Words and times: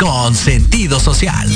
con 0.00 0.34
sentido 0.34 0.98
social. 0.98 1.46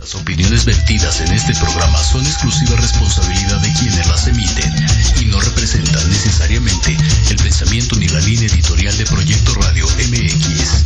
Las 0.00 0.16
opiniones 0.16 0.64
vertidas 0.64 1.20
en 1.20 1.32
este 1.32 1.54
programa 1.54 2.02
son 2.02 2.26
exclusiva 2.26 2.74
responsabilidad 2.76 3.60
de 3.60 3.72
quienes 3.74 4.06
las 4.08 4.26
emiten 4.26 4.74
y 5.20 5.26
no 5.26 5.40
representan 5.40 6.10
necesariamente 6.10 6.96
el 7.30 7.36
pensamiento 7.36 7.94
ni 7.94 8.08
la 8.08 8.18
línea 8.18 8.48
editorial 8.48 8.98
de 8.98 9.04
Proyecto 9.06 9.54
Radio 9.54 9.86
MX. 9.86 10.82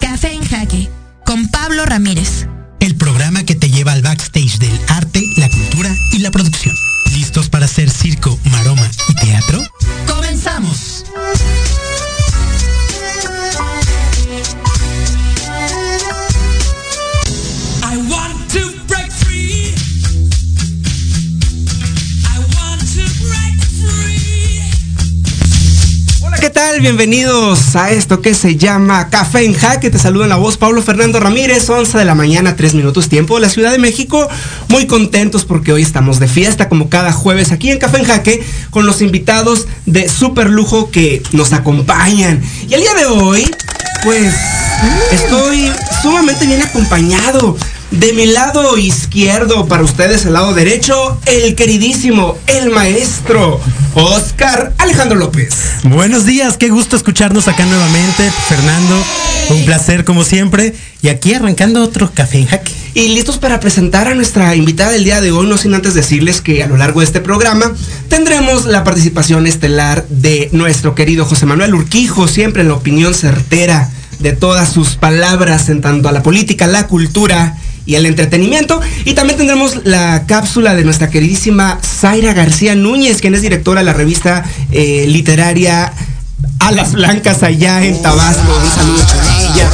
Café 0.00 0.32
en 0.32 0.44
Jaque, 0.44 0.90
con 1.26 1.48
Pablo 1.48 1.84
Ramírez. 1.84 2.46
El 2.80 2.96
programa 2.96 3.44
que 3.44 3.54
te 3.54 3.70
lleva 3.70 3.92
al 3.92 4.00
backstage 4.00 4.58
del 4.58 4.80
arte, 4.88 5.22
la 5.36 5.50
cultura 5.50 5.94
y 6.12 6.20
la 6.20 6.30
producción. 6.30 6.74
Bienvenidos 26.82 27.76
a 27.76 27.92
esto 27.92 28.20
que 28.20 28.34
se 28.34 28.56
llama 28.56 29.08
Café 29.08 29.44
en 29.44 29.54
Jaque. 29.54 29.88
Te 29.88 30.00
saludo 30.00 30.24
en 30.24 30.30
la 30.30 30.36
voz 30.36 30.56
Pablo 30.56 30.82
Fernando 30.82 31.20
Ramírez, 31.20 31.70
11 31.70 31.96
de 31.96 32.04
la 32.04 32.16
mañana, 32.16 32.56
3 32.56 32.74
minutos 32.74 33.08
tiempo 33.08 33.36
de 33.36 33.42
la 33.42 33.48
Ciudad 33.50 33.70
de 33.70 33.78
México. 33.78 34.28
Muy 34.66 34.88
contentos 34.88 35.44
porque 35.44 35.72
hoy 35.72 35.82
estamos 35.82 36.18
de 36.18 36.26
fiesta 36.26 36.68
como 36.68 36.88
cada 36.88 37.12
jueves 37.12 37.52
aquí 37.52 37.70
en 37.70 37.78
Café 37.78 37.98
en 37.98 38.04
Jaque 38.04 38.44
con 38.70 38.84
los 38.84 39.00
invitados 39.00 39.68
de 39.86 40.08
super 40.08 40.50
lujo 40.50 40.90
que 40.90 41.22
nos 41.30 41.52
acompañan. 41.52 42.42
Y 42.68 42.74
el 42.74 42.80
día 42.80 42.94
de 42.94 43.06
hoy, 43.06 43.48
pues 44.02 44.34
estoy 45.12 45.70
sumamente 46.02 46.46
bien 46.46 46.62
acompañado. 46.62 47.56
De 47.92 48.12
mi 48.12 48.26
lado 48.26 48.76
izquierdo, 48.76 49.68
para 49.68 49.84
ustedes 49.84 50.26
el 50.26 50.32
lado 50.32 50.52
derecho, 50.52 51.20
el 51.26 51.54
queridísimo, 51.54 52.38
el 52.48 52.70
maestro, 52.70 53.60
Oscar 53.94 54.72
Alejandro 54.78 55.18
López. 55.18 55.54
Buenos 55.84 56.24
días, 56.24 56.56
qué 56.56 56.70
gusto 56.70 56.96
escucharnos 56.96 57.48
acá 57.48 57.66
nuevamente, 57.66 58.30
Fernando. 58.48 59.04
Un 59.50 59.64
placer 59.64 60.04
como 60.04 60.24
siempre. 60.24 60.74
Y 61.02 61.08
aquí 61.08 61.34
arrancando 61.34 61.82
otro 61.82 62.10
café 62.12 62.38
en 62.38 62.46
jaque. 62.46 62.72
Y 62.94 63.08
listos 63.08 63.38
para 63.38 63.60
presentar 63.60 64.08
a 64.08 64.14
nuestra 64.14 64.54
invitada 64.54 64.92
del 64.92 65.04
día 65.04 65.20
de 65.20 65.30
hoy, 65.30 65.46
no 65.46 65.58
sin 65.58 65.74
antes 65.74 65.94
decirles 65.94 66.40
que 66.40 66.62
a 66.62 66.66
lo 66.66 66.76
largo 66.76 67.00
de 67.00 67.06
este 67.06 67.20
programa 67.20 67.72
tendremos 68.08 68.66
la 68.66 68.84
participación 68.84 69.46
estelar 69.46 70.06
de 70.08 70.48
nuestro 70.52 70.94
querido 70.94 71.24
José 71.24 71.46
Manuel 71.46 71.74
Urquijo, 71.74 72.28
siempre 72.28 72.62
en 72.62 72.68
la 72.68 72.74
opinión 72.74 73.14
certera 73.14 73.90
de 74.20 74.32
todas 74.32 74.72
sus 74.72 74.96
palabras 74.96 75.68
en 75.68 75.80
tanto 75.80 76.08
a 76.08 76.12
la 76.12 76.22
política, 76.22 76.66
la 76.66 76.86
cultura 76.86 77.56
y 77.86 77.94
el 77.96 78.06
entretenimiento. 78.06 78.80
Y 79.04 79.14
también 79.14 79.38
tendremos 79.38 79.84
la 79.84 80.26
cápsula 80.26 80.74
de 80.74 80.84
nuestra 80.84 81.10
queridísima 81.10 81.78
Zaira 81.82 82.32
García 82.34 82.74
Núñez, 82.74 83.20
quien 83.20 83.34
es 83.34 83.42
directora 83.42 83.80
de 83.80 83.86
la 83.86 83.92
revista 83.92 84.44
eh, 84.70 85.06
literaria 85.08 85.92
Alas 86.58 86.92
Blancas 86.92 87.42
allá 87.42 87.84
en 87.84 88.00
Tabasco. 88.02 88.42
Un 88.62 88.70
saludo 88.70 89.06
para 89.06 89.42
ella. 89.42 89.70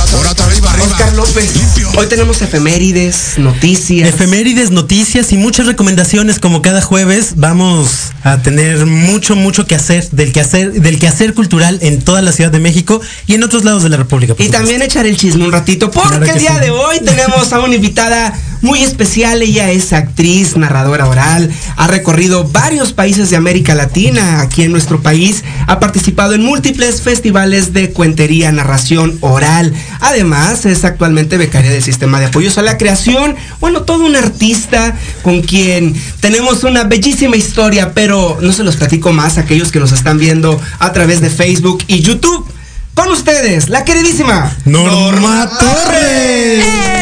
Oscar 0.49 1.13
López. 1.15 1.53
Hoy 1.97 2.07
tenemos 2.07 2.41
efemérides, 2.41 3.35
noticias. 3.37 4.09
Efemérides, 4.09 4.71
noticias 4.71 5.31
y 5.33 5.37
muchas 5.37 5.67
recomendaciones 5.67 6.39
como 6.39 6.63
cada 6.63 6.81
jueves. 6.81 7.35
Vamos 7.37 8.13
a 8.23 8.39
tener 8.41 8.87
mucho, 8.87 9.37
mucho 9.37 9.67
que 9.67 9.75
hacer 9.75 10.09
del 10.11 10.33
quehacer, 10.33 10.73
del 10.73 10.99
quehacer 10.99 11.35
cultural 11.35 11.79
en 11.83 12.01
toda 12.01 12.23
la 12.23 12.33
Ciudad 12.33 12.51
de 12.51 12.61
México 12.61 13.01
y 13.27 13.35
en 13.35 13.43
otros 13.43 13.65
lados 13.65 13.83
de 13.83 13.91
la 13.91 13.99
República. 13.99 14.33
Y 14.33 14.37
supuesto. 14.37 14.57
también 14.57 14.81
echar 14.81 15.05
el 15.07 15.17
chisme 15.19 15.45
un 15.45 15.53
ratito, 15.53 15.91
porque 15.91 16.17
Claro 16.17 16.33
el 16.33 16.39
día 16.39 16.55
sí. 16.55 16.61
de 16.61 16.71
hoy 16.71 17.01
tenemos 17.05 17.53
a 17.53 17.61
una 17.61 17.75
invitada 17.75 18.33
muy 18.63 18.83
especial. 18.83 19.43
Ella 19.43 19.71
es 19.71 19.93
actriz, 19.93 20.57
narradora 20.57 21.09
oral, 21.09 21.51
ha 21.77 21.87
recorrido 21.87 22.45
varios 22.45 22.93
países 22.93 23.31
de 23.31 23.37
América 23.37 23.75
Latina. 23.75 24.41
Aquí 24.41 24.63
en 24.63 24.73
nuestro 24.73 25.03
país 25.03 25.45
ha 25.67 25.79
participado 25.79 26.35
en 26.35 26.43
múltiples 26.43 27.03
festivales 27.03 27.73
de 27.73 27.91
cuentería, 27.93 28.51
narración 28.53 29.19
oral. 29.21 29.75
Además, 30.01 30.65
es 30.67 30.85
actualmente 30.85 31.37
becaria 31.37 31.71
del 31.71 31.83
sistema 31.83 32.21
de 32.21 32.27
apoyos 32.27 32.59
a 32.59 32.63
la 32.63 32.79
creación. 32.79 33.37
Bueno, 33.61 33.83
todo 33.83 34.05
un 34.05 34.17
artista 34.17 34.97
con 35.23 35.43
quien 35.43 35.95
tenemos 36.21 36.65
una 36.65 36.85
bellísima 36.85 37.37
historia, 37.37 37.93
pero 37.95 38.39
no 38.41 38.53
se 38.53 38.65
los 38.65 38.77
platico 38.77 39.13
más 39.13 39.39
a 39.39 39.43
aquellos 39.43 39.73
que 39.73 39.81
nos 39.81 39.93
están 39.93 40.19
viendo 40.19 40.61
a 40.79 40.93
través 40.93 41.21
de 41.21 41.31
Facebook 41.31 41.83
y 41.87 42.01
YouTube. 42.01 42.47
Con 42.95 43.09
ustedes, 43.13 43.69
la 43.69 43.85
queridísima 43.85 44.57
Norma 44.65 45.49
Torres. 45.59 46.98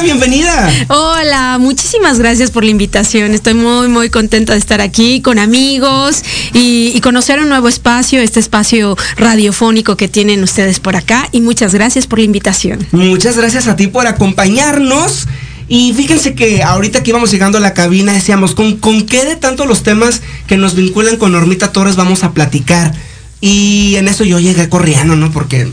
Bienvenida. 0.00 0.70
Hola, 0.88 1.58
muchísimas 1.60 2.18
gracias 2.18 2.50
por 2.50 2.64
la 2.64 2.70
invitación. 2.70 3.34
Estoy 3.34 3.54
muy, 3.54 3.88
muy 3.88 4.10
contenta 4.10 4.52
de 4.52 4.58
estar 4.58 4.80
aquí 4.80 5.20
con 5.20 5.38
amigos 5.38 6.22
y, 6.52 6.92
y 6.94 7.00
conocer 7.00 7.38
un 7.40 7.48
nuevo 7.48 7.68
espacio, 7.68 8.20
este 8.20 8.40
espacio 8.40 8.96
radiofónico 9.16 9.96
que 9.96 10.08
tienen 10.08 10.42
ustedes 10.42 10.80
por 10.80 10.96
acá. 10.96 11.28
Y 11.30 11.40
muchas 11.40 11.74
gracias 11.74 12.06
por 12.06 12.18
la 12.18 12.24
invitación. 12.24 12.86
Muchas 12.92 13.36
gracias 13.36 13.68
a 13.68 13.76
ti 13.76 13.86
por 13.86 14.06
acompañarnos. 14.06 15.28
Y 15.68 15.92
fíjense 15.94 16.34
que 16.34 16.62
ahorita 16.62 17.02
que 17.02 17.10
íbamos 17.10 17.30
llegando 17.30 17.58
a 17.58 17.60
la 17.60 17.72
cabina 17.72 18.12
decíamos, 18.12 18.54
¿con, 18.54 18.76
¿con 18.76 19.06
qué 19.06 19.24
de 19.24 19.36
tanto 19.36 19.66
los 19.66 19.82
temas 19.82 20.20
que 20.46 20.56
nos 20.56 20.74
vinculan 20.74 21.16
con 21.16 21.32
Normita 21.32 21.72
Torres 21.72 21.96
vamos 21.96 22.24
a 22.24 22.32
platicar? 22.32 22.92
Y 23.40 23.94
en 23.96 24.08
eso 24.08 24.24
yo 24.24 24.38
llegué 24.38 24.68
corriendo, 24.68 25.16
¿no? 25.16 25.30
Porque 25.32 25.68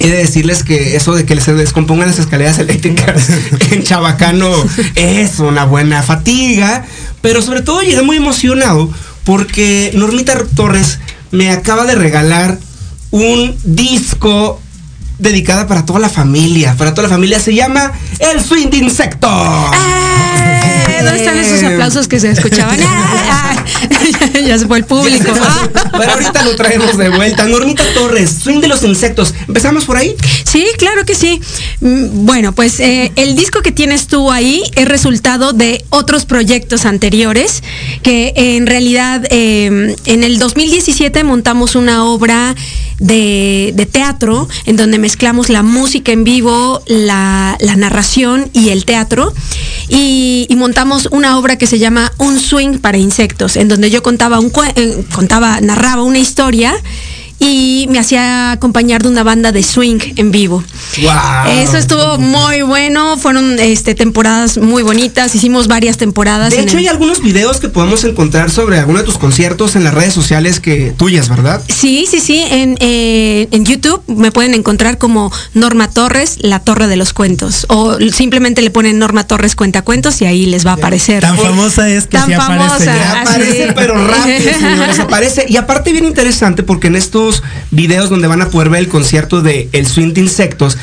he 0.00 0.08
de 0.08 0.16
decirles 0.16 0.64
que 0.64 0.96
eso 0.96 1.14
de 1.14 1.24
que 1.26 1.38
se 1.40 1.54
descompongan 1.54 2.08
las 2.08 2.18
escaleras 2.18 2.58
eléctricas 2.58 3.28
en 3.70 3.84
Chabacano 3.84 4.50
es 4.96 5.38
una 5.38 5.64
buena 5.66 6.02
fatiga. 6.02 6.84
Pero 7.20 7.42
sobre 7.42 7.60
todo 7.60 7.82
llegué 7.82 8.02
muy 8.02 8.16
emocionado 8.16 8.90
porque 9.24 9.92
Normita 9.94 10.42
Torres 10.56 10.98
me 11.30 11.50
acaba 11.50 11.84
de 11.84 11.94
regalar 11.94 12.58
un 13.10 13.54
disco 13.62 14.60
dedicada 15.20 15.66
para 15.66 15.84
toda 15.84 16.00
la 16.00 16.08
familia. 16.08 16.74
Para 16.76 16.94
toda 16.94 17.08
la 17.08 17.14
familia 17.14 17.38
se 17.38 17.54
llama 17.54 17.92
El 18.18 18.42
Swing 18.42 18.68
de 18.68 18.78
Insecto. 18.78 19.28
¡Eh! 19.28 20.70
¿Dónde 21.04 21.18
están 21.18 21.38
esos 21.38 21.62
aplausos 21.62 22.08
que 22.08 22.20
se 22.20 22.30
escuchaban? 22.30 22.78
Ya, 22.78 23.64
ya 24.46 24.58
se 24.58 24.66
fue 24.66 24.78
el 24.78 24.84
público. 24.84 25.32
Pero 25.92 26.12
ahorita 26.12 26.44
lo 26.44 26.56
traemos 26.56 26.96
de 26.96 27.08
vuelta. 27.08 27.46
Normita 27.46 27.82
Torres, 27.94 28.30
Swing 28.42 28.60
de 28.60 28.68
los 28.68 28.82
Insectos. 28.82 29.34
¿Empezamos 29.48 29.84
por 29.84 29.96
ahí? 29.96 30.14
Sí, 30.44 30.66
claro 30.78 31.04
que 31.04 31.14
sí. 31.14 31.40
Mm, 31.80 32.26
Bueno, 32.26 32.52
pues 32.52 32.80
eh, 32.80 33.12
el 33.16 33.36
disco 33.36 33.62
que 33.62 33.72
tienes 33.72 34.06
tú 34.06 34.30
ahí 34.30 34.62
es 34.74 34.86
resultado 34.86 35.52
de 35.52 35.84
otros 35.90 36.26
proyectos 36.26 36.84
anteriores 36.84 37.62
que 38.02 38.32
en 38.36 38.66
realidad 38.66 39.24
eh, 39.30 39.96
en 40.04 40.24
el 40.24 40.38
2017 40.38 41.24
montamos 41.24 41.74
una 41.74 42.04
obra 42.04 42.54
de, 42.98 43.72
de 43.74 43.86
teatro 43.86 44.48
en 44.66 44.76
donde 44.76 44.98
mezclamos 45.10 45.48
la 45.48 45.64
música 45.64 46.12
en 46.12 46.22
vivo, 46.22 46.84
la, 46.86 47.58
narración 47.76 48.48
y 48.52 48.68
el 48.68 48.84
teatro 48.84 49.34
y, 49.88 50.46
montamos 50.56 51.08
una 51.10 51.36
obra 51.36 51.58
que 51.58 51.66
se 51.66 51.80
llama 51.80 52.12
Un 52.18 52.38
swing 52.38 52.78
para 52.78 52.96
insectos 52.96 53.56
en 53.56 53.66
donde 53.66 53.90
yo 53.90 54.04
contaba 54.04 54.38
un 54.38 54.52
eh, 54.76 55.04
contaba 55.12 55.60
narraba 55.60 56.04
una 56.04 56.20
historia 56.20 56.74
y 57.42 57.86
me 57.90 57.98
hacía 57.98 58.52
acompañar 58.52 59.02
de 59.02 59.08
una 59.08 59.22
banda 59.24 59.50
de 59.50 59.62
swing 59.62 59.98
en 60.16 60.30
vivo. 60.30 60.62
Wow. 61.00 61.52
Eso 61.62 61.78
estuvo 61.78 62.18
muy 62.18 62.60
bueno, 62.62 63.16
fueron 63.16 63.58
este, 63.58 63.94
temporadas 63.94 64.58
muy 64.58 64.82
bonitas, 64.82 65.34
hicimos 65.34 65.66
varias 65.66 65.96
temporadas. 65.96 66.52
De 66.52 66.60
hecho, 66.60 66.74
el- 66.76 66.80
hay 66.80 66.88
algunos 66.88 67.22
videos 67.22 67.58
que 67.58 67.68
podemos 67.68 68.04
encontrar 68.04 68.50
sobre 68.50 68.78
algunos 68.78 69.02
de 69.02 69.06
tus 69.06 69.16
conciertos 69.18 69.74
en 69.74 69.84
las 69.84 69.94
redes 69.94 70.12
sociales 70.12 70.60
que 70.60 70.92
tuyas, 70.96 71.28
¿verdad? 71.30 71.62
Sí, 71.68 72.06
sí, 72.08 72.20
sí. 72.20 72.44
En, 72.50 72.76
eh, 72.80 73.48
en 73.50 73.64
YouTube 73.64 74.02
me 74.06 74.30
pueden 74.30 74.52
encontrar 74.54 74.98
como 74.98 75.32
Norma 75.54 75.88
Torres, 75.88 76.36
la 76.40 76.58
Torre 76.60 76.88
de 76.88 76.96
los 76.96 77.14
Cuentos. 77.14 77.64
O 77.70 77.96
simplemente 78.12 78.60
le 78.60 78.70
ponen 78.70 78.98
Norma 78.98 79.26
Torres 79.26 79.56
Cuentacuentos 79.56 80.20
y 80.20 80.26
ahí 80.26 80.44
les 80.44 80.66
va 80.66 80.72
a 80.72 80.74
aparecer. 80.74 81.22
Tan 81.22 81.38
famosa 81.38 81.88
es 81.88 82.04
que 82.04 82.18
Tan 82.18 82.26
sí 82.26 82.34
aparece 82.34 82.68
famosa. 82.68 82.84
ya. 82.84 83.20
Aparece, 83.22 83.72
pero 83.74 84.06
rápido, 84.06 84.52
señores, 84.60 84.98
aparece. 84.98 85.46
Y 85.48 85.56
aparte 85.56 85.90
bien 85.92 86.04
interesante 86.04 86.62
porque 86.62 86.88
en 86.88 86.96
estos 87.30 87.42
videos 87.70 88.10
donde 88.10 88.28
van 88.28 88.42
a 88.42 88.50
poder 88.50 88.70
ver 88.70 88.80
el 88.80 88.88
concierto 88.88 89.42
de 89.42 89.68
El 89.72 89.86
Swing 89.86 90.12
de 90.12 90.20
Insectos, 90.20 90.76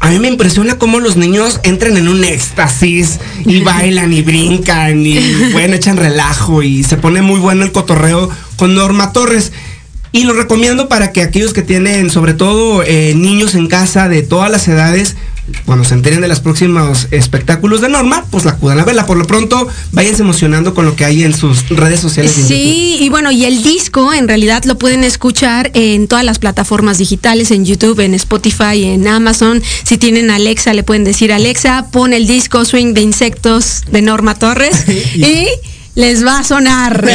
a 0.00 0.10
mí 0.10 0.18
me 0.18 0.28
impresiona 0.28 0.76
cómo 0.78 1.00
los 1.00 1.16
niños 1.16 1.60
entran 1.62 1.96
en 1.96 2.08
un 2.08 2.24
éxtasis 2.24 3.20
y 3.44 3.60
bailan 3.62 4.12
y 4.12 4.22
brincan 4.22 5.06
y 5.06 5.18
bueno, 5.52 5.74
echan 5.76 5.96
relajo 5.96 6.62
y 6.62 6.82
se 6.82 6.96
pone 6.96 7.22
muy 7.22 7.40
bueno 7.40 7.64
el 7.64 7.72
cotorreo 7.72 8.28
con 8.56 8.74
Norma 8.74 9.12
Torres. 9.12 9.52
Y 10.14 10.22
lo 10.22 10.32
recomiendo 10.32 10.88
para 10.88 11.10
que 11.10 11.22
aquellos 11.22 11.52
que 11.52 11.62
tienen, 11.62 12.08
sobre 12.08 12.34
todo 12.34 12.84
eh, 12.84 13.14
niños 13.16 13.56
en 13.56 13.66
casa 13.66 14.08
de 14.08 14.22
todas 14.22 14.48
las 14.48 14.68
edades, 14.68 15.16
cuando 15.66 15.84
se 15.84 15.94
enteren 15.94 16.20
de 16.20 16.28
los 16.28 16.38
próximos 16.38 17.08
espectáculos 17.10 17.80
de 17.80 17.88
Norma, 17.88 18.24
pues 18.30 18.44
la 18.44 18.52
acudan 18.52 18.78
a 18.78 18.84
verla. 18.84 19.06
Por 19.06 19.16
lo 19.16 19.26
pronto, 19.26 19.66
váyanse 19.90 20.22
emocionando 20.22 20.72
con 20.72 20.84
lo 20.84 20.94
que 20.94 21.04
hay 21.04 21.24
en 21.24 21.34
sus 21.34 21.68
redes 21.68 21.98
sociales. 21.98 22.32
Sí, 22.32 22.96
y 23.00 23.08
bueno, 23.08 23.32
y 23.32 23.44
el 23.44 23.64
disco 23.64 24.14
en 24.14 24.28
realidad 24.28 24.62
lo 24.66 24.78
pueden 24.78 25.02
escuchar 25.02 25.72
en 25.74 26.06
todas 26.06 26.24
las 26.24 26.38
plataformas 26.38 26.98
digitales, 26.98 27.50
en 27.50 27.64
YouTube, 27.64 27.98
en 27.98 28.14
Spotify, 28.14 28.84
en 28.84 29.08
Amazon. 29.08 29.60
Si 29.82 29.98
tienen 29.98 30.30
Alexa, 30.30 30.74
le 30.74 30.84
pueden 30.84 31.02
decir 31.02 31.32
Alexa, 31.32 31.88
pon 31.90 32.12
el 32.12 32.28
disco 32.28 32.64
Swing 32.64 32.94
de 32.94 33.00
Insectos 33.00 33.82
de 33.90 34.00
Norma 34.00 34.36
Torres 34.36 34.84
y 35.16 35.48
les 35.94 36.24
va 36.24 36.38
a 36.38 36.44
sonar. 36.44 37.04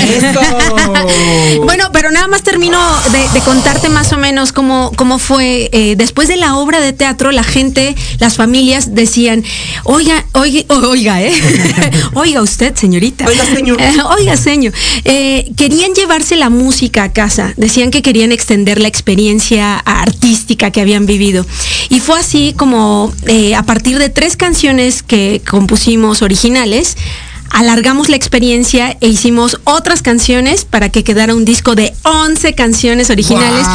Bueno, 1.63 1.89
pero 1.91 2.11
nada 2.11 2.27
más 2.27 2.43
termino 2.43 2.79
de, 3.11 3.27
de 3.33 3.41
contarte 3.41 3.89
más 3.89 4.13
o 4.13 4.17
menos 4.17 4.51
cómo, 4.51 4.91
cómo 4.95 5.19
fue. 5.19 5.69
eh, 5.71 5.95
después 5.97 6.27
de 6.27 6.37
la 6.37 6.55
obra 6.55 6.79
de 6.79 6.93
teatro, 6.93 7.31
la 7.31 7.43
gente, 7.43 7.95
las 8.19 8.35
familias 8.35 8.95
decían, 8.95 9.43
oiga, 9.83 10.25
oiga, 10.33 10.63
oiga, 10.69 11.21
¿eh? 11.21 11.33
oiga 12.13 12.41
usted, 12.41 12.75
señorita. 12.75 13.25
Oiga, 13.25 13.45
señor. 13.45 13.77
Eh, 13.89 13.95
oiga, 14.17 14.37
señor. 14.37 14.73
Eh, 15.05 15.51
querían 15.55 15.93
llevarse 15.93 16.35
la 16.35 16.49
música 16.49 17.03
a 17.03 17.13
casa. 17.13 17.53
Decían 17.57 17.91
que 17.91 18.01
querían 18.01 18.31
extender 18.31 18.79
la 18.79 18.87
experiencia 18.87 19.77
artística 19.77 20.71
que 20.71 20.81
habían 20.81 21.05
vivido. 21.05 21.45
Y 21.89 21.99
fue 21.99 22.19
así 22.19 22.53
como 22.57 23.13
a 23.57 23.63
partir 23.63 23.99
de 23.99 24.09
tres 24.09 24.35
canciones 24.35 25.01
que 25.01 25.41
compusimos 25.49 26.21
originales, 26.21 26.97
alargamos 27.49 28.09
la 28.09 28.15
experiencia 28.15 28.97
e 29.01 29.07
hicimos 29.07 29.59
otras 29.63 30.01
canciones 30.01 30.65
para 30.65 30.89
que 30.89 31.03
quedara 31.03 31.35
un 31.35 31.45
disco 31.45 31.75
de 31.75 31.93
11 32.03 32.53
canciones 32.53 33.09
originales. 33.09 33.65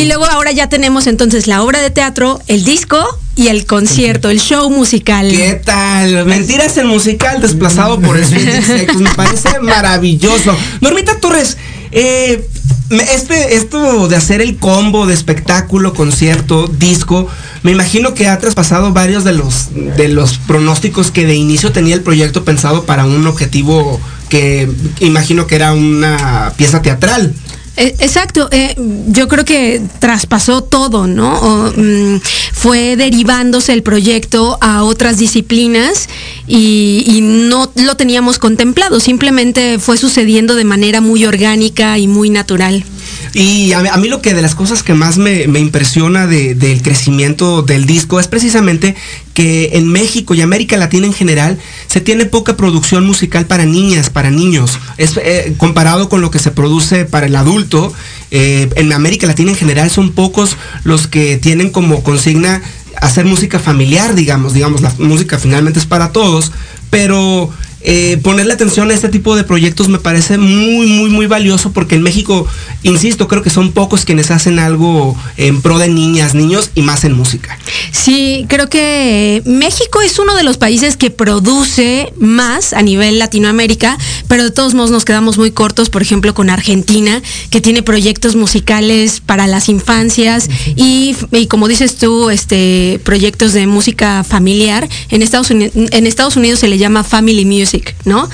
Y 0.00 0.06
luego 0.06 0.24
ahora 0.24 0.52
ya 0.52 0.68
tenemos 0.68 1.06
entonces 1.06 1.46
la 1.46 1.62
obra 1.62 1.80
de 1.80 1.90
teatro, 1.90 2.40
el 2.46 2.64
disco 2.64 2.98
y 3.36 3.48
el 3.48 3.66
concierto, 3.66 4.30
el 4.30 4.40
show 4.40 4.70
musical. 4.70 5.28
¿Qué 5.30 5.60
tal? 5.64 6.24
Mentiras 6.26 6.76
el 6.76 6.86
musical 6.86 7.40
desplazado 7.40 8.00
por 8.00 8.16
el. 8.16 8.24
Me 8.96 9.10
parece 9.10 9.58
maravilloso. 9.60 10.56
Normita 10.80 11.18
Torres, 11.18 11.56
eh, 11.90 12.48
este, 12.90 13.56
esto 13.56 14.08
de 14.08 14.16
hacer 14.16 14.40
el 14.40 14.56
combo 14.58 15.06
de 15.06 15.14
espectáculo, 15.14 15.94
concierto, 15.94 16.66
disco, 16.66 17.28
me 17.62 17.70
imagino 17.70 18.14
que 18.14 18.28
ha 18.28 18.38
traspasado 18.38 18.92
varios 18.92 19.24
de 19.24 19.32
los, 19.32 19.68
de 19.74 20.08
los 20.08 20.38
pronósticos 20.38 21.10
que 21.10 21.26
de 21.26 21.34
inicio 21.34 21.72
tenía 21.72 21.94
el 21.94 22.02
proyecto 22.02 22.44
pensado 22.44 22.84
para 22.84 23.06
un 23.06 23.26
objetivo 23.26 24.00
que 24.28 24.70
imagino 25.00 25.46
que 25.46 25.54
era 25.54 25.72
una 25.72 26.52
pieza 26.56 26.82
teatral. 26.82 27.34
Eh, 27.76 27.94
Exacto, 27.98 28.48
eh, 28.52 28.74
yo 29.08 29.26
creo 29.26 29.44
que 29.44 29.82
traspasó 29.98 30.62
todo, 30.62 31.06
¿no? 31.06 31.72
Mm, 31.76 32.20
fue 32.52 32.96
derivándose 32.96 33.72
el 33.72 33.82
proyecto 33.82 34.58
a 34.60 34.84
otras 34.84 35.18
disciplinas 35.18 36.08
y 36.46 37.20
no 37.22 37.72
lo 37.74 37.96
teníamos 37.96 38.38
contemplado, 38.38 39.00
simplemente 39.00 39.78
fue 39.78 39.96
sucediendo 39.96 40.54
de 40.54 40.64
manera 40.64 41.00
muy 41.00 41.24
orgánica 41.24 41.98
y 41.98 42.06
muy 42.06 42.30
natural. 42.30 42.84
Y 43.34 43.72
a, 43.72 43.80
mí- 43.98 44.08
lo 44.08 44.22
que 44.22 44.32
de 44.32 44.42
las 44.42 44.54
cosas 44.54 44.82
que 44.84 44.94
más 44.94 45.18
me, 45.18 45.48
me 45.48 45.58
impresiona 45.58 46.26
de- 46.26 46.54
del 46.54 46.82
crecimiento 46.82 47.62
del 47.62 47.84
disco 47.84 48.20
es 48.20 48.28
precisamente 48.28 48.94
que 49.34 49.70
en 49.74 49.88
México 49.88 50.34
y 50.34 50.40
América 50.40 50.76
Latina 50.76 51.06
en 51.06 51.12
general 51.12 51.58
se 51.88 52.00
tiene 52.00 52.26
poca 52.26 52.56
producción 52.56 53.04
musical 53.04 53.46
para 53.46 53.64
niñas, 53.66 54.08
para 54.08 54.30
niños. 54.30 54.78
Es 54.98 55.16
eh, 55.16 55.54
comparado 55.58 56.08
con 56.08 56.20
lo 56.20 56.30
que 56.30 56.38
se 56.38 56.52
produce 56.52 57.04
para 57.04 57.26
el 57.26 57.34
adulto, 57.34 57.92
eh, 58.30 58.70
en 58.76 58.92
América 58.92 59.26
Latina 59.26 59.50
en 59.50 59.56
general 59.56 59.90
son 59.90 60.12
pocos 60.12 60.56
los 60.84 61.06
que 61.08 61.36
tienen 61.36 61.70
como 61.70 62.02
consigna 62.04 62.62
hacer 63.00 63.24
música 63.24 63.58
familiar, 63.58 64.14
digamos, 64.14 64.54
digamos, 64.54 64.80
la 64.80 64.94
música 64.98 65.38
finalmente 65.40 65.80
es 65.80 65.86
para 65.86 66.12
todos, 66.12 66.52
pero 66.90 67.50
eh, 67.84 68.18
ponerle 68.22 68.54
atención 68.54 68.90
a 68.90 68.94
este 68.94 69.08
tipo 69.08 69.36
de 69.36 69.44
proyectos 69.44 69.88
me 69.88 69.98
parece 69.98 70.38
muy, 70.38 70.86
muy, 70.86 71.10
muy 71.10 71.26
valioso 71.26 71.72
porque 71.72 71.94
en 71.94 72.02
México, 72.02 72.46
insisto, 72.82 73.28
creo 73.28 73.42
que 73.42 73.50
son 73.50 73.72
pocos 73.72 74.04
quienes 74.04 74.30
hacen 74.30 74.58
algo 74.58 75.16
en 75.36 75.60
pro 75.60 75.78
de 75.78 75.88
niñas, 75.88 76.34
niños 76.34 76.70
y 76.74 76.82
más 76.82 77.04
en 77.04 77.12
música. 77.12 77.58
Sí, 77.92 78.46
creo 78.48 78.68
que 78.68 79.42
México 79.44 80.00
es 80.00 80.18
uno 80.18 80.34
de 80.34 80.44
los 80.44 80.56
países 80.56 80.96
que 80.96 81.10
produce 81.10 82.12
más 82.18 82.72
a 82.72 82.82
nivel 82.82 83.18
Latinoamérica, 83.18 83.98
pero 84.28 84.44
de 84.44 84.50
todos 84.50 84.74
modos 84.74 84.90
nos 84.90 85.04
quedamos 85.04 85.36
muy 85.36 85.50
cortos, 85.50 85.90
por 85.90 86.02
ejemplo, 86.02 86.34
con 86.34 86.50
Argentina, 86.50 87.22
que 87.50 87.60
tiene 87.60 87.82
proyectos 87.82 88.36
musicales 88.36 89.20
para 89.20 89.46
las 89.46 89.68
infancias 89.68 90.48
y, 90.76 91.16
y 91.32 91.46
como 91.48 91.68
dices 91.68 91.96
tú, 91.96 92.30
este 92.30 93.00
proyectos 93.04 93.52
de 93.52 93.66
música 93.66 94.24
familiar. 94.24 94.88
En 95.10 95.22
Estados 95.22 95.50
Unidos, 95.50 95.74
en 95.74 96.06
Estados 96.06 96.36
Unidos 96.36 96.60
se 96.60 96.68
le 96.68 96.78
llama 96.78 97.04
family 97.04 97.44
music, 97.44 97.73
¿no? 98.04 98.28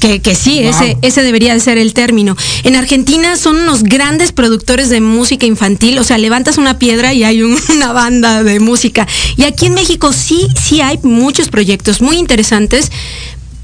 Que, 0.00 0.20
que 0.20 0.34
sí, 0.34 0.60
Wow. 0.62 0.70
ese, 0.70 0.96
ese 1.02 1.22
debería 1.22 1.52
de 1.54 1.60
ser 1.60 1.78
el 1.78 1.92
término. 1.92 2.36
En 2.64 2.76
Argentina 2.76 3.36
son 3.36 3.56
unos 3.56 3.82
grandes 3.82 4.32
productores 4.32 4.88
de 4.88 5.00
música 5.00 5.46
infantil, 5.46 5.98
o 5.98 6.04
sea, 6.04 6.18
levantas 6.18 6.58
una 6.58 6.78
piedra 6.78 7.12
y 7.12 7.24
hay 7.24 7.42
un- 7.42 7.58
una 7.74 7.92
banda 7.92 8.42
de 8.42 8.60
música. 8.60 9.06
Y 9.36 9.44
aquí 9.44 9.66
en 9.66 9.74
México 9.74 10.12
sí, 10.12 10.46
sí 10.62 10.80
hay 10.80 10.98
muchos 11.02 11.48
proyectos 11.48 12.00
muy 12.00 12.16
interesantes, 12.16 12.90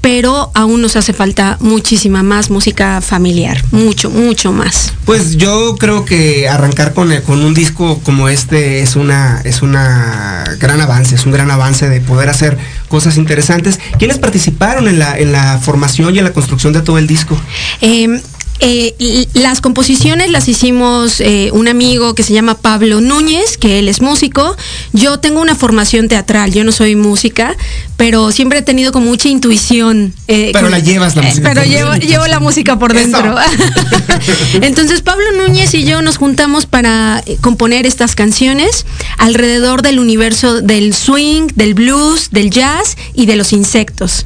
pero 0.03 0.51
aún 0.53 0.81
nos 0.81 0.97
hace 0.97 1.13
falta 1.13 1.55
muchísima 1.61 2.23
más 2.23 2.49
música 2.49 2.99
familiar, 2.99 3.63
mucho, 3.71 4.09
mucho 4.09 4.51
más. 4.51 4.91
Pues 5.05 5.37
yo 5.37 5.77
creo 5.79 6.03
que 6.03 6.49
arrancar 6.49 6.93
con, 6.93 7.13
el- 7.13 7.23
con 7.23 7.41
un 7.41 7.53
disco 7.53 8.01
como 8.03 8.27
este 8.27 8.81
es 8.81 8.97
una, 8.97 9.39
es 9.45 9.61
una 9.61 10.43
gran 10.59 10.81
avance, 10.81 11.15
es 11.15 11.25
un 11.25 11.31
gran 11.31 11.49
avance 11.49 11.87
de 11.87 12.01
poder 12.01 12.27
hacer 12.27 12.57
cosas 12.89 13.15
interesantes. 13.15 13.79
¿Quiénes 13.97 14.17
participaron 14.19 14.89
en 14.89 14.99
la, 14.99 15.17
en 15.17 15.31
la 15.31 15.57
formación 15.59 16.13
y 16.13 16.17
en 16.19 16.25
la 16.25 16.33
construcción 16.33 16.73
de 16.73 16.81
todo 16.81 16.97
el 16.97 17.07
disco? 17.07 17.39
Eh, 17.79 18.19
eh, 18.59 19.27
las 19.33 19.59
composiciones 19.61 20.29
las 20.31 20.47
hicimos 20.47 21.19
eh, 21.21 21.49
un 21.53 21.67
amigo 21.67 22.13
que 22.13 22.23
se 22.23 22.33
llama 22.33 22.55
Pablo 22.55 23.01
Núñez, 23.01 23.57
que 23.57 23.79
él 23.79 23.89
es 23.89 23.99
músico. 24.01 24.55
Yo 24.93 25.19
tengo 25.19 25.41
una 25.41 25.55
formación 25.55 26.07
teatral, 26.07 26.53
yo 26.53 26.63
no 26.63 26.71
soy 26.71 26.95
música, 26.95 27.57
pero 28.05 28.33
siempre 28.33 28.59
he 28.59 28.61
tenido 28.61 28.91
como 28.91 29.05
mucha 29.05 29.29
intuición. 29.29 30.13
eh, 30.27 30.49
Pero 30.51 30.65
con- 30.65 30.71
la 30.71 30.79
llevas 30.79 31.15
la 31.15 31.21
eh, 31.21 31.27
música 31.29 31.47
Pero 31.53 31.63
llevo, 31.63 31.93
llevo 31.95 32.27
la 32.27 32.41
música 32.41 32.77
por 32.77 32.93
dentro. 32.93 33.33
Entonces 34.61 35.01
Pablo 35.01 35.23
Núñez 35.37 35.73
y 35.73 35.85
yo 35.85 36.01
nos 36.01 36.17
juntamos 36.17 36.65
para 36.65 37.23
eh, 37.25 37.37
componer 37.39 37.85
estas 37.85 38.13
canciones 38.15 38.85
alrededor 39.17 39.83
del 39.83 39.99
universo 39.99 40.59
del 40.61 40.93
swing, 40.93 41.47
del 41.55 41.75
blues, 41.75 42.29
del 42.31 42.49
jazz 42.49 42.97
y 43.13 43.25
de 43.25 43.37
los 43.37 43.53
insectos. 43.53 44.25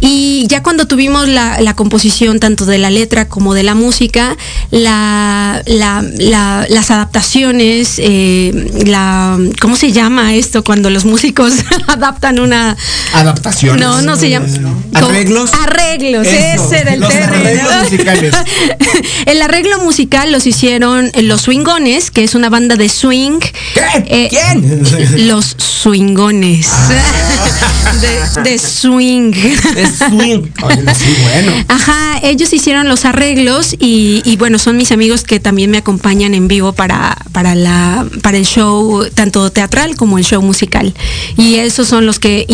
Y 0.00 0.46
ya 0.46 0.62
cuando 0.62 0.86
tuvimos 0.86 1.26
la, 1.28 1.60
la 1.60 1.74
composición 1.74 2.38
tanto 2.38 2.64
de 2.64 2.78
la 2.78 2.90
letra 2.90 3.28
como 3.28 3.54
de 3.54 3.64
la 3.64 3.74
música, 3.74 4.36
la, 4.70 5.62
la- 5.66 6.04
la- 6.18 6.64
las 6.68 6.92
adaptaciones, 6.92 7.94
eh, 7.98 8.84
la, 8.86 9.36
¿cómo 9.60 9.74
se 9.74 9.90
llama 9.90 10.36
esto 10.36 10.62
cuando 10.62 10.90
los 10.90 11.04
músicos 11.04 11.52
adaptan 11.88 12.38
una... 12.38 12.76
Adaptaciones. 13.20 13.80
No, 13.80 14.02
no 14.02 14.16
se 14.16 14.30
llama. 14.30 14.46
Arreglos. 14.94 15.50
Arreglos, 15.54 16.26
Eso, 16.26 16.64
ese 16.66 16.78
era 16.80 16.94
el 16.94 17.00
los 17.00 17.08
término. 17.08 17.34
arreglos 17.36 17.82
musicales. 17.84 18.34
el 19.26 19.42
arreglo 19.42 19.78
musical 19.80 20.32
los 20.32 20.46
hicieron 20.46 21.10
los 21.22 21.42
Swingones, 21.42 22.10
que 22.10 22.24
es 22.24 22.34
una 22.34 22.50
banda 22.50 22.76
de 22.76 22.88
swing. 22.88 23.38
¿Qué? 23.74 23.82
Eh, 24.06 24.28
¿Quién? 24.30 24.82
Los 25.28 25.56
Swingones. 25.58 26.68
de, 28.00 28.42
de 28.50 28.58
swing. 28.58 29.32
Es 29.76 29.98
swing. 29.98 30.42
Oye, 30.62 30.82
no, 30.82 30.94
sí, 30.94 31.16
bueno. 31.22 31.64
Ajá, 31.68 32.18
ellos 32.22 32.52
hicieron 32.52 32.88
los 32.88 33.04
arreglos 33.04 33.74
y, 33.78 34.22
y 34.24 34.36
bueno, 34.36 34.58
son 34.58 34.76
mis 34.76 34.92
amigos 34.92 35.22
que 35.24 35.40
también 35.40 35.70
me 35.70 35.78
acompañan 35.78 36.34
en 36.34 36.48
vivo 36.48 36.72
para, 36.72 37.16
para, 37.32 37.54
la, 37.54 38.06
para 38.22 38.36
el 38.36 38.44
show, 38.44 39.06
tanto 39.14 39.50
teatral 39.50 39.96
como 39.96 40.18
el 40.18 40.24
show 40.24 40.42
musical. 40.42 40.94
Y 41.36 41.56
esos 41.56 41.88
son 41.88 42.06
los 42.06 42.18
que 42.18 42.44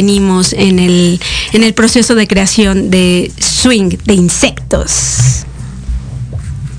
intervenimos 0.00 0.52
en 0.54 0.78
el, 0.78 1.20
en 1.52 1.62
el 1.62 1.74
proceso 1.74 2.14
de 2.14 2.26
creación 2.26 2.90
de 2.90 3.30
swing, 3.38 3.90
de 4.04 4.14
insectos. 4.14 5.44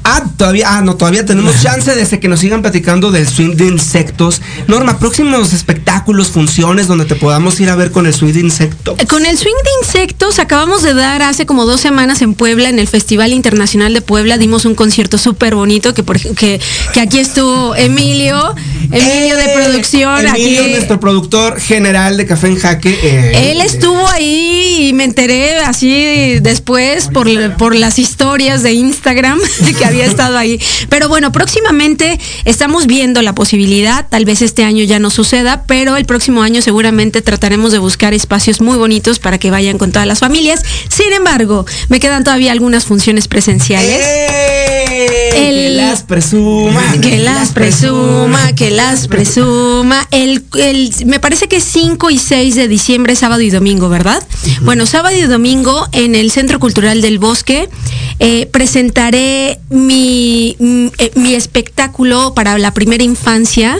Ah, 0.03 0.23
todavía, 0.37 0.65
ah, 0.77 0.81
no, 0.81 0.95
todavía 0.95 1.25
tenemos 1.25 1.61
chance 1.63 1.93
desde 1.95 2.19
que 2.19 2.27
nos 2.27 2.39
sigan 2.39 2.61
platicando 2.61 3.11
del 3.11 3.27
swing 3.27 3.55
de 3.55 3.67
insectos. 3.67 4.41
Norma, 4.67 4.97
próximos 4.99 5.53
espectáculos, 5.53 6.29
funciones 6.29 6.87
donde 6.87 7.05
te 7.05 7.15
podamos 7.15 7.59
ir 7.59 7.69
a 7.69 7.75
ver 7.75 7.91
con 7.91 8.05
el 8.07 8.13
swing 8.13 8.33
de 8.33 8.39
insectos. 8.41 8.97
Con 9.07 9.25
el 9.25 9.37
swing 9.37 9.53
de 9.63 9.85
insectos 9.85 10.39
acabamos 10.39 10.83
de 10.83 10.93
dar 10.93 11.21
hace 11.21 11.45
como 11.45 11.65
dos 11.65 11.81
semanas 11.81 12.21
en 12.21 12.33
Puebla, 12.33 12.69
en 12.69 12.79
el 12.79 12.87
Festival 12.87 13.33
Internacional 13.33 13.93
de 13.93 14.01
Puebla, 14.01 14.37
dimos 14.37 14.65
un 14.65 14.75
concierto 14.75 15.17
súper 15.17 15.55
bonito 15.55 15.93
que, 15.93 16.03
por 16.03 16.19
que, 16.19 16.59
que 16.93 16.99
aquí 17.01 17.19
estuvo 17.19 17.75
Emilio, 17.75 18.55
Emilio 18.91 19.35
de 19.35 19.45
Eh, 19.45 19.53
producción. 19.55 20.25
Emilio, 20.25 20.61
aquí, 20.63 20.71
nuestro 20.71 20.99
productor 20.99 21.59
general 21.59 22.17
de 22.17 22.25
Café 22.25 22.47
en 22.47 22.57
Jaque. 22.57 22.97
eh, 23.03 23.51
Él 23.51 23.61
estuvo 23.61 24.07
ahí 24.07 24.87
y 24.89 24.93
me 24.93 25.03
enteré 25.03 25.59
así 25.59 26.39
después 26.39 27.07
por, 27.07 27.27
por 27.57 27.75
las 27.75 27.99
historias 27.99 28.63
de 28.63 28.73
Instagram 28.73 29.39
que 29.77 29.85
había 29.91 30.05
estado 30.11 30.37
ahí. 30.37 30.59
Pero 30.89 31.07
bueno, 31.09 31.31
próximamente 31.31 32.19
estamos 32.45 32.87
viendo 32.87 33.21
la 33.21 33.33
posibilidad, 33.35 34.07
tal 34.09 34.25
vez 34.25 34.41
este 34.41 34.63
año 34.63 34.83
ya 34.83 34.99
no 34.99 35.09
suceda, 35.09 35.63
pero 35.67 35.97
el 35.97 36.05
próximo 36.05 36.41
año 36.41 36.61
seguramente 36.61 37.21
trataremos 37.21 37.71
de 37.71 37.77
buscar 37.77 38.13
espacios 38.13 38.61
muy 38.61 38.77
bonitos 38.77 39.19
para 39.19 39.37
que 39.37 39.51
vayan 39.51 39.77
con 39.77 39.91
todas 39.91 40.07
las 40.07 40.19
familias. 40.19 40.63
Sin 40.89 41.13
embargo, 41.13 41.65
me 41.89 41.99
quedan 41.99 42.23
todavía 42.23 42.51
algunas 42.51 42.85
funciones 42.85 43.27
presenciales. 43.27 43.99
¡Eh! 44.01 45.29
El- 45.35 45.51
que 45.51 45.69
las 45.71 46.03
presuma. 46.03 46.81
Que 47.01 47.17
las 47.19 47.49
presuma, 47.51 48.53
que 48.55 48.71
las 48.71 49.07
presuma. 49.07 50.07
El, 50.11 50.43
el- 50.57 50.91
me 51.05 51.19
parece 51.19 51.47
que 51.47 51.59
5 51.61 52.09
y 52.11 52.17
6 52.17 52.55
de 52.55 52.67
diciembre, 52.67 53.15
sábado 53.15 53.41
y 53.41 53.49
domingo, 53.49 53.89
¿verdad? 53.89 54.21
Bueno, 54.61 54.85
sábado 54.85 55.15
y 55.17 55.21
domingo 55.21 55.87
en 55.93 56.15
el 56.15 56.31
Centro 56.31 56.59
Cultural 56.59 57.01
del 57.01 57.19
Bosque 57.19 57.69
eh, 58.19 58.47
presentaré 58.51 59.59
mi, 59.85 60.55
mm, 60.59 60.87
eh, 60.97 61.11
mi 61.15 61.35
espectáculo 61.35 62.33
para 62.33 62.57
la 62.57 62.73
primera 62.73 63.03
infancia 63.03 63.79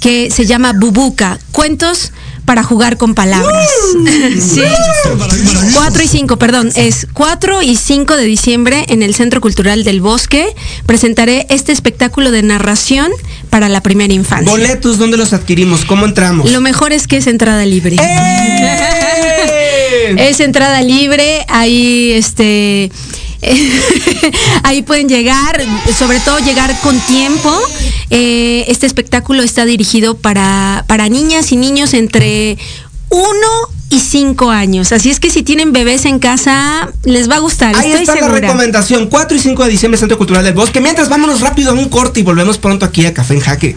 que 0.00 0.30
se 0.30 0.46
llama 0.46 0.72
Bubuca, 0.72 1.38
cuentos 1.52 2.12
para 2.50 2.64
jugar 2.64 2.96
con 2.96 3.14
palabras. 3.14 3.68
sí. 4.40 4.62
4 5.74 6.02
y 6.02 6.08
5, 6.08 6.36
perdón, 6.36 6.72
es 6.74 7.06
4 7.12 7.62
y 7.62 7.76
5 7.76 8.16
de 8.16 8.24
diciembre 8.24 8.86
en 8.88 9.02
el 9.04 9.14
Centro 9.14 9.40
Cultural 9.40 9.84
del 9.84 10.00
Bosque. 10.00 10.54
Presentaré 10.84 11.46
este 11.48 11.70
espectáculo 11.70 12.32
de 12.32 12.42
narración 12.42 13.12
para 13.50 13.68
la 13.68 13.82
primera 13.82 14.12
infancia. 14.12 14.50
Boletos, 14.50 14.98
¿dónde 14.98 15.16
los 15.16 15.32
adquirimos? 15.32 15.84
¿Cómo 15.84 16.06
entramos? 16.06 16.50
Lo 16.50 16.60
mejor 16.60 16.92
es 16.92 17.06
que 17.06 17.18
es 17.18 17.28
entrada 17.28 17.64
libre. 17.66 17.96
¡Eh! 17.96 18.76
Es 20.18 20.40
entrada 20.40 20.82
libre, 20.82 21.44
ahí 21.48 22.12
este 22.12 22.90
ahí 24.62 24.82
pueden 24.82 25.08
llegar, 25.08 25.62
sobre 25.98 26.20
todo 26.20 26.38
llegar 26.40 26.78
con 26.80 26.98
tiempo. 27.00 27.52
Eh, 28.10 28.64
este 28.68 28.86
espectáculo 28.86 29.42
está 29.42 29.64
dirigido 29.64 30.16
para, 30.16 30.84
para 30.86 31.08
niñas 31.08 31.52
y 31.52 31.56
niños 31.56 31.94
entre 31.94 32.58
1 33.08 33.26
y 33.90 34.00
5 34.00 34.50
años. 34.50 34.92
Así 34.92 35.10
es 35.10 35.20
que 35.20 35.30
si 35.30 35.42
tienen 35.42 35.72
bebés 35.72 36.04
en 36.04 36.18
casa, 36.18 36.90
les 37.04 37.28
va 37.30 37.36
a 37.36 37.38
gustar. 37.40 37.76
Ahí 37.76 37.92
estoy 37.92 38.02
está 38.02 38.28
la 38.28 38.28
recomendación. 38.28 39.08
4 39.08 39.36
y 39.36 39.40
5 39.40 39.64
de 39.64 39.70
diciembre, 39.70 39.98
Centro 39.98 40.16
Cultural 40.16 40.44
del 40.44 40.54
Bosque. 40.54 40.80
Mientras 40.80 41.08
vámonos 41.08 41.40
rápido 41.40 41.70
a 41.70 41.74
un 41.74 41.88
corte 41.88 42.20
y 42.20 42.22
volvemos 42.22 42.58
pronto 42.58 42.84
aquí 42.84 43.04
a 43.06 43.14
Café 43.14 43.34
en 43.34 43.40
Jaque. 43.40 43.76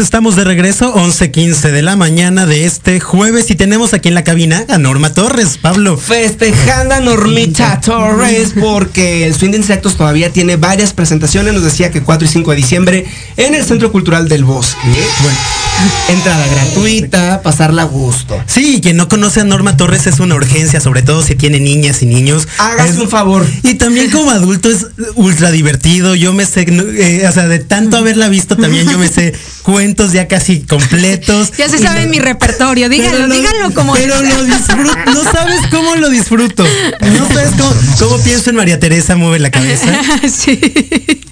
Estamos 0.00 0.34
de 0.36 0.44
regreso, 0.44 0.94
11.15 0.94 1.70
de 1.70 1.82
la 1.82 1.94
mañana 1.96 2.46
de 2.46 2.64
este 2.64 3.00
jueves 3.00 3.50
y 3.50 3.54
tenemos 3.54 3.92
aquí 3.94 4.08
en 4.08 4.14
la 4.14 4.24
cabina 4.24 4.64
a 4.68 4.78
Norma 4.78 5.12
Torres, 5.12 5.58
Pablo. 5.60 5.96
Festejando 5.96 6.94
a 6.94 7.00
Normita 7.00 7.80
Torres 7.84 8.52
porque 8.58 9.26
el 9.26 9.34
Swing 9.34 9.50
de 9.52 9.58
Insectos 9.58 9.96
todavía 9.96 10.30
tiene 10.32 10.56
varias 10.56 10.92
presentaciones, 10.92 11.54
nos 11.54 11.62
decía 11.64 11.90
que 11.90 12.02
4 12.02 12.26
y 12.26 12.30
5 12.30 12.50
de 12.50 12.56
diciembre 12.56 13.06
en 13.36 13.54
el 13.54 13.64
Centro 13.64 13.92
Cultural 13.92 14.28
del 14.28 14.44
Bosque. 14.44 14.78
Bueno, 15.22 15.38
entrada 16.08 16.46
gratuita, 16.46 17.42
pasarla 17.42 17.82
a 17.82 17.86
gusto. 17.86 18.42
Sí, 18.46 18.80
quien 18.82 18.96
no 18.96 19.08
conoce 19.08 19.40
a 19.40 19.44
Norma 19.44 19.76
Torres 19.76 20.06
es 20.06 20.18
una 20.20 20.34
urgencia, 20.34 20.80
sobre 20.80 21.02
todo 21.02 21.22
si 21.22 21.34
tiene 21.34 21.60
niñas 21.60 22.02
y 22.02 22.06
niños. 22.06 22.48
Hágase 22.58 22.90
Es- 22.94 22.98
un 22.98 23.08
favor. 23.08 23.46
Y 23.62 23.74
también 23.74 24.10
como 24.10 24.30
adulto 24.30 24.70
es 24.70 24.86
ultra 25.14 25.50
divertido. 25.50 26.14
Yo 26.14 26.32
me 26.32 26.46
sé, 26.46 26.62
eh, 26.68 27.26
o 27.28 27.32
sea, 27.32 27.46
de 27.48 27.58
tanto 27.58 27.96
haberla 27.96 28.28
visto 28.28 28.56
también 28.56 28.88
yo 28.88 28.98
me 28.98 29.08
sé 29.08 29.34
cuentos 29.62 29.89
ya 30.12 30.28
casi 30.28 30.60
completos. 30.60 31.52
Ya 31.60 31.68
se 31.68 31.78
sabe 31.78 32.06
mi 32.06 32.18
repertorio, 32.18 32.88
díganlo, 32.88 33.28
díganlo 33.28 33.74
como 33.74 33.92
Pero 33.92 34.20
lo 34.22 34.44
disfruto, 34.44 34.96
no 35.12 35.24
sabes 35.24 35.60
cómo 35.70 35.94
lo 35.96 36.08
disfruto. 36.08 36.64
No 37.00 37.28
sabes 37.28 37.50
cómo, 37.58 37.74
cómo 37.98 38.22
pienso 38.22 38.50
en 38.50 38.56
María 38.56 38.78
Teresa 38.80 39.16
mueve 39.16 39.38
la 39.40 39.50
cabeza. 39.50 40.00
sí. 40.28 40.58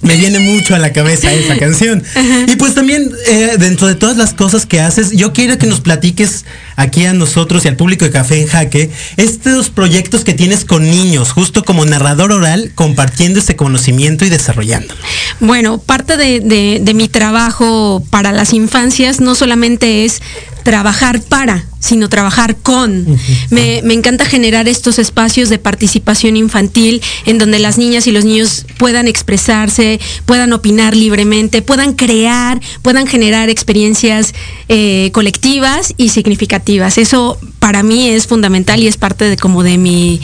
Me 0.01 0.15
viene 0.15 0.39
mucho 0.39 0.75
a 0.75 0.79
la 0.79 0.93
cabeza 0.93 1.31
esa 1.31 1.57
canción. 1.57 2.03
Y 2.47 2.55
pues 2.55 2.75
también, 2.75 3.11
eh, 3.27 3.55
dentro 3.57 3.87
de 3.87 3.95
todas 3.95 4.17
las 4.17 4.33
cosas 4.33 4.65
que 4.65 4.79
haces, 4.79 5.11
yo 5.11 5.33
quiero 5.33 5.57
que 5.57 5.67
nos 5.67 5.81
platiques 5.81 6.45
aquí 6.81 7.05
a 7.05 7.13
nosotros 7.13 7.65
y 7.65 7.67
al 7.67 7.75
público 7.75 8.05
de 8.05 8.11
Café 8.11 8.41
en 8.41 8.47
Jaque, 8.47 8.89
estos 9.17 9.69
proyectos 9.69 10.23
que 10.23 10.33
tienes 10.33 10.65
con 10.65 10.83
niños, 10.89 11.31
justo 11.31 11.63
como 11.63 11.85
narrador 11.85 12.31
oral, 12.31 12.71
compartiendo 12.75 13.39
ese 13.39 13.55
conocimiento 13.55 14.25
y 14.25 14.29
desarrollándolo. 14.29 14.99
Bueno, 15.39 15.77
parte 15.77 16.17
de, 16.17 16.39
de- 16.39 16.79
de 16.81 16.93
mi 16.93 17.07
trabajo 17.09 18.03
para 18.09 18.31
las 18.31 18.53
infancias 18.53 19.19
no 19.19 19.35
solamente 19.35 20.05
es 20.05 20.21
trabajar 20.63 21.21
para, 21.21 21.65
sino 21.79 22.09
trabajar 22.09 22.57
con. 22.57 23.05
Me, 23.49 23.81
me 23.83 23.93
encanta 23.93 24.25
generar 24.25 24.67
estos 24.67 24.99
espacios 24.99 25.49
de 25.49 25.59
participación 25.59 26.37
infantil 26.37 27.01
en 27.25 27.37
donde 27.37 27.59
las 27.59 27.77
niñas 27.77 28.07
y 28.07 28.11
los 28.11 28.25
niños 28.25 28.65
puedan 28.77 29.07
expresarse, 29.07 29.99
puedan 30.25 30.53
opinar 30.53 30.95
libremente, 30.95 31.61
puedan 31.61 31.93
crear, 31.93 32.61
puedan 32.81 33.07
generar 33.07 33.49
experiencias 33.49 34.33
eh, 34.67 35.09
colectivas 35.13 35.93
y 35.97 36.09
significativas. 36.09 36.97
Eso 36.97 37.37
para 37.59 37.83
mí 37.83 38.09
es 38.09 38.27
fundamental 38.27 38.81
y 38.81 38.87
es 38.87 38.97
parte 38.97 39.25
de 39.25 39.37
como 39.37 39.63
de 39.63 39.77
mi, 39.77 40.21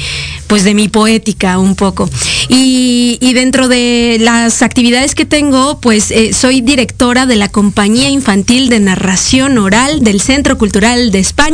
pues 0.47 0.63
de 0.63 0.73
mi 0.73 0.87
poética 0.87 1.57
un 1.57 1.75
poco. 1.75 2.09
Y, 2.49 3.17
y 3.21 3.33
dentro 3.33 3.67
de 3.67 4.17
las 4.19 4.61
actividades 4.61 5.15
que 5.15 5.25
tengo, 5.25 5.79
pues 5.79 6.11
eh, 6.11 6.33
soy 6.33 6.61
directora 6.61 7.25
de 7.25 7.35
la 7.35 7.49
compañía 7.49 8.09
infantil 8.09 8.69
de 8.69 8.79
narración 8.79 9.57
oral 9.57 10.03
del 10.03 10.21
Centro 10.21 10.57
Cultural 10.57 11.11
de 11.11 11.19
España, 11.19 11.44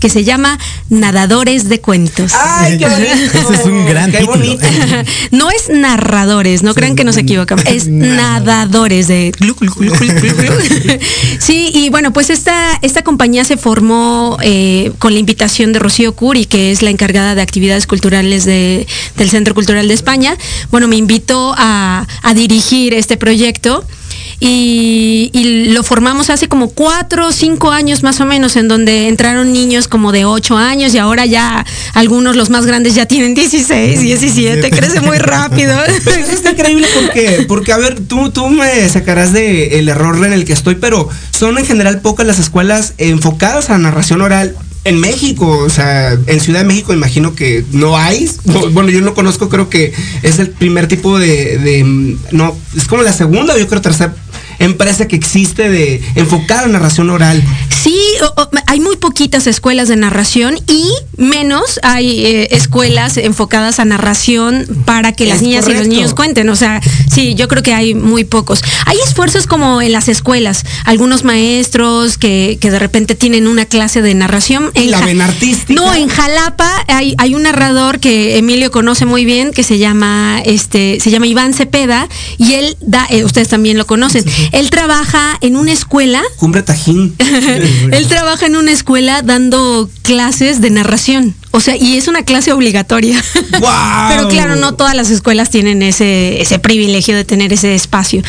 que 0.00 0.08
se 0.08 0.24
llama 0.24 0.58
Nadadores 0.88 1.68
de 1.68 1.80
Cuentos. 1.80 2.32
¡Ay, 2.34 2.78
qué 2.78 2.86
bonito! 2.88 3.12
Ese 3.12 3.54
es 3.60 3.64
un 3.66 3.86
gran 3.86 4.10
Qué 4.10 4.18
título. 4.18 4.38
bonito. 4.38 4.66
No 5.30 5.50
es 5.50 5.68
narradores, 5.68 6.62
no 6.62 6.74
crean 6.74 6.96
que 6.96 7.04
nos 7.04 7.16
equivocamos, 7.16 7.64
es 7.66 7.86
nadadores 7.88 9.08
de... 9.08 9.32
Sí, 11.38 11.70
y 11.74 11.90
bueno, 11.90 12.12
pues 12.12 12.30
esta, 12.30 12.78
esta 12.82 13.02
compañía 13.02 13.44
se 13.44 13.56
formó 13.56 14.38
eh, 14.42 14.92
con 14.98 15.12
la 15.12 15.20
invitación 15.20 15.72
de 15.72 15.78
Rocío 15.78 16.14
Curi, 16.14 16.46
que 16.46 16.72
es 16.72 16.82
la 16.82 16.90
encargada 16.90 17.34
de 17.34 17.42
actividades 17.42 17.86
culturales 17.86 18.44
de- 18.44 18.86
del 19.16 19.30
Centro 19.30 19.54
Cultural 19.54 19.86
de 19.88 19.94
España. 19.94 20.36
Bueno, 20.70 20.88
me 20.88 20.96
invitó 20.96 21.54
a, 21.56 22.06
a 22.22 22.34
dirigir 22.34 22.94
este 22.94 23.16
proyecto. 23.16 23.84
Y, 24.46 25.30
y 25.32 25.70
lo 25.70 25.82
formamos 25.82 26.28
hace 26.28 26.48
como 26.48 26.68
cuatro 26.68 27.28
o 27.28 27.32
cinco 27.32 27.70
años 27.70 28.02
más 28.02 28.20
o 28.20 28.26
menos, 28.26 28.56
en 28.56 28.68
donde 28.68 29.08
entraron 29.08 29.54
niños 29.54 29.88
como 29.88 30.12
de 30.12 30.26
ocho 30.26 30.58
años 30.58 30.94
y 30.94 30.98
ahora 30.98 31.24
ya 31.24 31.64
algunos, 31.94 32.36
los 32.36 32.50
más 32.50 32.66
grandes, 32.66 32.94
ya 32.94 33.06
tienen 33.06 33.34
16, 33.34 34.02
17, 34.02 34.70
crece 34.70 35.00
muy 35.00 35.16
rápido. 35.16 35.74
Pero 36.04 36.26
está 36.26 36.50
increíble 36.50 36.86
porque, 36.94 37.46
porque 37.48 37.72
a 37.72 37.78
ver, 37.78 38.00
tú, 38.00 38.30
tú 38.32 38.50
me 38.50 38.86
sacarás 38.90 39.32
de 39.32 39.78
el 39.78 39.88
error 39.88 40.22
en 40.26 40.34
el 40.34 40.44
que 40.44 40.52
estoy, 40.52 40.74
pero 40.74 41.08
son 41.30 41.56
en 41.56 41.64
general 41.64 42.02
pocas 42.02 42.26
las 42.26 42.38
escuelas 42.38 42.92
enfocadas 42.98 43.70
a 43.70 43.78
narración 43.78 44.20
oral. 44.20 44.54
En 44.84 45.00
México, 45.00 45.48
o 45.48 45.70
sea, 45.70 46.12
en 46.12 46.40
Ciudad 46.40 46.58
de 46.58 46.66
México 46.66 46.92
imagino 46.92 47.34
que 47.34 47.64
no 47.72 47.96
hay. 47.96 48.30
No, 48.44 48.68
bueno, 48.70 48.90
yo 48.90 49.00
no 49.00 49.14
conozco, 49.14 49.48
creo 49.48 49.70
que 49.70 49.94
es 50.22 50.38
el 50.38 50.50
primer 50.50 50.88
tipo 50.88 51.18
de, 51.18 51.56
de, 51.56 52.16
no, 52.32 52.54
es 52.76 52.84
como 52.86 53.02
la 53.02 53.14
segunda, 53.14 53.56
yo 53.56 53.66
creo 53.66 53.80
tercera 53.80 54.14
empresa 54.58 55.08
que 55.08 55.16
existe 55.16 55.68
de 55.68 56.02
enfocada 56.14 56.64
en 56.64 56.72
narración 56.72 57.10
oral. 57.10 57.42
Sí, 57.82 57.98
o- 58.22 58.42
o- 58.42 58.50
hay 58.66 58.80
muy 58.80 58.96
poquitas 58.96 59.46
escuelas 59.46 59.88
de 59.88 59.96
narración 59.96 60.56
y 60.68 60.88
menos 61.16 61.78
hay 61.82 62.24
eh, 62.24 62.48
escuelas 62.52 63.16
enfocadas 63.16 63.78
a 63.78 63.84
narración 63.84 64.66
para 64.84 65.12
que 65.12 65.26
las 65.26 65.42
niñas 65.42 65.68
y 65.68 65.74
los 65.74 65.86
niños 65.88 66.14
cuenten. 66.14 66.48
O 66.48 66.56
sea, 66.56 66.80
sí, 67.10 67.34
yo 67.34 67.48
creo 67.48 67.62
que 67.62 67.74
hay 67.74 67.94
muy 67.94 68.24
pocos. 68.24 68.62
Hay 68.86 68.96
esfuerzos 69.06 69.46
como 69.46 69.80
en 69.82 69.92
las 69.92 70.08
escuelas, 70.08 70.64
algunos 70.84 71.24
maestros 71.24 72.18
que, 72.18 72.58
que 72.60 72.70
de 72.70 72.78
repente 72.78 73.14
tienen 73.14 73.46
una 73.46 73.66
clase 73.66 74.02
de 74.02 74.14
narración. 74.14 74.70
En 74.74 74.90
La 74.90 75.00
ven 75.00 75.20
artística. 75.20 75.74
No, 75.80 75.94
en 75.94 76.08
Jalapa 76.08 76.84
hay, 76.88 77.14
hay 77.18 77.34
un 77.34 77.42
narrador 77.42 78.00
que 78.00 78.38
Emilio 78.38 78.70
conoce 78.70 79.04
muy 79.06 79.24
bien 79.24 79.52
que 79.52 79.62
se 79.62 79.78
llama 79.78 80.40
este 80.44 80.98
se 81.00 81.10
llama 81.10 81.26
Iván 81.26 81.54
Cepeda 81.54 82.08
y 82.38 82.54
él 82.54 82.76
da 82.80 83.06
eh, 83.10 83.24
ustedes 83.24 83.48
también 83.48 83.76
lo 83.78 83.86
conocen. 83.86 84.24
Él 84.52 84.70
trabaja 84.70 85.36
en 85.40 85.56
una 85.56 85.72
escuela 85.72 86.22
Cumbre 86.36 86.62
Tajín. 86.62 87.14
él 87.92 88.06
trabaja 88.08 88.46
en 88.46 88.56
una 88.56 88.72
escuela 88.72 89.22
dando 89.22 89.88
clases 90.02 90.60
de 90.60 90.70
narración. 90.70 91.34
O 91.50 91.60
sea, 91.60 91.76
y 91.76 91.96
es 91.96 92.08
una 92.08 92.24
clase 92.24 92.52
obligatoria. 92.52 93.22
¡Guau! 93.60 94.08
Pero 94.08 94.28
claro, 94.28 94.56
no 94.56 94.74
todas 94.74 94.94
las 94.94 95.10
escuelas 95.10 95.50
tienen 95.50 95.82
ese, 95.82 96.42
ese 96.42 96.58
privilegio 96.58 97.16
de 97.16 97.24
tener 97.24 97.52
ese 97.52 97.74
espacio. 97.76 98.22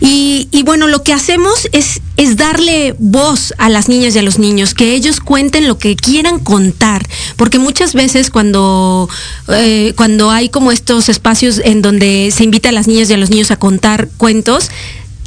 Y, 0.00 0.48
y 0.52 0.62
bueno, 0.62 0.86
lo 0.86 1.02
que 1.02 1.12
hacemos 1.12 1.68
es, 1.72 2.00
es 2.16 2.36
darle 2.36 2.94
voz 2.98 3.52
a 3.58 3.68
las 3.68 3.88
niñas 3.88 4.14
y 4.14 4.20
a 4.20 4.22
los 4.22 4.38
niños, 4.38 4.74
que 4.74 4.94
ellos 4.94 5.18
cuenten 5.18 5.66
lo 5.66 5.78
que 5.78 5.96
quieran 5.96 6.38
contar. 6.38 7.06
Porque 7.36 7.58
muchas 7.58 7.94
veces 7.94 8.30
cuando, 8.30 9.08
eh, 9.48 9.92
cuando 9.96 10.30
hay 10.30 10.48
como 10.48 10.70
estos 10.70 11.08
espacios 11.08 11.60
en 11.64 11.82
donde 11.82 12.32
se 12.34 12.44
invita 12.44 12.68
a 12.68 12.72
las 12.72 12.86
niñas 12.86 13.10
y 13.10 13.14
a 13.14 13.18
los 13.18 13.30
niños 13.30 13.50
a 13.50 13.56
contar 13.56 14.08
cuentos, 14.18 14.70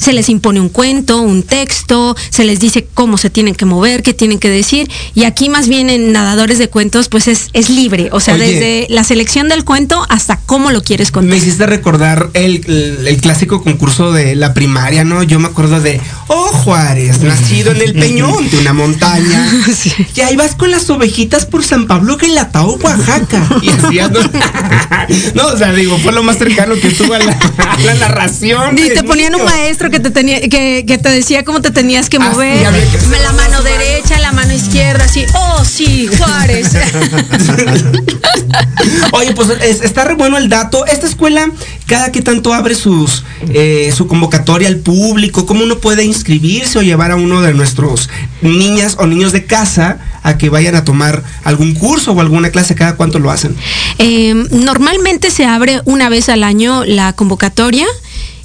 se 0.02 0.14
les 0.14 0.28
impone 0.30 0.60
un 0.60 0.70
cuento, 0.70 1.22
un 1.22 1.44
texto, 1.44 2.16
se 2.30 2.44
les 2.44 2.60
dice 2.60 2.88
cómo 2.94 3.18
se 3.18 3.30
tienen 3.30 3.56
que 3.56 3.66
mover, 3.66 4.02
qué 4.04 4.14
tienen 4.14 4.40
que 4.40 4.50
decir. 4.50 4.90
Y 5.16 5.24
aquí 5.26 5.48
más 5.50 5.68
bien 5.68 5.90
en 5.90 6.12
nadadores 6.12 6.58
de 6.58 6.70
cuentos, 6.70 7.08
pues 7.08 7.28
es, 7.28 7.50
es 7.54 7.70
libre. 7.70 8.10
O 8.12 8.20
sea, 8.20 8.34
Oye. 8.34 8.46
desde 8.48 8.88
la 8.90 9.04
selección 9.04 9.48
del 9.50 9.64
cuento 9.64 10.06
hasta 10.10 10.40
cómo 10.46 10.72
lo 10.72 10.82
quieres 10.84 11.12
contar. 11.12 11.30
Me 11.30 11.38
hiciste 11.38 11.66
recordar 11.66 12.30
el, 12.34 12.64
el- 12.68 13.08
el 13.08 13.18
clásico 13.22 13.64
concurso 13.64 14.12
de 14.12 14.36
la 14.36 14.54
primaria, 14.54 15.04
¿no? 15.04 15.22
Yo 15.24 15.40
me 15.40 15.48
acuerdo 15.50 15.80
de, 15.80 16.02
oh 16.28 16.48
Juárez, 16.48 17.22
nacido 17.22 17.72
en 17.72 17.82
el 17.82 17.94
peñón 17.94 18.50
de 18.50 18.58
una 18.60 18.74
montaña. 18.74 19.48
Y 20.16 20.22
ahí 20.22 20.36
vas 20.36 20.56
con 20.56 20.72
las 20.72 20.90
ovejitas 20.90 21.46
por 21.46 21.64
San 21.64 21.86
Pablo 21.88 22.18
que 22.18 22.28
la 22.28 22.50
Oaxaca. 22.54 23.48
Y 23.62 23.70
así 23.70 24.00
ando- 24.00 24.30
No, 25.36 25.48
o 25.48 25.58
sea, 25.58 25.72
digo, 25.74 25.98
fue 26.00 26.12
lo 26.12 26.24
más 26.24 26.38
cercano 26.38 26.76
que 26.76 26.88
estuvo 26.88 27.14
a 27.14 27.20
la, 27.20 27.32
a 27.58 27.78
la 27.86 27.94
narración. 27.96 28.78
Y 28.78 28.90
te 28.90 29.04
ponían 29.04 29.36
un 29.36 29.44
maestro 29.46 29.90
que 29.92 30.00
te 30.00 30.10
tenía, 30.10 30.40
que, 30.42 30.86
que 30.88 30.98
te 30.98 31.10
decía 31.10 31.44
cómo 31.44 31.62
te 31.62 31.70
tenías 31.72 32.10
que 32.10 32.18
Ah, 32.18 32.32
mover. 32.32 32.66
sí, 32.68 32.98
que 33.12 33.20
la 33.20 33.32
mano 33.34 33.62
derecha, 33.62 34.18
la 34.20 34.32
mano 34.32 34.54
izquierda, 34.54 35.04
así, 35.06 35.26
oh 35.36 35.64
sí, 35.66 36.08
Juárez. 36.18 36.72
Oye, 39.14 39.34
pues 39.34 39.50
es- 39.62 39.82
está 39.82 40.04
re 40.06 40.16
bueno 40.16 40.38
el 40.38 40.50
dato. 40.50 40.86
Esta 40.86 41.06
escuela, 41.08 41.50
cada 41.86 42.12
que 42.12 42.22
tanto 42.22 42.54
abre 42.54 42.76
sus 42.76 43.24
eh, 43.54 43.92
su 43.96 44.08
convocatoria 44.08 44.68
al 44.68 44.78
público, 44.78 45.46
cómo 45.46 45.64
uno 45.64 45.78
puede 45.80 46.04
inscribirse 46.04 46.80
o 46.80 46.82
llevar 46.82 47.12
a 47.12 47.16
uno 47.16 47.42
de 47.42 47.54
nuestros 47.54 48.10
niñas 48.42 48.96
o 49.00 49.08
niños 49.08 49.32
de 49.32 49.46
casa 49.46 50.00
a 50.24 50.38
que 50.38 50.50
vayan 50.50 50.76
a 50.76 50.84
tomar 50.84 51.24
algún 51.44 51.74
curso 51.74 52.12
o 52.12 52.22
alguna 52.22 52.50
clase, 52.52 52.76
cada 52.76 52.96
cuánto 52.96 53.20
lo 53.20 53.32
hacen. 53.32 53.56
Eh, 53.98 54.34
normalmente 54.52 55.32
se 55.32 55.46
abre 55.46 55.82
una 55.86 56.10
vez 56.10 56.30
al 56.30 56.44
año 56.44 56.86
la 56.86 57.14
convocatoria. 57.14 57.86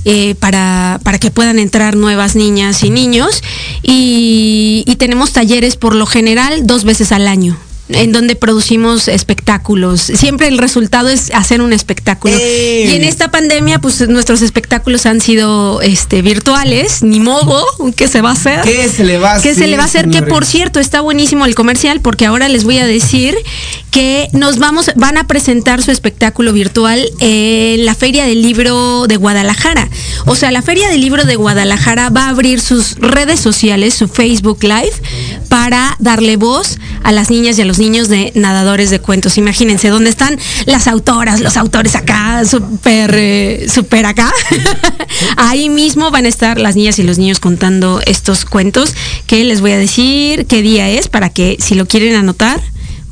Eh, 0.09 0.37
para, 0.37 1.01
para 1.03 1.19
que 1.19 1.33
puedan 1.33 1.59
entrar 1.59 1.97
nuevas 1.97 2.37
niñas 2.37 2.85
y 2.85 2.91
niños 2.91 3.43
y, 3.83 4.85
y 4.87 4.97
tenemos 4.97 5.33
talleres 5.33 5.75
por 5.75 5.97
lo 5.97 6.07
general 6.07 6.65
dos 6.65 6.85
veces 6.85 7.11
al 7.11 7.27
año. 7.27 7.59
En 7.89 8.13
donde 8.13 8.37
producimos 8.37 9.09
espectáculos. 9.09 10.01
Siempre 10.01 10.49
el 10.49 10.59
resultado 10.59 11.09
es 11.09 11.31
hacer 11.33 11.61
un 11.61 11.73
espectáculo. 11.73 12.35
Y 12.37 12.95
en 12.95 13.05
esta 13.05 13.31
pandemia, 13.31 13.79
pues 13.79 14.09
nuestros 14.09 14.43
espectáculos 14.43 15.07
han 15.07 15.21
sido 15.21 15.81
este, 15.81 16.23
virtuales, 16.23 17.03
ni 17.03 17.21
modo, 17.21 17.65
¿qué 17.97 18.09
se 18.09 18.23
va 18.23 18.31
a 18.31 18.33
hacer? 18.33 18.63
¿Qué 18.63 18.89
se 18.89 19.05
le 19.05 19.19
va 19.19 19.35
a 19.35 19.37
¿Qué 19.37 19.51
se 19.55 19.61
hacer, 19.61 19.69
le 19.69 19.77
va 19.77 19.85
a 19.85 19.87
hacer? 19.87 20.11
Que 20.11 20.23
por 20.23 20.45
cierto, 20.45 20.81
está 20.81 21.01
buenísimo 21.01 21.47
el 21.47 21.55
comercial 21.55 22.01
porque 22.01 22.27
ahora 22.27 22.49
les 22.49 22.65
voy 22.65 22.79
a 22.79 22.87
decir 22.87 23.37
que 23.91 24.29
nos 24.33 24.59
vamos, 24.59 24.91
van 24.97 25.17
a 25.17 25.27
presentar 25.27 25.83
su 25.83 25.91
espectáculo 25.91 26.53
virtual 26.53 27.09
en 27.21 27.87
la 27.87 27.95
Feria 27.95 28.27
del 28.27 28.43
Libro 28.43 29.07
de 29.07 29.17
Guadalajara. 29.17 29.89
O 30.27 30.35
sea, 30.35 30.51
la 30.51 30.61
Feria 30.61 30.89
del 30.89 31.01
Libro 31.01 31.25
de 31.25 31.37
Guadalajara 31.37 32.11
va 32.11 32.27
a 32.27 32.29
abrir 32.29 32.61
sus 32.61 32.97
redes 32.97 33.41
sociales, 33.41 33.95
su 33.95 34.09
Facebook 34.09 34.59
Live, 34.63 34.93
para 35.49 35.97
darle 35.99 36.37
voz 36.37 36.79
a 37.05 37.13
las 37.13 37.31
niñas 37.31 37.59
y 37.59 37.63
a 37.63 37.65
los 37.65 37.76
niños 37.79 38.09
de 38.09 38.33
nadadores 38.35 38.91
de 38.91 39.01
cuentos. 39.01 39.39
Imagínense, 39.39 39.89
dónde 39.89 40.11
están 40.11 40.39
las 40.67 40.87
autoras, 40.87 41.41
los 41.41 41.57
autores 41.57 41.95
acá, 41.95 42.45
súper, 42.45 43.15
eh, 43.15 43.67
súper 43.73 44.07
acá. 44.07 44.31
Ahí 45.37 45.69
mismo 45.69 46.11
van 46.11 46.27
a 46.27 46.29
estar 46.29 46.59
las 46.59 46.77
niñas 46.77 46.99
y 46.99 47.03
los 47.03 47.19
niños 47.19 47.41
contando 47.41 48.01
estos 48.07 48.45
cuentos 48.45 48.95
que 49.27 49.45
les 49.45 49.61
voy 49.61 49.73
a 49.73 49.79
decir 49.79 50.47
qué 50.47 50.63
día 50.63 50.89
es 50.89 51.09
para 51.09 51.31
que 51.31 51.57
si 51.61 51.75
lo 51.75 51.87
quieren 51.87 52.15
anotar, 52.15 52.61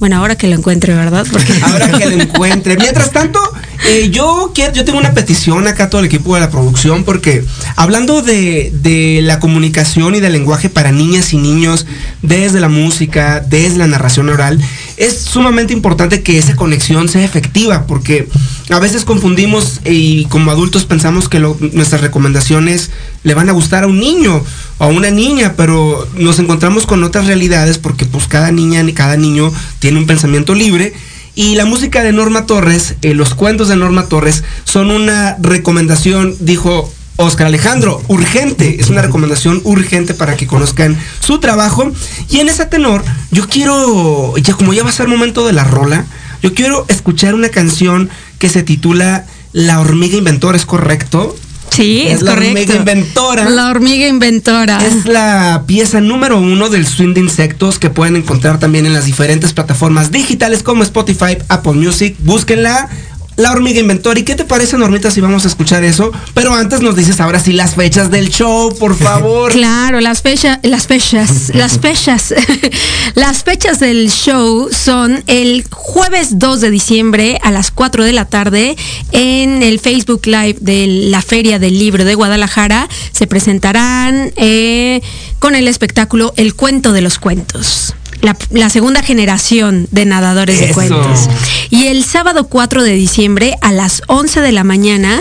bueno, 0.00 0.16
ahora 0.18 0.36
que 0.36 0.48
lo 0.48 0.56
encuentre, 0.56 0.94
¿verdad? 0.94 1.26
Porque 1.30 1.52
Ahora 1.62 1.98
que 1.98 2.06
lo 2.06 2.22
encuentre. 2.22 2.76
Mientras 2.78 3.10
tanto, 3.10 3.40
eh, 3.86 4.10
yo 4.10 4.52
quiero, 4.54 4.72
yo 4.72 4.84
tengo 4.84 4.98
una 4.98 5.14
petición 5.14 5.66
acá 5.66 5.84
a 5.84 5.90
todo 5.90 6.00
el 6.00 6.06
equipo 6.06 6.34
de 6.34 6.40
la 6.40 6.50
producción, 6.50 7.04
porque 7.04 7.44
hablando 7.76 8.22
de, 8.22 8.72
de 8.72 9.20
la 9.22 9.40
comunicación 9.40 10.14
y 10.14 10.20
del 10.20 10.32
lenguaje 10.32 10.70
para 10.70 10.92
niñas 10.92 11.32
y 11.32 11.38
niños, 11.38 11.86
desde 12.22 12.60
la 12.60 12.68
música, 12.68 13.40
desde 13.40 13.78
la 13.78 13.86
narración 13.86 14.28
oral, 14.28 14.60
es 14.96 15.18
sumamente 15.20 15.72
importante 15.72 16.22
que 16.22 16.38
esa 16.38 16.56
conexión 16.56 17.08
sea 17.08 17.24
efectiva, 17.24 17.86
porque 17.86 18.28
a 18.70 18.78
veces 18.78 19.04
confundimos 19.04 19.80
y 19.84 20.24
como 20.26 20.50
adultos 20.50 20.84
pensamos 20.84 21.28
que 21.28 21.40
nuestras 21.40 22.00
recomendaciones 22.00 22.90
le 23.22 23.34
van 23.34 23.48
a 23.48 23.52
gustar 23.52 23.84
a 23.84 23.86
un 23.86 24.00
niño 24.00 24.42
o 24.78 24.84
a 24.84 24.86
una 24.86 25.10
niña, 25.10 25.54
pero 25.56 26.08
nos 26.16 26.38
encontramos 26.38 26.86
con 26.86 27.04
otras 27.04 27.26
realidades 27.26 27.78
porque 27.78 28.06
pues 28.06 28.26
cada 28.26 28.50
niña 28.50 28.82
ni 28.82 28.92
cada 28.92 29.16
niño 29.16 29.52
tiene 29.80 29.98
un 29.98 30.06
pensamiento 30.06 30.54
libre 30.54 30.94
y 31.34 31.56
la 31.56 31.64
música 31.64 32.02
de 32.02 32.12
Norma 32.12 32.46
Torres, 32.46 32.94
eh, 33.02 33.14
los 33.14 33.34
cuentos 33.34 33.68
de 33.68 33.76
Norma 33.76 34.06
Torres 34.06 34.44
son 34.64 34.90
una 34.90 35.36
recomendación, 35.40 36.36
dijo 36.40 36.92
Oscar 37.16 37.46
Alejandro, 37.46 38.02
urgente, 38.08 38.80
es 38.80 38.90
una 38.90 39.02
recomendación 39.02 39.60
urgente 39.64 40.14
para 40.14 40.36
que 40.36 40.46
conozcan 40.46 40.98
su 41.20 41.38
trabajo 41.38 41.90
y 42.28 42.40
en 42.40 42.48
ese 42.48 42.66
tenor 42.66 43.04
yo 43.30 43.48
quiero, 43.48 44.36
ya 44.36 44.54
como 44.54 44.72
ya 44.72 44.82
va 44.82 44.90
a 44.90 44.92
ser 44.92 45.08
momento 45.08 45.46
de 45.46 45.52
la 45.52 45.64
rola, 45.64 46.06
yo 46.42 46.54
quiero 46.54 46.84
escuchar 46.88 47.34
una 47.34 47.48
canción 47.48 48.10
que 48.38 48.48
se 48.48 48.62
titula 48.62 49.26
La 49.52 49.80
hormiga 49.80 50.16
inventora, 50.16 50.56
¿es 50.56 50.66
correcto? 50.66 51.36
Sí, 51.74 52.02
es 52.06 52.14
es, 52.16 52.22
la 52.22 52.34
correcto. 52.34 52.52
hormiga 52.52 52.74
inventora. 52.76 53.50
La 53.50 53.70
hormiga 53.70 54.06
inventora. 54.06 54.84
Es 54.84 55.06
la 55.06 55.64
pieza 55.66 56.00
número 56.00 56.38
uno 56.38 56.68
del 56.68 56.86
swing 56.86 57.14
de 57.14 57.20
insectos 57.20 57.78
que 57.78 57.90
pueden 57.90 58.16
encontrar 58.16 58.58
también 58.58 58.86
en 58.86 58.92
las 58.92 59.04
diferentes 59.04 59.52
plataformas 59.52 60.10
digitales 60.10 60.62
como 60.62 60.82
Spotify, 60.82 61.38
Apple 61.48 61.72
Music. 61.72 62.16
Búsquenla. 62.20 62.88
La 63.36 63.50
hormiga 63.50 63.80
inventora. 63.80 64.18
¿Y 64.18 64.22
qué 64.22 64.34
te 64.34 64.44
parece, 64.44 64.78
Normita, 64.78 65.10
si 65.10 65.20
vamos 65.20 65.44
a 65.44 65.48
escuchar 65.48 65.82
eso? 65.82 66.12
Pero 66.34 66.54
antes 66.54 66.80
nos 66.80 66.94
dices 66.94 67.20
ahora 67.20 67.40
sí 67.40 67.52
las 67.52 67.74
fechas 67.74 68.10
del 68.10 68.28
show, 68.30 68.76
por 68.78 68.96
favor. 68.98 69.50
Claro, 69.52 70.00
las 70.00 70.22
fechas, 70.22 70.58
las 70.62 70.86
fechas, 70.86 71.50
las 71.54 71.78
fechas, 71.78 72.34
las 73.14 73.42
fechas 73.42 73.80
del 73.80 74.10
show 74.10 74.68
son 74.70 75.24
el 75.26 75.64
jueves 75.70 76.38
2 76.38 76.60
de 76.60 76.70
diciembre 76.70 77.38
a 77.42 77.50
las 77.50 77.70
4 77.70 78.04
de 78.04 78.12
la 78.12 78.26
tarde 78.26 78.76
en 79.12 79.62
el 79.62 79.80
Facebook 79.80 80.26
Live 80.26 80.56
de 80.60 80.86
la 80.86 81.22
Feria 81.22 81.58
del 81.58 81.78
Libro 81.78 82.04
de 82.04 82.14
Guadalajara. 82.14 82.88
Se 83.12 83.26
presentarán 83.26 84.32
eh, 84.36 85.02
con 85.38 85.54
el 85.54 85.68
espectáculo 85.68 86.32
El 86.36 86.54
Cuento 86.54 86.92
de 86.92 87.00
los 87.00 87.18
Cuentos. 87.18 87.94
La, 88.24 88.36
la 88.50 88.70
segunda 88.70 89.02
generación 89.02 89.86
de 89.90 90.06
nadadores 90.06 90.58
de 90.58 90.66
Eso. 90.66 90.74
cuentos. 90.74 91.28
Y 91.68 91.88
el 91.88 92.04
sábado 92.04 92.48
4 92.48 92.82
de 92.82 92.92
diciembre 92.92 93.54
a 93.60 93.70
las 93.70 94.02
11 94.06 94.40
de 94.40 94.50
la 94.52 94.64
mañana 94.64 95.20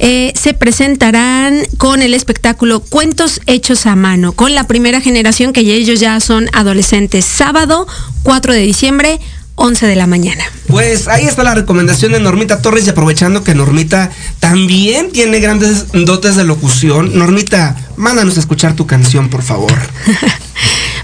eh, 0.00 0.32
se 0.34 0.52
presentarán 0.54 1.64
con 1.78 2.02
el 2.02 2.12
espectáculo 2.12 2.80
Cuentos 2.80 3.40
Hechos 3.46 3.86
a 3.86 3.94
Mano, 3.94 4.32
con 4.32 4.52
la 4.52 4.66
primera 4.66 5.00
generación 5.00 5.52
que 5.52 5.60
ellos 5.60 6.00
ya 6.00 6.18
son 6.18 6.50
adolescentes. 6.52 7.24
Sábado 7.24 7.86
4 8.24 8.52
de 8.52 8.60
diciembre, 8.60 9.20
11 9.54 9.86
de 9.86 9.94
la 9.94 10.08
mañana. 10.08 10.44
Pues 10.66 11.06
ahí 11.06 11.26
está 11.26 11.44
la 11.44 11.54
recomendación 11.54 12.10
de 12.10 12.18
Normita 12.18 12.60
Torres 12.60 12.86
y 12.86 12.90
aprovechando 12.90 13.44
que 13.44 13.54
Normita 13.54 14.10
también 14.40 15.12
tiene 15.12 15.38
grandes 15.38 15.86
dotes 15.92 16.34
de 16.34 16.42
locución. 16.42 17.16
Normita, 17.16 17.76
mándanos 17.96 18.36
a 18.36 18.40
escuchar 18.40 18.74
tu 18.74 18.88
canción, 18.88 19.28
por 19.30 19.42
favor. 19.42 19.72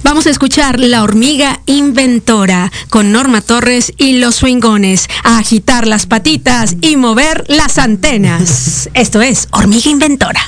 Vamos 0.03 0.27
a 0.27 0.31
escuchar 0.31 0.81
La 0.81 1.03
hormiga 1.03 1.61
inventora 1.67 2.73
con 2.89 3.13
Norma 3.13 3.41
Torres 3.41 3.93
y 3.97 4.19
los 4.19 4.37
swingones 4.37 5.09
a 5.25 5.39
agitar 5.39 5.87
las 5.87 6.07
patitas 6.07 6.77
y 6.81 6.97
mover 6.97 7.45
las 7.49 7.79
antenas. 7.79 8.89
Esto 8.95 9.23
es 9.23 9.49
Hormiga 9.53 9.91
Inventora. 9.91 10.41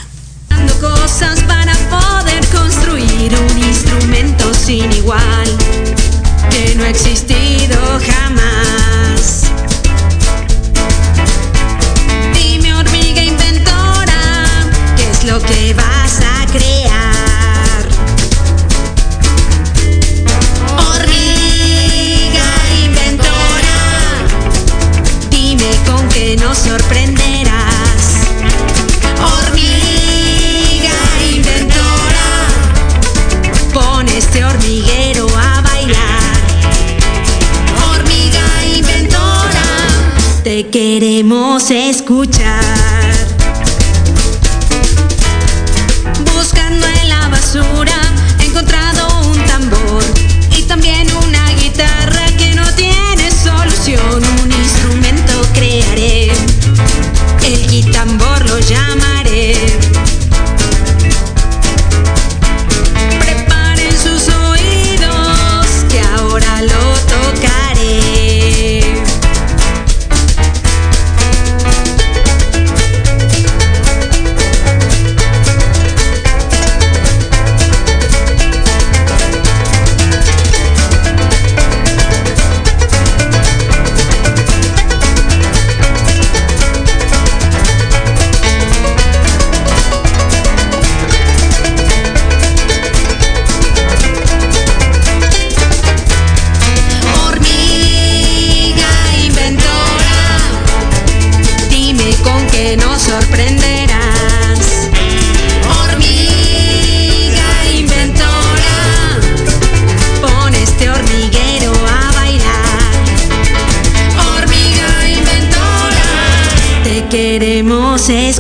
Queremos 40.73 41.71
escuchar. 41.71 42.62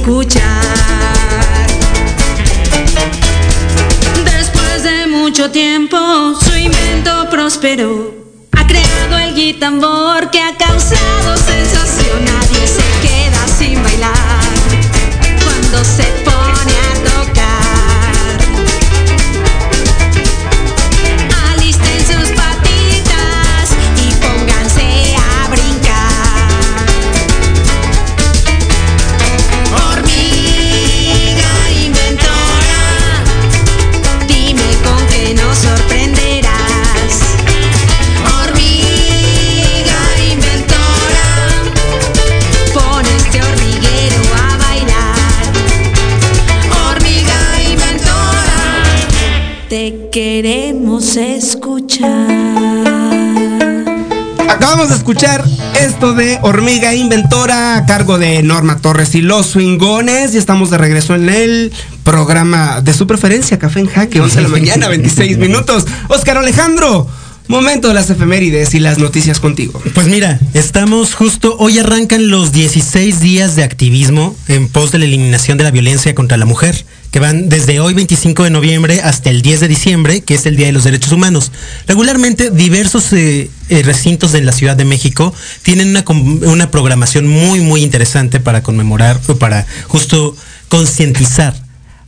Queremos 0.03 0.52
escuchar 55.03 55.45
esto 55.81 56.15
de 56.15 56.38
Hormiga 56.43 56.95
Inventora 56.95 57.77
a 57.77 57.87
cargo 57.87 58.19
de 58.19 58.41
Norma 58.45 58.77
Torres 58.79 59.17
y 59.17 59.21
los 59.21 59.47
Swingones 59.49 60.33
y 60.33 60.38
estamos 60.38 60.71
de 60.71 60.79
regreso 60.79 61.17
en 61.17 61.29
el 61.29 61.73
programa 62.05 62.81
de 62.81 62.95
su 62.95 63.09
preferencia, 63.09 63.59
Café 63.59 63.81
en 63.81 63.88
Jaque, 63.88 64.21
11 64.21 64.37
de 64.37 64.43
la 64.43 64.49
mañana, 64.49 64.87
26 64.87 65.38
minutos. 65.38 65.87
Oscar 66.07 66.37
Alejandro, 66.37 67.09
momento 67.48 67.88
de 67.88 67.94
las 67.94 68.11
efemérides 68.11 68.74
y 68.74 68.81
las 68.81 68.98
noticias 68.98 69.40
contigo. 69.40 69.81
Pues 69.94 70.07
mira, 70.07 70.40
estamos 70.55 71.14
justo, 71.14 71.57
hoy 71.59 71.78
arrancan 71.78 72.28
los 72.28 72.52
16 72.52 73.20
días 73.20 73.57
de 73.57 73.64
activismo 73.64 74.37
en 74.48 74.68
pos 74.68 74.92
de 74.92 74.98
la 74.98 75.05
eliminación 75.05 75.59
de 75.59 75.64
la 75.64 75.70
violencia 75.70 76.14
contra 76.14 76.37
la 76.37 76.46
mujer, 76.46 76.85
que 77.11 77.20
van 77.20 77.48
desde 77.48 77.81
hoy 77.81 77.94
25 77.94 78.44
de 78.44 78.50
noviembre 78.50 79.00
hasta 79.02 79.31
el 79.31 79.42
10 79.42 79.61
de 79.61 79.68
diciembre, 79.68 80.20
que 80.22 80.35
es 80.35 80.46
el 80.46 80.57
Día 80.57 80.66
de 80.66 80.72
los 80.72 80.85
Derechos 80.85 81.12
Humanos. 81.12 81.52
Regularmente 81.87 82.50
diversos 82.50 83.12
eh, 83.12 83.50
eh, 83.68 83.83
recintos 83.83 84.33
de 84.33 84.42
la 84.42 84.52
Ciudad 84.52 84.76
de 84.76 84.85
México 84.85 85.35
tienen 85.62 85.90
una, 85.90 86.05
una 86.09 86.70
programación 86.70 87.26
muy, 87.26 87.61
muy 87.61 87.83
interesante 87.83 88.40
para 88.40 88.62
conmemorar, 88.62 89.20
o 89.28 89.37
para 89.37 89.66
justo 89.88 90.37
concientizar 90.68 91.55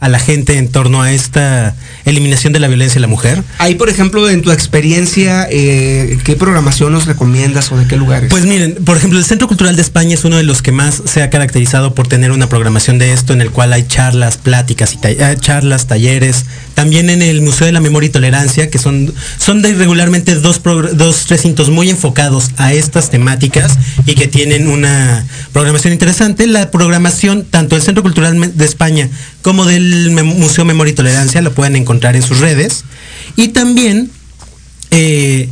a 0.04 0.08
la 0.10 0.18
gente 0.18 0.58
en 0.58 0.68
torno 0.68 1.00
a 1.00 1.10
esta 1.12 1.74
eliminación 2.04 2.52
de 2.52 2.60
la 2.60 2.68
violencia 2.68 2.96
de 2.96 3.00
la 3.00 3.06
mujer. 3.06 3.42
Ahí, 3.58 3.74
por 3.74 3.88
ejemplo, 3.88 4.28
en 4.28 4.42
tu 4.42 4.50
experiencia, 4.52 5.48
eh, 5.50 6.18
¿qué 6.24 6.36
programación 6.36 6.92
nos 6.92 7.06
recomiendas 7.06 7.72
o 7.72 7.78
de 7.78 7.86
qué 7.86 7.96
lugares? 7.96 8.28
Pues 8.28 8.44
miren, 8.44 8.74
por 8.84 8.98
ejemplo, 8.98 9.18
el 9.18 9.24
Centro 9.24 9.48
Cultural 9.48 9.76
de 9.76 9.82
España 9.82 10.14
es 10.14 10.24
uno 10.24 10.36
de 10.36 10.42
los 10.42 10.60
que 10.60 10.72
más 10.72 11.02
se 11.06 11.22
ha 11.22 11.30
caracterizado 11.30 11.94
por 11.94 12.06
tener 12.06 12.32
una 12.32 12.48
programación 12.50 12.98
de 12.98 13.14
esto, 13.14 13.32
en 13.32 13.40
el 13.40 13.50
cual 13.50 13.72
hay 13.72 13.86
charlas, 13.88 14.36
pláticas 14.36 14.92
y 14.92 14.96
ta- 14.98 15.10
eh, 15.10 15.36
charlas, 15.40 15.86
talleres. 15.86 16.44
También 16.74 17.08
en 17.08 17.22
el 17.22 17.40
Museo 17.40 17.66
de 17.66 17.72
la 17.72 17.80
Memoria 17.80 18.08
y 18.08 18.10
Tolerancia, 18.10 18.68
que 18.68 18.78
son, 18.78 19.14
son 19.38 19.62
de 19.62 19.72
regularmente 19.72 20.34
dos, 20.34 20.60
dos 20.62 21.28
recintos 21.30 21.70
muy 21.70 21.88
enfocados 21.88 22.50
a 22.58 22.74
estas 22.74 23.08
temáticas 23.10 23.78
y 24.06 24.14
que 24.16 24.28
tienen 24.28 24.68
una 24.68 25.24
programación 25.54 25.92
interesante. 25.94 26.46
La 26.46 26.70
programación, 26.70 27.44
tanto 27.48 27.76
del 27.76 27.82
Centro 27.82 28.02
Cultural 28.02 28.52
de 28.54 28.64
España 28.66 29.08
como 29.44 29.66
del 29.66 30.10
Museo 30.10 30.64
Memoria 30.64 30.92
y 30.92 30.94
Tolerancia, 30.94 31.42
la 31.42 31.50
pueden 31.50 31.76
encontrar 31.76 32.16
en 32.16 32.22
sus 32.22 32.40
redes. 32.40 32.84
Y 33.36 33.48
también 33.48 34.10
eh, 34.90 35.50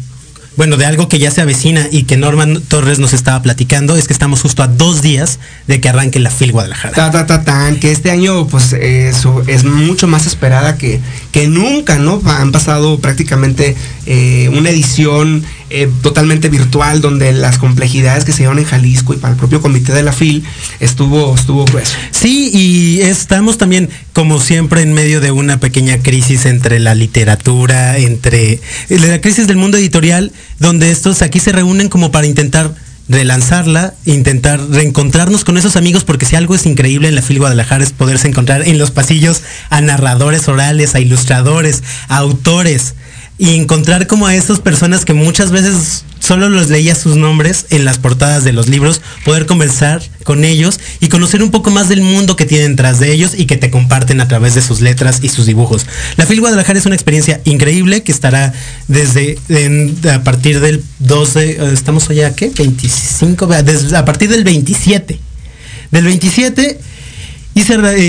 bueno, 0.57 0.77
de 0.77 0.85
algo 0.85 1.09
que 1.09 1.19
ya 1.19 1.31
se 1.31 1.41
avecina 1.41 1.89
y 1.91 2.05
que 2.05 2.17
Norman 2.17 2.61
Torres 2.69 2.99
nos 2.99 3.13
estaba 3.15 3.41
platicando, 3.43 3.97
es 3.97 4.07
que 4.07 4.13
estamos 4.13 4.43
justo 4.43 4.63
a 4.63 4.67
dos 4.67 5.01
días 5.01 5.39
de 5.67 5.81
que 5.81 5.89
arranque 5.89 6.21
la 6.21 6.31
FIL 6.31 6.53
Guadalajara. 6.53 6.95
Ta, 6.95 7.11
ta, 7.11 7.27
ta, 7.27 7.43
tan, 7.43 7.81
que 7.81 7.91
este 7.91 8.11
año 8.11 8.47
pues 8.47 8.73
eso 8.75 9.43
es 9.47 9.65
mucho 9.65 10.07
más 10.07 10.27
esperada 10.27 10.77
que, 10.77 11.01
que 11.33 11.49
nunca, 11.49 11.97
¿no? 11.97 12.21
Han 12.27 12.53
pasado 12.53 12.99
prácticamente 12.99 13.77
eh, 14.07 14.51
una 14.53 14.71
edición 14.71 15.43
eh, 15.75 15.91
totalmente 16.03 16.51
virtual 16.51 17.01
donde 17.01 17.33
las 17.33 17.57
complejidades 17.57 18.25
que 18.25 18.33
se 18.33 18.39
dieron 18.39 18.59
en 18.59 18.67
Jalisco 18.67 19.15
y 19.15 19.17
para 19.17 19.33
el 19.33 19.39
propio 19.39 19.63
comité 19.63 19.93
de 19.93 20.03
la 20.03 20.13
FIL 20.13 20.45
estuvo, 20.81 21.35
estuvo 21.35 21.65
grueso. 21.65 21.97
Sí, 22.11 22.51
y 22.53 23.01
estamos 23.01 23.57
también, 23.57 23.89
como 24.13 24.39
siempre, 24.39 24.83
en 24.83 24.93
medio 24.93 25.21
de 25.21 25.31
una 25.31 25.61
pequeña 25.61 25.99
crisis 25.99 26.45
entre 26.45 26.79
la 26.79 26.95
literatura, 26.95 27.97
entre 27.97 28.61
la 28.91 29.21
crisis 29.21 29.47
del 29.47 29.57
mundo 29.57 29.79
editorial, 29.79 30.31
donde 30.59 30.91
estos 30.91 31.23
aquí 31.23 31.41
se 31.41 31.53
reúnen 31.53 31.89
como 31.89 32.13
para 32.13 32.27
intentar 32.27 32.75
relanzarla, 33.09 33.95
intentar 34.05 34.61
reencontrarnos 34.71 35.45
con 35.45 35.57
esos 35.57 35.77
amigos, 35.77 36.05
porque 36.05 36.27
si 36.27 36.37
algo 36.37 36.55
es 36.55 36.67
increíble 36.67 37.09
en 37.09 37.15
la 37.15 37.23
FIL 37.23 37.39
Guadalajara 37.39 37.83
es 37.83 37.93
poderse 37.93 38.29
encontrar 38.29 38.67
en 38.67 38.79
los 38.79 38.91
pasillos 38.91 39.43
a 39.71 39.81
narradores 39.81 40.49
orales, 40.49 40.95
a 40.95 41.01
ilustradores, 41.01 41.83
a 42.09 42.19
autores, 42.19 42.95
y 43.39 43.55
encontrar 43.57 44.07
como 44.07 44.27
a 44.27 44.35
esas 44.37 44.61
personas 44.61 45.05
que 45.05 45.15
muchas 45.15 45.51
veces 45.51 46.05
solo 46.21 46.49
los 46.49 46.69
leía 46.71 46.95
sus 46.95 47.17
nombres 47.17 47.67
en 47.71 47.85
las 47.85 47.99
portadas 47.99 48.45
de 48.45 48.53
los 48.53 48.69
libros, 48.69 49.01
poder 49.25 49.47
conversar 49.47 50.01
con 50.23 50.45
ellos 50.45 50.79
y 51.01 51.09
conocer 51.09 51.43
un 51.43 51.51
poco 51.51 51.71
más 51.71 51.89
del 51.89 52.03
mundo 52.03 52.37
que 52.37 52.45
tienen 52.47 52.77
tras 52.77 53.01
de 53.01 53.13
ellos 53.13 53.33
y 53.37 53.47
que 53.47 53.57
te 53.57 53.71
comparten 53.71 54.21
a 54.21 54.29
través 54.29 54.55
de 54.55 54.63
sus 54.63 54.81
letras 54.81 55.19
y 55.23 55.29
sus 55.29 55.47
dibujos. 55.47 55.87
La 56.17 56.27
FIL 56.27 56.39
Guadalajara 56.41 56.79
es 56.79 56.87
una 56.87 56.95
experiencia 56.95 57.41
increíble 57.45 58.05
que 58.05 58.13
estará 58.13 58.53
desde 58.87 59.39
a 60.13 60.23
partir 60.23 60.61
del 60.61 60.85
12, 61.01 61.51
eh, 61.51 61.71
estamos 61.73 62.09
hoy 62.11 62.21
a 62.21 62.37
qué? 62.37 62.51
25, 62.57 63.47
vea, 63.49 63.63
desde- 63.65 63.97
a 63.97 64.05
partir 64.05 64.31
del 64.31 64.45
27. 64.45 65.19
Del 65.91 66.05
27 66.05 66.79
y 67.55 67.63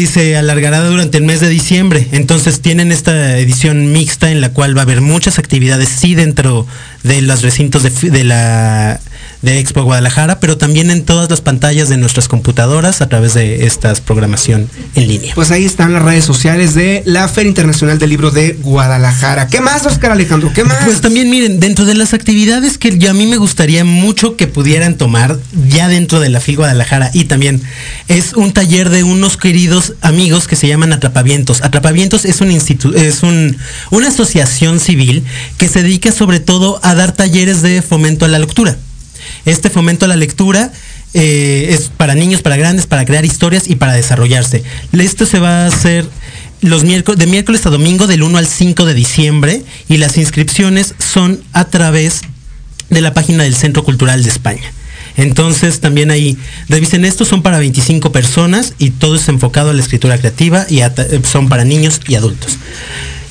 se, 0.07 0.37
alargará 0.37 0.83
durante 0.83 1.17
el 1.17 1.23
mes 1.23 1.39
de 1.41 1.49
diciembre. 1.49 2.07
Entonces 2.11 2.61
tienen 2.61 2.91
esta 2.91 3.37
edición 3.37 3.91
mixta 3.91 4.31
en 4.31 4.41
la 4.41 4.49
cual 4.49 4.75
va 4.75 4.81
a 4.81 4.83
haber 4.83 5.01
muchas 5.01 5.39
actividades, 5.39 5.89
sí 5.89 6.15
dentro 6.15 6.65
de 7.03 7.21
los 7.21 7.41
recintos 7.41 7.83
de, 7.83 8.09
de 8.09 8.23
la 8.23 9.01
de 9.43 9.59
Expo 9.59 9.83
Guadalajara, 9.83 10.39
pero 10.39 10.57
también 10.57 10.89
en 10.89 11.03
todas 11.03 11.29
las 11.29 11.41
pantallas 11.41 11.89
de 11.89 11.97
nuestras 11.97 12.27
computadoras 12.27 13.01
a 13.01 13.09
través 13.09 13.35
de 13.35 13.65
esta 13.67 13.93
programación 13.93 14.67
en 14.95 15.07
línea. 15.07 15.35
Pues 15.35 15.51
ahí 15.51 15.65
están 15.65 15.93
las 15.93 16.01
redes 16.01 16.25
sociales 16.25 16.73
de 16.73 17.03
la 17.05 17.27
Feria 17.27 17.49
Internacional 17.49 17.99
del 17.99 18.09
Libro 18.09 18.31
de 18.31 18.53
Guadalajara. 18.61 19.47
¿Qué 19.47 19.61
más, 19.61 19.85
Oscar 19.85 20.11
Alejandro? 20.13 20.51
¿Qué 20.53 20.63
más? 20.63 20.85
Pues 20.85 21.01
también 21.01 21.29
miren, 21.29 21.59
dentro 21.59 21.85
de 21.85 21.93
las 21.93 22.13
actividades 22.13 22.77
que 22.77 22.97
yo- 22.97 23.11
a 23.11 23.13
mí 23.13 23.25
me 23.27 23.37
gustaría 23.37 23.83
mucho 23.85 24.35
que 24.37 24.47
pudieran 24.47 24.95
tomar 24.97 25.37
ya 25.67 25.87
dentro 25.89 26.19
de 26.19 26.29
la 26.29 26.39
FIL 26.39 26.55
Guadalajara 26.57 27.11
y 27.13 27.25
también 27.25 27.61
es 28.07 28.33
un 28.33 28.53
taller 28.53 28.89
de 28.89 29.03
unos 29.03 29.37
queridos 29.37 29.93
amigos 30.01 30.47
que 30.47 30.55
se 30.55 30.67
llaman 30.67 30.93
Atrapavientos. 30.93 31.61
Atrapavientos 31.63 32.23
es 32.25 32.39
un 32.41 32.49
instituto, 32.49 32.97
es 32.97 33.23
un, 33.23 33.57
una 33.91 34.07
asociación 34.07 34.79
civil 34.79 35.23
que 35.57 35.67
se 35.67 35.83
dedica 35.83 36.11
sobre 36.13 36.39
todo 36.39 36.79
a 36.81 36.95
dar 36.95 37.11
talleres 37.11 37.61
de 37.61 37.81
fomento 37.81 38.23
a 38.25 38.29
la 38.29 38.39
lectura. 38.39 38.77
Este 39.45 39.69
fomento 39.69 40.05
a 40.05 40.07
la 40.07 40.15
lectura 40.15 40.71
eh, 41.13 41.67
es 41.69 41.89
para 41.89 42.15
niños, 42.15 42.41
para 42.41 42.57
grandes, 42.57 42.87
para 42.87 43.05
crear 43.05 43.25
historias 43.25 43.67
y 43.67 43.75
para 43.75 43.93
desarrollarse. 43.93 44.63
Esto 44.93 45.25
se 45.25 45.39
va 45.39 45.63
a 45.63 45.67
hacer 45.67 46.07
los 46.61 46.83
miércoles, 46.83 47.19
de 47.19 47.27
miércoles 47.27 47.65
a 47.65 47.69
domingo 47.69 48.07
del 48.07 48.23
1 48.23 48.37
al 48.37 48.47
5 48.47 48.85
de 48.85 48.93
diciembre 48.93 49.63
y 49.89 49.97
las 49.97 50.17
inscripciones 50.17 50.95
son 50.97 51.41
a 51.51 51.65
través 51.65 52.21
de 52.89 53.01
la 53.01 53.13
página 53.13 53.43
del 53.43 53.55
Centro 53.55 53.83
Cultural 53.83 54.23
de 54.23 54.29
España. 54.29 54.71
Entonces 55.17 55.79
también 55.79 56.09
ahí 56.09 56.37
revisen 56.69 57.05
esto, 57.05 57.25
son 57.25 57.43
para 57.43 57.59
25 57.59 58.11
personas 58.11 58.73
y 58.79 58.91
todo 58.91 59.15
es 59.15 59.27
enfocado 59.27 59.69
a 59.69 59.73
la 59.73 59.81
escritura 59.81 60.17
creativa 60.17 60.65
y 60.69 60.81
son 61.29 61.49
para 61.49 61.65
niños 61.65 61.99
y 62.07 62.15
adultos. 62.15 62.57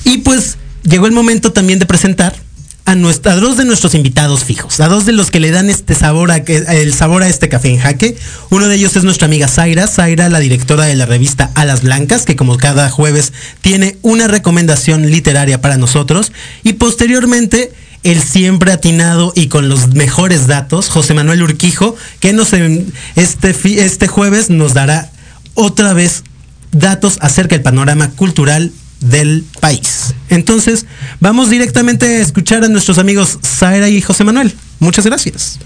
Y 0.05 0.19
pues 0.19 0.57
llegó 0.83 1.07
el 1.07 1.11
momento 1.11 1.51
también 1.51 1.79
de 1.79 1.85
presentar 1.85 2.35
a, 2.85 2.95
dos 2.95 3.57
de 3.57 3.65
nuestros 3.65 3.95
invitados 3.95 4.43
fijos, 4.43 4.79
a 4.79 4.87
dos 4.87 5.05
de 5.05 5.13
los 5.13 5.31
que 5.31 5.39
le 5.39 5.51
dan 5.51 5.69
este 5.69 5.95
sabor 5.95 6.31
a, 6.31 6.37
el 6.37 6.93
sabor 6.93 7.23
a 7.23 7.27
este 7.27 7.49
café 7.49 7.69
en 7.69 7.79
jaque. 7.79 8.17
Uno 8.49 8.67
de 8.67 8.75
ellos 8.75 8.95
es 8.95 9.03
nuestra 9.03 9.25
amiga 9.25 9.47
Zaira, 9.47 9.87
Zaira, 9.87 10.29
la 10.29 10.39
directora 10.39 10.85
de 10.85 10.95
la 10.95 11.05
revista 11.05 11.51
Alas 11.55 11.81
Blancas, 11.81 12.25
que 12.25 12.35
como 12.35 12.57
cada 12.57 12.89
jueves 12.89 13.31
tiene 13.61 13.97
una 14.01 14.27
recomendación 14.27 15.09
literaria 15.09 15.61
para 15.61 15.77
nosotros. 15.77 16.31
Y 16.63 16.73
posteriormente, 16.73 17.71
el 18.03 18.21
siempre 18.21 18.73
atinado 18.73 19.31
y 19.35 19.47
con 19.47 19.69
los 19.69 19.93
mejores 19.93 20.47
datos, 20.47 20.89
José 20.89 21.13
Manuel 21.13 21.43
Urquijo, 21.43 21.95
que 22.19 22.33
nos, 22.33 22.51
este, 23.15 23.55
este 23.85 24.07
jueves 24.07 24.49
nos 24.49 24.73
dará 24.73 25.09
otra 25.53 25.93
vez 25.93 26.23
datos 26.71 27.17
acerca 27.21 27.55
del 27.55 27.61
panorama 27.61 28.09
cultural 28.11 28.71
del 29.03 29.45
país. 29.59 30.13
Entonces, 30.29 30.85
vamos 31.19 31.49
directamente 31.49 32.05
a 32.05 32.21
escuchar 32.21 32.63
a 32.63 32.67
nuestros 32.67 32.97
amigos 32.97 33.39
Zaira 33.43 33.89
y 33.89 34.01
José 34.01 34.23
Manuel. 34.23 34.53
Muchas 34.79 35.05
gracias. 35.05 35.59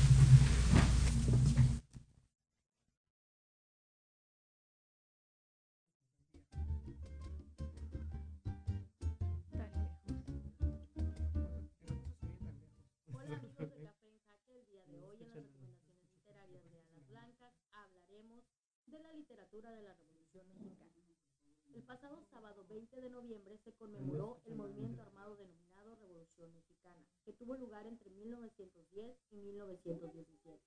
El 21.77 21.83
pasado 21.83 22.19
sábado 22.31 22.65
20 22.71 23.01
de 23.01 23.09
noviembre 23.11 23.55
se 23.63 23.71
conmemoró 23.73 24.41
el 24.47 24.55
movimiento 24.55 24.99
armado 25.03 25.35
denominado 25.35 25.95
Revolución 26.01 26.51
Mexicana, 26.55 27.05
que 27.23 27.33
tuvo 27.33 27.55
lugar 27.55 27.85
entre 27.85 28.09
1910 28.09 29.15
y 29.29 29.35
1917. 29.37 30.59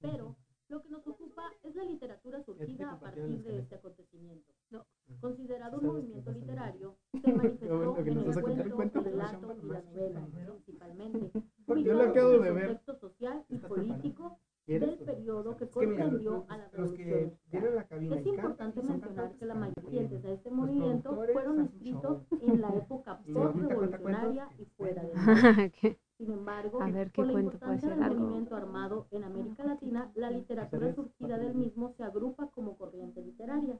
Pero 0.00 0.36
lo 0.68 0.82
que 0.82 0.90
nos 0.90 1.06
ocupa 1.06 1.50
es 1.62 1.74
la 1.74 1.84
literatura 1.84 2.44
surgida 2.44 2.92
a 2.92 3.00
partir 3.00 3.42
de 3.42 3.58
este 3.58 3.76
acontecimiento. 3.76 4.52
Considerado 5.18 5.78
un 5.78 5.86
movimiento 5.86 6.30
literario, 6.30 6.98
se 7.24 7.32
manifestó 7.32 7.96
en 8.00 8.60
el 8.60 8.74
cuento, 8.74 8.98
el 8.98 9.04
relato 9.06 9.56
y 9.62 9.66
la 9.66 9.80
novela, 9.80 10.26
principalmente, 10.52 11.30
ubicado 11.66 12.44
en 12.44 12.58
el 12.58 12.66
contexto 12.66 12.96
social 12.96 13.46
y 13.48 13.56
político 13.56 14.38
del 14.66 14.98
periodo 14.98 15.56
que 15.56 15.68
comprendió 15.68 16.46
a 16.48 16.56
la 16.56 16.68
Revolución. 16.68 17.38
Es 17.50 18.26
importante 18.26 18.82
mencionar 18.82 19.36
que 19.36 19.46
la 19.46 19.54
mayoría 19.54 20.08
de 20.08 20.34
este 20.34 20.50
movimiento 20.50 21.14
fueron 21.32 21.60
escritos 21.60 22.22
en 22.40 22.60
la 22.60 22.74
época 22.74 23.20
post-revolucionaria 23.32 24.48
y 24.58 24.64
fuera 24.76 25.02
de 25.02 25.12
ella. 25.82 25.96
Sin 26.16 26.30
embargo, 26.30 26.80
A 26.80 26.90
ver, 26.90 27.10
¿qué 27.10 27.22
por 27.22 27.32
la 27.32 27.40
importancia 27.40 27.88
del 27.90 27.98
movimiento 27.98 28.54
armado 28.54 29.08
en 29.10 29.24
América 29.24 29.64
Latina, 29.64 30.12
la 30.14 30.30
literatura 30.30 30.94
surgida 30.94 31.38
del 31.38 31.54
mismo 31.54 31.92
se 31.96 32.04
agrupa 32.04 32.50
como 32.52 32.76
corriente 32.76 33.20
literaria. 33.20 33.78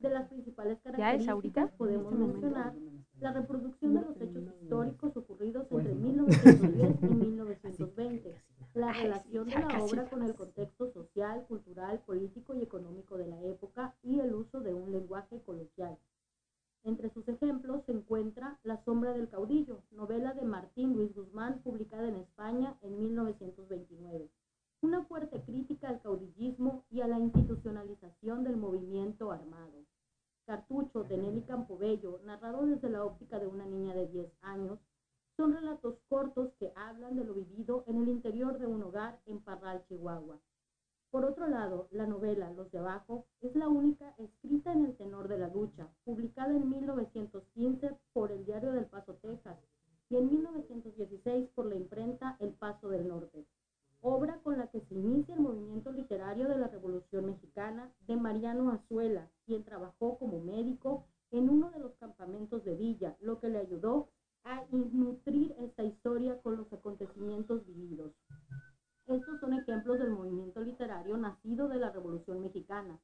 De 0.00 0.10
las 0.10 0.28
principales 0.28 0.78
¿Ya 0.82 1.14
es 1.14 1.26
características 1.26 1.70
podemos 1.72 2.12
este 2.12 2.24
mencionar 2.24 2.74
la 3.20 3.32
reproducción 3.32 3.94
de 3.94 4.00
los 4.00 4.20
hechos 4.20 4.42
históricos 4.62 5.16
ocurridos 5.16 5.70
entre 5.70 5.94
1910 5.94 7.02
y 7.02 7.06
1920, 7.06 8.34
la 8.74 8.92
relación 8.92 9.48
de 9.48 9.58
la 9.58 9.82
obra 9.82 10.08
con 10.08 10.22
el 10.22 10.34
contexto 10.34 10.92
social, 10.92 11.44
cultural, 11.48 12.00
político 12.00 12.54
y 12.54 12.62
económico 12.62 13.16
de 13.18 13.26
la 13.26 13.42
época 13.42 13.96
y 14.02 14.20
el 14.20 14.34
uso 14.34 14.60
de 14.60 14.72
un 14.74 14.92
lenguaje 14.92 15.40
coloquial. 15.42 15.98
Entre 16.84 17.10
sus 17.10 17.28
ejemplos 17.28 17.84
se 17.84 17.92
encuentra 17.92 18.58
La 18.62 18.82
sombra 18.84 19.12
del 19.12 19.28
caudillo, 19.28 19.82
novela 19.90 20.32
de 20.34 20.44
Martín 20.44 20.94
Luis 20.94 21.14
Guzmán, 21.14 21.60
publicada 21.62 22.08
en 22.08 22.16
España 22.16 22.78
en 22.80 22.98
1929. 22.98 24.30
Una 24.82 25.04
fuerte 25.04 25.42
crítica 25.42 25.88
al 25.88 26.00
caudillismo 26.00 26.84
y 26.90 27.02
a 27.02 27.06
la 27.06 27.18
institucionalización 27.18 28.44
del 28.44 28.56
movimiento 28.56 29.30
armado. 29.30 29.84
Cartucho 30.46 31.04
de 31.04 31.18
Nelly 31.18 31.42
Campobello, 31.42 32.20
narrado 32.24 32.64
desde 32.64 32.88
la 32.88 33.04
óptica 33.04 33.38
de 33.38 33.46
una 33.46 33.66
niña 33.66 33.94
de 33.94 34.06
10 34.06 34.32
años, 34.40 34.78
son 35.40 35.54
relatos 35.54 35.96
cortos 36.10 36.50
que 36.58 36.70
hablan 36.76 37.16
de 37.16 37.24
lo 37.24 37.32
vivido 37.32 37.82
en 37.86 37.96
el 37.96 38.10
interior 38.10 38.58
de 38.58 38.66
un 38.66 38.82
hogar 38.82 39.18
en 39.24 39.40
Parral, 39.40 39.82
Chihuahua. 39.88 40.38
Por 41.10 41.24
otro 41.24 41.48
lado, 41.48 41.88
la 41.92 42.06
novela 42.06 42.50
Los 42.50 42.70
de 42.70 42.78
Abajo 42.78 43.24
es 43.40 43.56
la 43.56 43.70
única 43.70 44.14
escrita 44.18 44.70
en 44.70 44.84
el 44.84 44.94
tenor 44.98 45.28
de 45.28 45.38
la 45.38 45.48
lucha, 45.48 45.88
publicada 46.04 46.54
en 46.54 46.68
1915 46.68 47.96
por 48.12 48.32
el 48.32 48.44
Diario 48.44 48.72
del 48.72 48.84
Paso, 48.84 49.14
Texas, 49.14 49.56
y 50.10 50.16
en 50.16 50.28
1916 50.28 51.48
por 51.54 51.64
la 51.64 51.76
imprenta 51.76 52.36
El 52.38 52.52
Paso 52.52 52.90
del 52.90 53.08
Norte, 53.08 53.46
obra 54.02 54.40
con 54.42 54.58
la 54.58 54.66
que 54.66 54.82
se 54.82 54.94
inicia 54.94 55.34
el 55.34 55.40
movimiento 55.40 55.90
literario 55.90 56.48
de 56.48 56.58
la 56.58 56.68
Revolución 56.68 57.24
Mexicana 57.24 57.90
de 58.00 58.16
Mariano 58.16 58.72
Azuela, 58.72 59.30
quien 59.46 59.64
trabajó 59.64 60.18
como 60.18 60.38
médico 60.38 61.06
en 61.30 61.48
uno 61.48 61.70
de 61.70 61.78
los 61.78 61.94
campamentos 61.94 62.62
de 62.62 62.74
Villa, 62.74 63.16
lo 63.20 63.40
que 63.40 63.48
le 63.48 63.60
ayudó 63.60 64.10
a 64.44 64.64
nutrir 64.70 65.54
esta 65.58 65.84
historia 65.84 66.36
con 66.42 66.56
los 66.56 66.72
acontecimientos 66.72 67.64
vividos. 67.66 68.12
Estos 69.06 69.40
son 69.40 69.54
ejemplos 69.54 69.98
del 69.98 70.10
movimiento 70.10 70.60
literario 70.60 71.16
nacido 71.16 71.68
de 71.68 71.78
la 71.78 71.90
Revolución 71.90 72.40
Mexicana, 72.40 72.98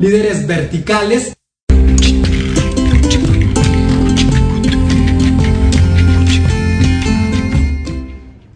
líderes 0.00 0.46
verticales. 0.46 1.34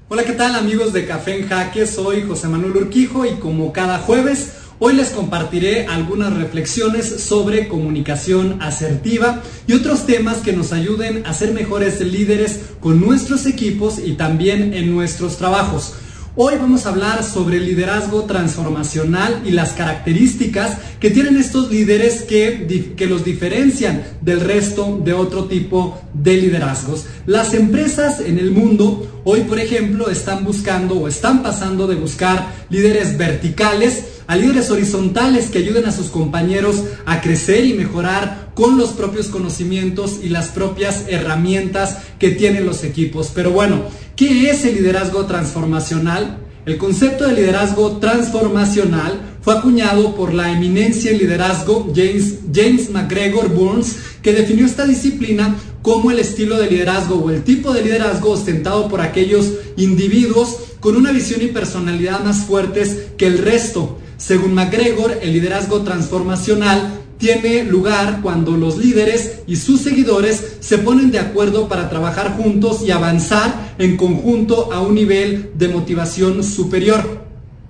Hola, 0.08 0.24
¿qué 0.24 0.32
tal 0.32 0.56
amigos 0.56 0.92
de 0.92 1.06
Café 1.06 1.38
en 1.38 1.48
Jaque? 1.48 1.86
Soy 1.86 2.22
José 2.22 2.48
Manuel 2.48 2.76
Urquijo 2.76 3.24
y 3.24 3.34
como 3.34 3.72
cada 3.72 3.98
jueves, 3.98 4.54
hoy 4.80 4.94
les 4.94 5.10
compartiré 5.10 5.86
algunas 5.86 6.36
reflexiones 6.36 7.22
sobre 7.22 7.68
comunicación 7.68 8.60
asertiva 8.60 9.42
y 9.68 9.74
otros 9.74 10.06
temas 10.06 10.38
que 10.38 10.52
nos 10.52 10.72
ayuden 10.72 11.24
a 11.24 11.32
ser 11.34 11.52
mejores 11.52 12.00
líderes 12.00 12.62
con 12.80 13.00
nuestros 13.00 13.46
equipos 13.46 14.00
y 14.04 14.14
también 14.14 14.74
en 14.74 14.92
nuestros 14.92 15.36
trabajos. 15.36 15.94
Hoy 16.36 16.54
vamos 16.60 16.86
a 16.86 16.90
hablar 16.90 17.24
sobre 17.24 17.56
el 17.56 17.66
liderazgo 17.66 18.22
transformacional 18.22 19.42
y 19.44 19.50
las 19.50 19.72
características 19.72 20.78
que 21.00 21.10
tienen 21.10 21.36
estos 21.36 21.72
líderes 21.72 22.22
que, 22.22 22.94
que 22.96 23.06
los 23.06 23.24
diferencian 23.24 24.04
del 24.20 24.40
resto 24.40 25.00
de 25.04 25.12
otro 25.12 25.46
tipo 25.46 26.00
de 26.14 26.36
liderazgos. 26.36 27.06
Las 27.26 27.52
empresas 27.52 28.20
en 28.20 28.38
el 28.38 28.52
mundo 28.52 29.22
hoy, 29.24 29.40
por 29.40 29.58
ejemplo, 29.58 30.08
están 30.08 30.44
buscando 30.44 31.00
o 31.00 31.08
están 31.08 31.42
pasando 31.42 31.88
de 31.88 31.96
buscar 31.96 32.52
líderes 32.70 33.18
verticales 33.18 34.04
a 34.28 34.36
líderes 34.36 34.70
horizontales 34.70 35.50
que 35.50 35.58
ayuden 35.58 35.86
a 35.86 35.92
sus 35.92 36.06
compañeros 36.06 36.84
a 37.06 37.20
crecer 37.20 37.64
y 37.64 37.74
mejorar 37.74 38.50
con 38.54 38.78
los 38.78 38.90
propios 38.90 39.26
conocimientos 39.26 40.20
y 40.22 40.28
las 40.28 40.50
propias 40.50 41.06
herramientas 41.08 41.98
que 42.20 42.30
tienen 42.30 42.64
los 42.64 42.84
equipos. 42.84 43.32
Pero 43.34 43.50
bueno, 43.50 43.82
¿qué 44.20 44.50
es 44.50 44.66
el 44.66 44.74
liderazgo 44.74 45.24
transformacional? 45.24 46.40
El 46.66 46.76
concepto 46.76 47.26
de 47.26 47.32
liderazgo 47.32 47.96
transformacional 47.96 49.18
fue 49.40 49.56
acuñado 49.56 50.14
por 50.14 50.34
la 50.34 50.52
eminencia 50.52 51.10
en 51.10 51.16
liderazgo 51.16 51.90
James, 51.96 52.40
James 52.54 52.90
McGregor 52.90 53.48
Burns, 53.48 53.96
que 54.20 54.34
definió 54.34 54.66
esta 54.66 54.84
disciplina 54.84 55.56
como 55.80 56.10
el 56.10 56.18
estilo 56.18 56.58
de 56.58 56.70
liderazgo 56.70 57.14
o 57.14 57.30
el 57.30 57.42
tipo 57.44 57.72
de 57.72 57.82
liderazgo 57.82 58.32
ostentado 58.32 58.88
por 58.88 59.00
aquellos 59.00 59.54
individuos 59.78 60.54
con 60.80 60.96
una 60.96 61.12
visión 61.12 61.40
y 61.40 61.46
personalidad 61.46 62.22
más 62.22 62.44
fuertes 62.44 63.12
que 63.16 63.26
el 63.26 63.38
resto. 63.38 64.00
Según 64.18 64.52
McGregor, 64.52 65.18
el 65.22 65.32
liderazgo 65.32 65.80
transformacional 65.80 66.99
tiene 67.20 67.64
lugar 67.64 68.20
cuando 68.22 68.56
los 68.56 68.78
líderes 68.78 69.42
y 69.46 69.56
sus 69.56 69.82
seguidores 69.82 70.56
se 70.60 70.78
ponen 70.78 71.10
de 71.10 71.20
acuerdo 71.20 71.68
para 71.68 71.88
trabajar 71.90 72.36
juntos 72.36 72.82
y 72.82 72.90
avanzar 72.90 73.74
en 73.78 73.96
conjunto 73.96 74.72
a 74.72 74.80
un 74.80 74.94
nivel 74.94 75.50
de 75.54 75.68
motivación 75.68 76.42
superior. 76.42 77.20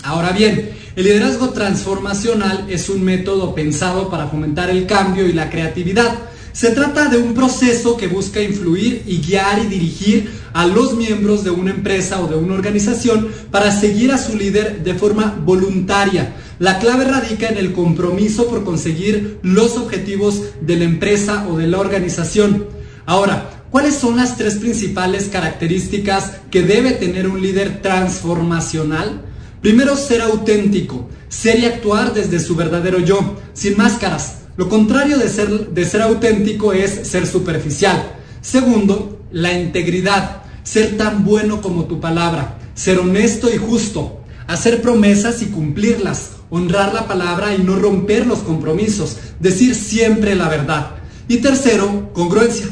Ahora 0.04 0.30
bien, 0.30 0.70
el 0.94 1.04
liderazgo 1.04 1.50
transformacional 1.50 2.66
es 2.70 2.88
un 2.88 3.05
método 3.05 3.55
pensado 3.55 4.09
para 4.09 4.28
fomentar 4.28 4.70
el 4.70 4.86
cambio 4.86 5.26
y 5.26 5.32
la 5.32 5.51
creatividad. 5.51 6.30
Se 6.53 6.70
trata 6.70 7.09
de 7.09 7.18
un 7.18 7.34
proceso 7.34 7.96
que 7.96 8.07
busca 8.07 8.40
influir 8.40 9.03
y 9.07 9.18
guiar 9.18 9.59
y 9.61 9.66
dirigir 9.66 10.30
a 10.53 10.66
los 10.66 10.94
miembros 10.94 11.44
de 11.44 11.51
una 11.51 11.70
empresa 11.70 12.20
o 12.20 12.28
de 12.28 12.36
una 12.36 12.55
organización 12.55 13.28
para 13.51 13.70
seguir 13.72 14.12
a 14.12 14.18
su 14.18 14.36
líder 14.36 14.82
de 14.82 14.94
forma 14.94 15.36
voluntaria. 15.44 16.34
La 16.61 16.78
clave 16.78 17.06
radica 17.06 17.48
en 17.48 17.56
el 17.56 17.72
compromiso 17.72 18.46
por 18.46 18.64
conseguir 18.64 19.38
los 19.42 19.78
objetivos 19.78 20.42
de 20.61 20.76
la 20.76 20.84
empresa 20.84 21.46
o 21.48 21.56
de 21.56 21.66
la 21.66 21.78
organización. 21.78 22.66
Ahora, 23.06 23.64
¿cuáles 23.70 23.94
son 23.94 24.18
las 24.18 24.36
tres 24.36 24.56
principales 24.56 25.30
características 25.32 26.32
que 26.50 26.61
debe 26.61 26.90
tener 26.92 27.28
un 27.28 27.40
líder 27.40 27.80
transformacional? 27.80 29.22
Primero, 29.62 29.96
ser 29.96 30.20
auténtico, 30.20 31.08
ser 31.30 31.61
y 31.61 31.64
actuar 31.64 32.12
desde 32.12 32.38
su 32.38 32.54
verdadero 32.56 32.98
yo, 32.98 33.38
sin 33.54 33.78
máscaras. 33.78 34.40
Lo 34.58 34.68
contrario 34.68 35.16
de 35.16 35.30
ser, 35.30 35.70
de 35.70 35.84
ser 35.86 36.02
auténtico 36.02 36.74
es 36.74 37.08
ser 37.08 37.26
superficial. 37.26 38.16
Segundo, 38.42 39.18
la 39.32 39.58
integridad, 39.58 40.42
ser 40.62 40.98
tan 40.98 41.24
bueno 41.24 41.62
como 41.62 41.86
tu 41.86 42.00
palabra, 42.00 42.58
ser 42.74 42.98
honesto 42.98 43.48
y 43.48 43.56
justo, 43.56 44.20
hacer 44.46 44.82
promesas 44.82 45.40
y 45.40 45.46
cumplirlas, 45.46 46.32
honrar 46.51 46.92
la 46.92 47.07
palabra 47.07 47.55
y 47.55 47.62
no 47.62 47.76
romper 47.76 48.26
los 48.26 48.40
compromisos, 48.40 49.16
decir 49.38 49.74
siempre 49.74 50.34
la 50.34 50.48
verdad. 50.48 50.90
Y 51.28 51.38
tercero, 51.38 52.11
congruencia. 52.12 52.66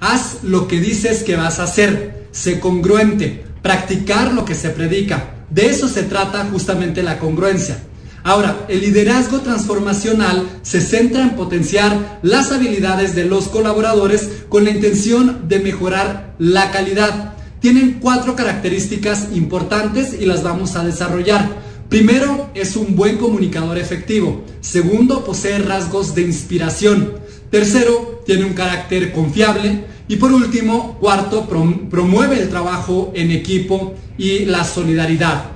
Haz 0.00 0.42
lo 0.42 0.68
que 0.68 0.80
dices 0.80 1.22
que 1.22 1.36
vas 1.36 1.58
a 1.58 1.64
hacer, 1.64 2.28
sé 2.32 2.60
congruente, 2.60 3.44
practicar 3.62 4.32
lo 4.32 4.44
que 4.44 4.54
se 4.54 4.70
predica. 4.70 5.34
De 5.50 5.66
eso 5.66 5.88
se 5.88 6.02
trata 6.02 6.46
justamente 6.50 7.02
la 7.02 7.18
congruencia. 7.18 7.78
Ahora, 8.24 8.66
el 8.68 8.80
liderazgo 8.80 9.40
transformacional 9.40 10.46
se 10.62 10.80
centra 10.80 11.22
en 11.22 11.30
potenciar 11.30 12.20
las 12.22 12.52
habilidades 12.52 13.16
de 13.16 13.24
los 13.24 13.48
colaboradores 13.48 14.44
con 14.48 14.64
la 14.64 14.70
intención 14.70 15.48
de 15.48 15.58
mejorar 15.58 16.34
la 16.38 16.70
calidad. 16.70 17.34
Tienen 17.60 17.98
cuatro 18.00 18.36
características 18.36 19.28
importantes 19.34 20.14
y 20.20 20.26
las 20.26 20.42
vamos 20.44 20.76
a 20.76 20.84
desarrollar. 20.84 21.48
Primero, 21.92 22.48
es 22.54 22.74
un 22.76 22.96
buen 22.96 23.18
comunicador 23.18 23.76
efectivo. 23.76 24.46
Segundo, 24.62 25.26
posee 25.26 25.58
rasgos 25.58 26.14
de 26.14 26.22
inspiración. 26.22 27.16
Tercero, 27.50 28.22
tiene 28.24 28.46
un 28.46 28.54
carácter 28.54 29.12
confiable. 29.12 29.84
Y 30.08 30.16
por 30.16 30.32
último, 30.32 30.96
cuarto, 30.98 31.46
promueve 31.90 32.40
el 32.40 32.48
trabajo 32.48 33.12
en 33.14 33.30
equipo 33.30 33.92
y 34.16 34.46
la 34.46 34.64
solidaridad. 34.64 35.50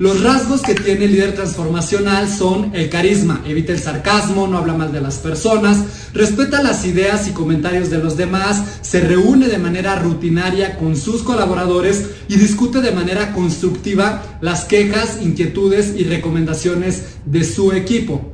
Los 0.00 0.22
rasgos 0.22 0.62
que 0.62 0.74
tiene 0.74 1.04
el 1.04 1.12
líder 1.12 1.34
transformacional 1.34 2.26
son 2.26 2.74
el 2.74 2.88
carisma, 2.88 3.42
evita 3.46 3.72
el 3.74 3.78
sarcasmo, 3.78 4.46
no 4.46 4.56
habla 4.56 4.72
mal 4.72 4.92
de 4.92 5.02
las 5.02 5.18
personas, 5.18 5.84
respeta 6.14 6.62
las 6.62 6.86
ideas 6.86 7.28
y 7.28 7.32
comentarios 7.32 7.90
de 7.90 7.98
los 7.98 8.16
demás, 8.16 8.78
se 8.80 9.02
reúne 9.02 9.48
de 9.48 9.58
manera 9.58 9.96
rutinaria 9.96 10.78
con 10.78 10.96
sus 10.96 11.22
colaboradores 11.22 12.06
y 12.28 12.36
discute 12.36 12.80
de 12.80 12.92
manera 12.92 13.34
constructiva 13.34 14.38
las 14.40 14.64
quejas, 14.64 15.18
inquietudes 15.20 15.92
y 15.94 16.04
recomendaciones 16.04 17.02
de 17.26 17.44
su 17.44 17.72
equipo. 17.72 18.32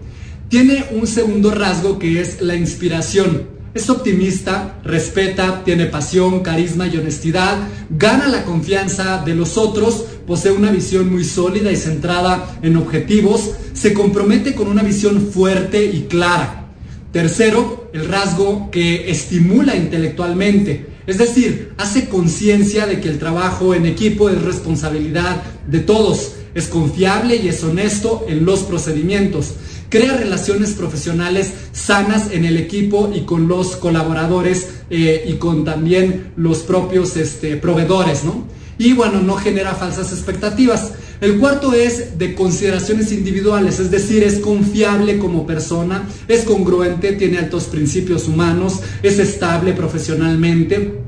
Tiene 0.48 0.84
un 0.92 1.08
segundo 1.08 1.50
rasgo 1.50 1.98
que 1.98 2.20
es 2.20 2.40
la 2.42 2.54
inspiración. 2.54 3.56
Es 3.74 3.90
optimista, 3.90 4.78
respeta, 4.84 5.62
tiene 5.64 5.84
pasión, 5.84 6.40
carisma 6.40 6.86
y 6.86 6.96
honestidad, 6.96 7.58
gana 7.90 8.26
la 8.28 8.44
confianza 8.44 9.22
de 9.22 9.34
los 9.34 9.58
otros, 9.58 10.04
posee 10.26 10.52
una 10.52 10.70
visión 10.70 11.10
muy 11.10 11.24
sólida 11.24 11.70
y 11.70 11.76
centrada 11.76 12.58
en 12.62 12.76
objetivos, 12.76 13.52
se 13.72 13.92
compromete 13.92 14.54
con 14.54 14.68
una 14.68 14.82
visión 14.82 15.28
fuerte 15.32 15.84
y 15.84 16.06
clara. 16.08 16.66
Tercero, 17.12 17.90
el 17.92 18.08
rasgo 18.08 18.70
que 18.70 19.10
estimula 19.10 19.76
intelectualmente, 19.76 20.86
es 21.06 21.18
decir, 21.18 21.72
hace 21.78 22.08
conciencia 22.08 22.86
de 22.86 23.00
que 23.00 23.08
el 23.08 23.18
trabajo 23.18 23.74
en 23.74 23.86
equipo 23.86 24.28
es 24.28 24.42
responsabilidad 24.42 25.42
de 25.66 25.78
todos, 25.78 26.32
es 26.54 26.66
confiable 26.66 27.36
y 27.36 27.48
es 27.48 27.62
honesto 27.62 28.26
en 28.28 28.44
los 28.44 28.60
procedimientos 28.60 29.54
crea 29.88 30.16
relaciones 30.16 30.72
profesionales 30.72 31.52
sanas 31.72 32.30
en 32.32 32.44
el 32.44 32.56
equipo 32.56 33.12
y 33.14 33.22
con 33.22 33.48
los 33.48 33.76
colaboradores 33.76 34.68
eh, 34.90 35.24
y 35.28 35.34
con 35.34 35.64
también 35.64 36.32
los 36.36 36.58
propios 36.58 37.16
este, 37.16 37.56
proveedores, 37.56 38.24
¿no? 38.24 38.44
Y 38.78 38.92
bueno, 38.92 39.22
no 39.22 39.36
genera 39.36 39.74
falsas 39.74 40.12
expectativas. 40.12 40.92
El 41.20 41.38
cuarto 41.38 41.72
es 41.72 42.18
de 42.18 42.34
consideraciones 42.34 43.10
individuales, 43.10 43.80
es 43.80 43.90
decir, 43.90 44.22
es 44.22 44.38
confiable 44.38 45.18
como 45.18 45.46
persona, 45.46 46.06
es 46.28 46.44
congruente, 46.44 47.12
tiene 47.12 47.38
altos 47.38 47.64
principios 47.64 48.28
humanos, 48.28 48.80
es 49.02 49.18
estable 49.18 49.72
profesionalmente, 49.72 51.00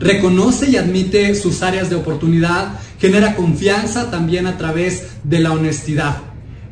reconoce 0.00 0.70
y 0.70 0.76
admite 0.76 1.36
sus 1.36 1.62
áreas 1.62 1.88
de 1.88 1.94
oportunidad, 1.94 2.80
genera 2.98 3.36
confianza 3.36 4.10
también 4.10 4.48
a 4.48 4.58
través 4.58 5.04
de 5.22 5.38
la 5.38 5.52
honestidad. 5.52 6.16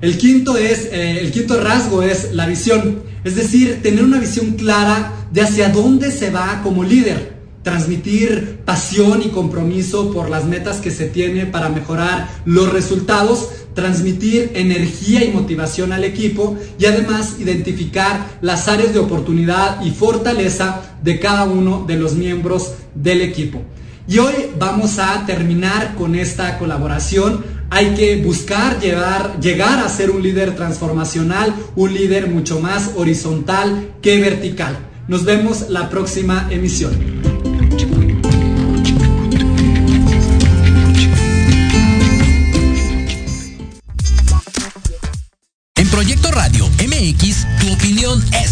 El 0.00 0.18
quinto, 0.18 0.56
es, 0.56 0.88
eh, 0.90 1.20
el 1.20 1.30
quinto 1.30 1.60
rasgo 1.60 2.02
es 2.02 2.32
la 2.32 2.46
visión, 2.46 3.02
es 3.22 3.36
decir, 3.36 3.80
tener 3.80 4.02
una 4.02 4.18
visión 4.18 4.52
clara 4.52 5.12
de 5.32 5.42
hacia 5.42 5.68
dónde 5.68 6.10
se 6.10 6.30
va 6.30 6.62
como 6.64 6.82
líder, 6.82 7.35
transmitir 7.66 8.60
pasión 8.64 9.22
y 9.24 9.30
compromiso 9.30 10.12
por 10.12 10.30
las 10.30 10.44
metas 10.44 10.76
que 10.76 10.92
se 10.92 11.06
tiene 11.06 11.46
para 11.46 11.68
mejorar 11.68 12.28
los 12.44 12.72
resultados, 12.72 13.48
transmitir 13.74 14.52
energía 14.54 15.24
y 15.24 15.32
motivación 15.32 15.92
al 15.92 16.04
equipo 16.04 16.56
y 16.78 16.84
además 16.84 17.40
identificar 17.40 18.38
las 18.40 18.68
áreas 18.68 18.94
de 18.94 19.00
oportunidad 19.00 19.84
y 19.84 19.90
fortaleza 19.90 20.96
de 21.02 21.18
cada 21.18 21.42
uno 21.42 21.84
de 21.84 21.96
los 21.96 22.14
miembros 22.14 22.74
del 22.94 23.20
equipo. 23.20 23.62
Y 24.06 24.18
hoy 24.18 24.34
vamos 24.56 25.00
a 25.00 25.26
terminar 25.26 25.96
con 25.96 26.14
esta 26.14 26.58
colaboración. 26.58 27.44
Hay 27.70 27.94
que 27.94 28.22
buscar 28.22 28.78
llegar, 28.78 29.40
llegar 29.40 29.80
a 29.80 29.88
ser 29.88 30.12
un 30.12 30.22
líder 30.22 30.54
transformacional, 30.54 31.52
un 31.74 31.92
líder 31.92 32.30
mucho 32.30 32.60
más 32.60 32.92
horizontal 32.94 33.90
que 34.00 34.20
vertical. 34.20 34.78
Nos 35.08 35.24
vemos 35.24 35.68
la 35.68 35.90
próxima 35.90 36.46
emisión. 36.48 37.35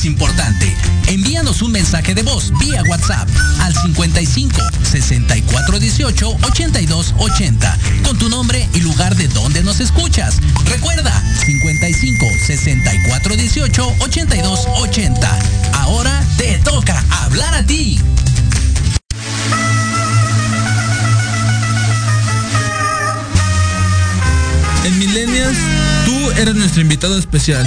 Importante. 0.04 0.74
Envíanos 1.06 1.62
un 1.62 1.72
mensaje 1.72 2.14
de 2.14 2.22
voz 2.22 2.52
vía 2.58 2.82
WhatsApp 2.88 3.28
al 3.60 3.74
55 3.74 4.60
64 4.82 5.78
18 5.78 6.36
82 6.42 7.14
80 7.18 7.78
con 8.04 8.18
tu 8.18 8.28
nombre 8.28 8.68
y 8.74 8.80
lugar 8.80 9.14
de 9.16 9.28
donde 9.28 9.62
nos 9.62 9.80
escuchas. 9.80 10.36
Recuerda 10.66 11.12
55 11.44 12.26
64 12.46 13.36
18 13.36 13.94
82 14.00 14.60
80. 14.76 15.38
Ahora 15.74 16.24
te 16.36 16.58
toca 16.58 17.04
hablar 17.22 17.54
a 17.54 17.64
ti. 17.64 18.00
En 24.84 24.98
Millennials, 24.98 25.58
tú 26.04 26.30
eres 26.32 26.54
nuestro 26.54 26.82
invitado 26.82 27.18
especial. 27.18 27.66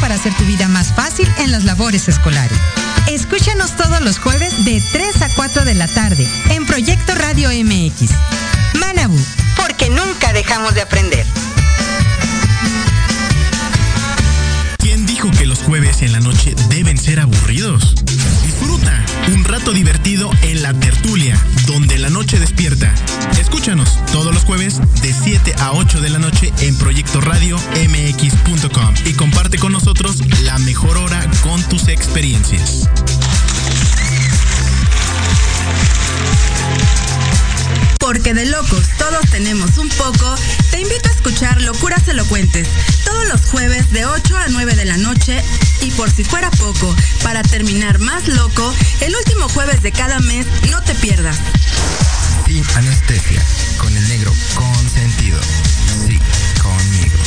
para 0.00 0.14
hacer 0.14 0.34
tu 0.34 0.44
vida 0.44 0.68
más 0.68 0.92
fácil 0.94 1.28
en 1.38 1.50
las 1.50 1.64
labores 1.64 2.08
escolares. 2.08 2.58
Escúchanos 3.08 3.76
todos 3.76 4.00
los 4.00 4.18
jueves 4.18 4.64
de 4.64 4.82
3 4.92 5.22
a 5.22 5.28
4 5.34 5.64
de 5.64 5.74
la 5.74 5.88
tarde 5.88 6.26
en 6.50 6.66
Proyecto 6.66 7.14
Radio 7.14 7.50
MX. 7.50 8.10
Manabu, 8.74 9.18
porque 9.56 9.90
nunca 9.90 10.32
dejamos 10.32 10.74
de 10.74 10.82
aprender. 10.82 11.26
¿Quién 14.78 15.06
dijo 15.06 15.30
que 15.30 15.46
los 15.46 15.60
jueves 15.60 16.02
en 16.02 16.12
la 16.12 16.20
noche 16.20 16.54
deben 16.68 16.96
ser 16.96 17.20
aburridos? 17.20 17.94
Un 19.32 19.44
rato 19.44 19.72
divertido 19.72 20.30
en 20.42 20.62
la 20.62 20.72
tertulia, 20.74 21.38
donde 21.66 21.98
la 21.98 22.10
noche 22.10 22.38
despierta. 22.38 22.92
Escúchanos 23.40 23.88
todos 24.12 24.34
los 24.34 24.44
jueves 24.44 24.80
de 25.02 25.12
7 25.12 25.54
a 25.58 25.72
8 25.72 26.00
de 26.00 26.10
la 26.10 26.18
noche 26.18 26.52
en 26.60 26.76
Proyecto 26.76 27.20
Radio 27.20 27.56
MX.com 27.58 28.94
y 29.04 29.12
comparte 29.14 29.58
con 29.58 29.72
nosotros 29.72 30.16
la 30.42 30.58
mejor 30.58 30.96
hora 30.98 31.24
con 31.42 31.62
tus 31.64 31.88
experiencias. 31.88 32.88
Porque 37.98 38.34
de 38.34 38.46
locos 38.46 38.88
todos 38.98 39.20
tenemos 39.30 39.78
un 39.78 39.88
poco, 39.90 40.34
te 40.70 40.80
invito 40.80 41.08
a 41.08 41.12
escuchar 41.12 41.60
Locuras 41.62 42.08
Elocuentes 42.08 42.66
todos 43.04 43.28
los 43.28 43.40
jueves 43.46 43.92
de 43.92 44.06
8 44.06 44.36
a 44.36 44.48
9 44.48 44.74
de 44.74 44.84
la 44.84 44.96
noche 44.96 45.44
y 45.82 45.90
por 45.92 46.10
si 46.10 46.24
fuera 46.24 46.50
poco, 46.52 46.94
para 47.22 47.42
terminar 47.42 47.98
más 47.98 48.28
loco, 48.28 48.74
el 49.00 49.14
último 49.14 49.48
jueves 49.48 49.82
de 49.82 49.92
cada 49.92 50.18
mes 50.20 50.46
no 50.70 50.82
te 50.82 50.94
pierdas. 50.94 51.36
Sin 52.46 52.64
anestesia, 52.76 53.42
con 53.78 53.96
el 53.96 54.08
negro 54.08 54.32
consentido. 54.54 55.40
Sí, 56.06 56.18
conmigo. 56.62 57.18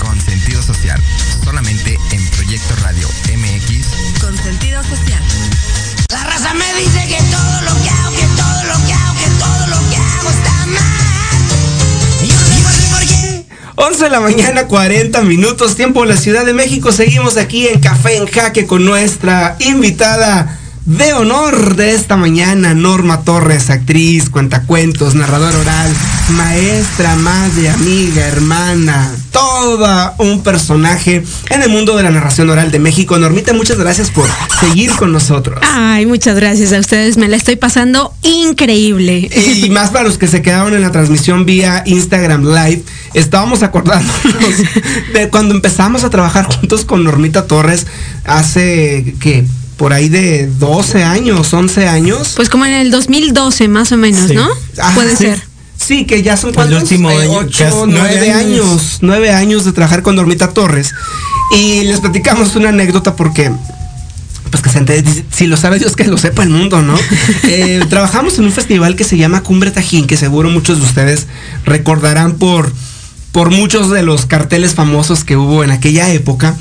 Con 0.00 0.20
sentido 0.20 0.62
social, 0.62 1.00
solamente 1.44 1.98
en 2.10 2.26
Proyecto 2.28 2.76
Radio 2.76 3.08
MX. 3.36 4.20
Con 4.20 4.36
sentido 4.36 4.82
social. 4.84 5.22
La 6.10 6.24
raza 6.24 6.54
me 6.54 6.74
dice 6.74 7.06
que 7.08 7.22
todo 7.30 7.61
de 14.02 14.10
la 14.10 14.20
mañana, 14.20 14.66
40 14.66 15.22
minutos, 15.22 15.76
tiempo 15.76 16.02
en 16.02 16.08
la 16.08 16.16
Ciudad 16.16 16.44
de 16.44 16.52
México. 16.52 16.90
Seguimos 16.90 17.36
aquí 17.36 17.68
en 17.68 17.78
Café 17.78 18.16
en 18.16 18.26
Jaque 18.26 18.66
con 18.66 18.84
nuestra 18.84 19.56
invitada 19.60 20.58
de 20.86 21.12
honor 21.12 21.76
de 21.76 21.92
esta 21.92 22.16
mañana, 22.16 22.74
Norma 22.74 23.22
Torres, 23.22 23.70
actriz, 23.70 24.28
cuentacuentos, 24.28 25.14
narrador 25.14 25.54
oral, 25.54 25.92
maestra, 26.30 27.14
madre, 27.14 27.70
amiga, 27.70 28.26
hermana, 28.26 29.08
toda 29.42 30.14
un 30.18 30.42
personaje 30.42 31.24
en 31.50 31.62
el 31.62 31.68
mundo 31.68 31.96
de 31.96 32.04
la 32.04 32.10
narración 32.10 32.48
oral 32.48 32.70
de 32.70 32.78
México. 32.78 33.18
Normita, 33.18 33.52
muchas 33.52 33.76
gracias 33.76 34.10
por 34.10 34.28
seguir 34.60 34.90
con 34.92 35.12
nosotros. 35.12 35.58
Ay, 35.62 36.06
muchas 36.06 36.36
gracias 36.36 36.72
a 36.72 36.78
ustedes, 36.78 37.16
me 37.16 37.28
la 37.28 37.36
estoy 37.36 37.56
pasando 37.56 38.14
increíble. 38.22 39.28
Y 39.62 39.68
más 39.70 39.90
para 39.90 40.04
los 40.04 40.16
que 40.18 40.28
se 40.28 40.42
quedaron 40.42 40.74
en 40.74 40.80
la 40.80 40.92
transmisión 40.92 41.44
vía 41.44 41.82
Instagram 41.86 42.44
Live, 42.44 42.82
estábamos 43.14 43.62
acordándonos 43.62 44.56
de 45.14 45.28
cuando 45.28 45.54
empezamos 45.54 46.04
a 46.04 46.10
trabajar 46.10 46.46
juntos 46.46 46.84
con 46.84 47.02
Normita 47.02 47.46
Torres 47.46 47.86
hace 48.24 49.14
que 49.20 49.44
por 49.76 49.92
ahí 49.92 50.08
de 50.08 50.46
12 50.46 51.02
años, 51.02 51.52
11 51.52 51.88
años. 51.88 52.32
Pues 52.36 52.48
como 52.48 52.64
en 52.64 52.74
el 52.74 52.90
2012 52.90 53.68
más 53.68 53.90
o 53.90 53.96
menos, 53.96 54.30
¿no? 54.32 54.48
Ah, 54.78 54.92
Puede 54.94 55.16
sí. 55.16 55.24
ser. 55.24 55.51
Sí, 55.84 56.04
que 56.04 56.22
ya 56.22 56.36
son 56.36 56.52
cuántos? 56.52 56.82
último 56.82 57.10
Eh, 57.10 57.22
año, 57.22 57.32
ocho, 57.38 57.64
nueve 57.86 57.92
nueve 57.98 58.32
años. 58.32 58.68
años. 58.70 58.98
nueve 59.00 59.30
años 59.30 59.64
de 59.64 59.72
trabajar 59.72 60.02
con 60.02 60.16
Normita 60.16 60.48
Torres. 60.50 60.94
Y 61.56 61.82
les 61.82 62.00
platicamos 62.00 62.54
una 62.56 62.68
anécdota 62.70 63.16
porque 63.16 63.50
pues 64.50 64.62
que 64.62 64.68
se 64.70 64.78
entere, 64.78 65.24
si 65.32 65.46
lo 65.46 65.56
sabe 65.56 65.78
Dios 65.78 65.96
que 65.96 66.04
lo 66.04 66.18
sepa 66.18 66.42
el 66.42 66.50
mundo, 66.50 66.82
¿no? 66.82 66.94
Eh, 67.44 67.80
trabajamos 67.88 68.38
en 68.38 68.44
un 68.44 68.52
festival 68.52 68.96
que 68.96 69.04
se 69.04 69.16
llama 69.16 69.42
Cumbre 69.42 69.70
Tajín, 69.70 70.06
que 70.06 70.16
seguro 70.16 70.50
muchos 70.50 70.78
de 70.78 70.84
ustedes 70.84 71.26
recordarán 71.64 72.34
por, 72.34 72.70
por 73.32 73.50
muchos 73.50 73.90
de 73.90 74.02
los 74.02 74.26
carteles 74.26 74.74
famosos 74.74 75.24
que 75.24 75.36
hubo 75.36 75.64
en 75.64 75.70
aquella 75.70 76.12
época. 76.12 76.54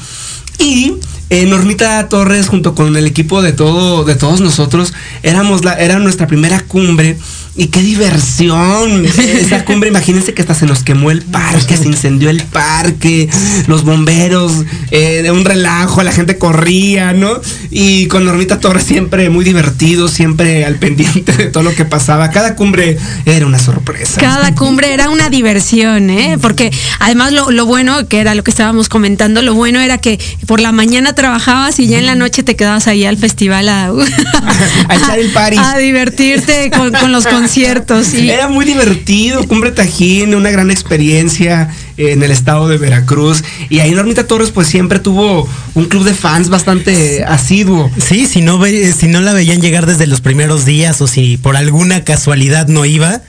Y 0.58 0.96
eh, 1.32 1.46
Normita 1.46 2.10
Torres, 2.10 2.50
junto 2.50 2.76
con 2.76 2.94
el 2.98 3.08
equipo 3.08 3.42
de 3.42 3.54
todo, 3.54 4.04
de 4.04 4.16
todos 4.16 4.42
nosotros, 4.42 4.94
éramos 5.24 5.62
era 5.80 5.98
nuestra 5.98 6.28
primera 6.28 6.60
cumbre. 6.60 7.18
Y 7.56 7.68
qué 7.68 7.82
diversión. 7.82 9.06
Esa 9.18 9.66
cumbre, 9.66 9.90
imagínense 9.90 10.34
que 10.34 10.42
hasta 10.42 10.56
se 10.56 10.66
nos 10.66 10.84
quemó 10.84 11.12
el 11.12 11.22
parque, 11.22 11.76
se 11.76 11.86
incendió 11.86 12.30
el 12.30 12.42
parque, 12.44 13.30
los 13.68 13.84
bomberos, 13.84 14.52
eh, 14.92 15.22
de 15.22 15.32
un 15.32 15.44
relajo, 15.44 16.02
la 16.02 16.14
gente 16.14 16.38
corría, 16.38 17.12
¿no? 17.12 17.42
Y 17.70 18.08
con 18.08 18.24
Normita 18.24 18.60
Torres 18.60 18.84
siempre 18.84 19.30
muy 19.30 19.44
divertido, 19.44 20.08
siempre 20.08 20.66
al 20.66 20.76
pendiente 20.76 21.34
de 21.34 21.48
todo 21.48 21.64
lo 21.64 21.76
que 21.76 21.84
pasaba. 21.84 22.30
Cada 22.30 22.56
cumbre 22.56 22.98
era 23.26 23.46
una 23.46 23.60
sorpresa. 23.60 24.20
Cada 24.20 24.56
cumbre 24.56 24.94
era 24.94 25.10
una 25.10 25.30
diversión, 25.30 26.10
¿eh? 26.10 26.38
Porque 26.42 26.72
además 27.00 27.34
lo, 27.34 27.52
lo 27.52 27.66
bueno, 27.66 28.08
que 28.08 28.20
era 28.20 28.34
lo 28.34 28.44
que 28.44 28.52
estábamos 28.52 28.88
comentando, 28.88 29.42
lo 29.42 29.54
bueno 29.54 29.82
era 29.82 29.98
que 29.98 30.20
por 30.46 30.62
la 30.62 30.72
mañana 30.72 31.14
trabajabas 31.26 31.78
y 31.80 31.86
ya 31.88 32.00
en 32.00 32.08
la 32.08 32.16
noche 32.16 32.42
te 32.42 32.56
quedabas 32.56 32.88
ahí 32.88 33.06
al 33.06 33.16
festival 33.16 33.70
a, 33.70 33.86
a 34.90 34.96
echar 34.96 35.20
el 35.20 35.30
party. 35.32 35.58
a 35.60 35.78
divertirte 35.78 36.72
con, 36.72 36.92
con 36.92 37.12
los 37.12 37.28
conciertos. 37.28 38.14
Y, 38.16 38.28
Era 38.32 38.48
muy 38.48 38.66
divertido, 38.66 39.48
Cumbre 39.48 39.72
Tajín, 39.72 40.34
una 40.34 40.50
gran 40.50 40.72
experiencia 40.72 41.70
en 41.98 42.24
el 42.24 42.32
estado 42.32 42.68
de 42.68 42.78
Veracruz. 42.80 43.44
Y 43.70 43.80
ahí 43.82 43.92
Normita 43.92 44.26
Torres 44.26 44.50
pues 44.50 44.68
siempre 44.68 44.98
tuvo 44.98 45.48
un 45.76 45.86
club 45.86 46.04
de 46.06 46.16
fans 46.16 46.50
bastante 46.50 47.24
asiduo. 47.24 47.92
Sí, 48.04 48.26
si 48.26 48.42
no, 48.42 48.58
ve- 48.58 48.92
si 48.92 49.08
no 49.08 49.22
la 49.22 49.34
veían 49.34 49.62
llegar 49.62 49.86
desde 49.86 50.08
los 50.08 50.22
primeros 50.22 50.66
días 50.66 51.02
o 51.02 51.08
si 51.08 51.38
por 51.38 51.56
alguna 51.56 52.04
casualidad 52.04 52.68
no 52.68 52.84
iba, 52.86 53.22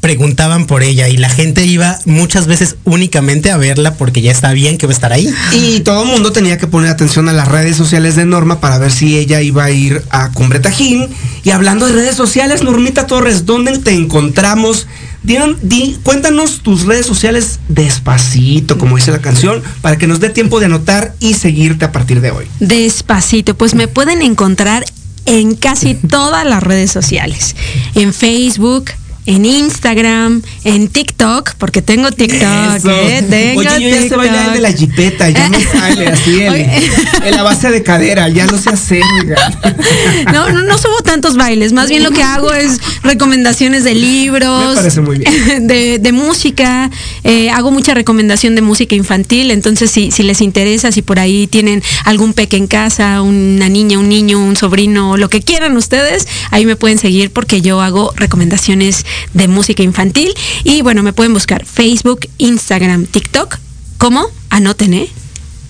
preguntaban 0.00 0.66
por 0.66 0.82
ella 0.82 1.08
y 1.08 1.16
la 1.18 1.28
gente 1.28 1.64
iba 1.66 1.98
muchas 2.06 2.46
veces 2.46 2.76
únicamente 2.84 3.50
a 3.50 3.56
verla 3.58 3.94
porque 3.94 4.22
ya 4.22 4.34
sabían 4.34 4.78
que 4.78 4.86
iba 4.86 4.92
a 4.92 4.94
estar 4.94 5.12
ahí. 5.12 5.28
Y 5.52 5.80
todo 5.80 6.04
el 6.04 6.08
mundo 6.08 6.32
tenía 6.32 6.56
que 6.58 6.66
poner 6.66 6.90
atención 6.90 7.28
a 7.28 7.32
las 7.32 7.48
redes 7.48 7.76
sociales 7.76 8.16
de 8.16 8.24
Norma 8.24 8.60
para 8.60 8.78
ver 8.78 8.92
si 8.92 9.18
ella 9.18 9.42
iba 9.42 9.64
a 9.64 9.70
ir 9.70 10.02
a 10.10 10.30
Cumbre 10.32 10.58
Tajín. 10.60 11.08
Y 11.44 11.50
hablando 11.50 11.86
de 11.86 11.92
redes 11.92 12.16
sociales, 12.16 12.62
Normita 12.62 13.06
Torres, 13.06 13.44
¿dónde 13.46 13.78
te 13.78 13.92
encontramos? 13.92 14.86
Dieron- 15.22 15.58
di- 15.60 15.98
cuéntanos 16.02 16.60
tus 16.62 16.86
redes 16.86 17.04
sociales 17.04 17.58
despacito, 17.68 18.78
como 18.78 18.96
dice 18.96 19.10
la 19.10 19.18
canción, 19.20 19.62
para 19.82 19.98
que 19.98 20.06
nos 20.06 20.18
dé 20.20 20.30
tiempo 20.30 20.60
de 20.60 20.66
anotar 20.66 21.14
y 21.20 21.34
seguirte 21.34 21.84
a 21.84 21.92
partir 21.92 22.22
de 22.22 22.30
hoy. 22.30 22.46
Despacito, 22.60 23.54
pues 23.54 23.74
me 23.74 23.86
pueden 23.86 24.22
encontrar 24.22 24.86
en 25.26 25.54
casi 25.56 25.94
todas 25.94 26.46
las 26.46 26.62
redes 26.62 26.90
sociales. 26.90 27.54
En 27.94 28.14
Facebook, 28.14 28.86
en 29.30 29.44
Instagram, 29.46 30.42
en 30.64 30.88
TikTok, 30.88 31.54
porque 31.58 31.82
tengo 31.82 32.10
TikTok. 32.10 32.76
Eso. 32.76 32.90
¿eh? 32.90 33.24
Tengo 33.28 33.60
Oye, 33.60 33.68
yo 33.70 33.78
ya 33.78 33.94
sé 33.94 34.00
TikTok. 34.02 34.18
bailar 34.18 34.46
el 34.48 34.52
de 34.54 34.60
la 34.60 34.72
jipeta, 34.72 35.30
ya 35.30 35.48
me 35.48 35.64
sale 35.64 36.06
así 36.08 36.40
el- 36.42 36.54
en 37.24 37.34
la 37.36 37.42
base 37.42 37.70
de 37.70 37.82
cadera, 37.82 38.28
ya 38.28 38.46
lo 38.46 38.58
sé 38.58 38.70
hacer. 38.70 39.02
No, 40.32 40.48
no, 40.50 40.62
no 40.62 40.78
subo 40.78 41.00
tantos 41.02 41.36
bailes, 41.36 41.72
más 41.72 41.88
bien 41.88 42.02
lo 42.02 42.10
que 42.10 42.22
hago 42.22 42.52
es 42.52 42.80
recomendaciones 43.02 43.84
de 43.84 43.94
libros, 43.94 44.70
Me 44.70 44.74
parece 44.74 45.00
muy 45.00 45.18
bien. 45.18 45.66
De, 45.66 45.98
de 45.98 46.12
música, 46.12 46.90
eh, 47.24 47.50
hago 47.50 47.70
mucha 47.70 47.94
recomendación 47.94 48.54
de 48.54 48.62
música 48.62 48.94
infantil, 48.94 49.50
entonces 49.50 49.90
si, 49.90 50.10
si 50.10 50.22
les 50.22 50.40
interesa, 50.40 50.92
si 50.92 51.02
por 51.02 51.18
ahí 51.18 51.46
tienen 51.46 51.82
algún 52.04 52.32
peque 52.32 52.56
en 52.56 52.66
casa, 52.66 53.22
una 53.22 53.68
niña, 53.68 53.98
un 53.98 54.08
niño, 54.08 54.38
un 54.38 54.56
sobrino, 54.56 55.16
lo 55.16 55.28
que 55.28 55.40
quieran 55.42 55.76
ustedes, 55.76 56.26
ahí 56.50 56.66
me 56.66 56.76
pueden 56.76 56.98
seguir 56.98 57.30
porque 57.30 57.60
yo 57.60 57.80
hago 57.80 58.12
recomendaciones 58.16 59.04
de 59.34 59.48
música 59.48 59.82
infantil 59.82 60.34
y 60.64 60.82
bueno, 60.82 61.02
me 61.02 61.12
pueden 61.12 61.32
buscar 61.32 61.64
Facebook, 61.64 62.28
Instagram, 62.38 63.06
TikTok, 63.06 63.56
¿cómo? 63.98 64.26
Anoten, 64.50 64.94
¿eh? 64.94 65.08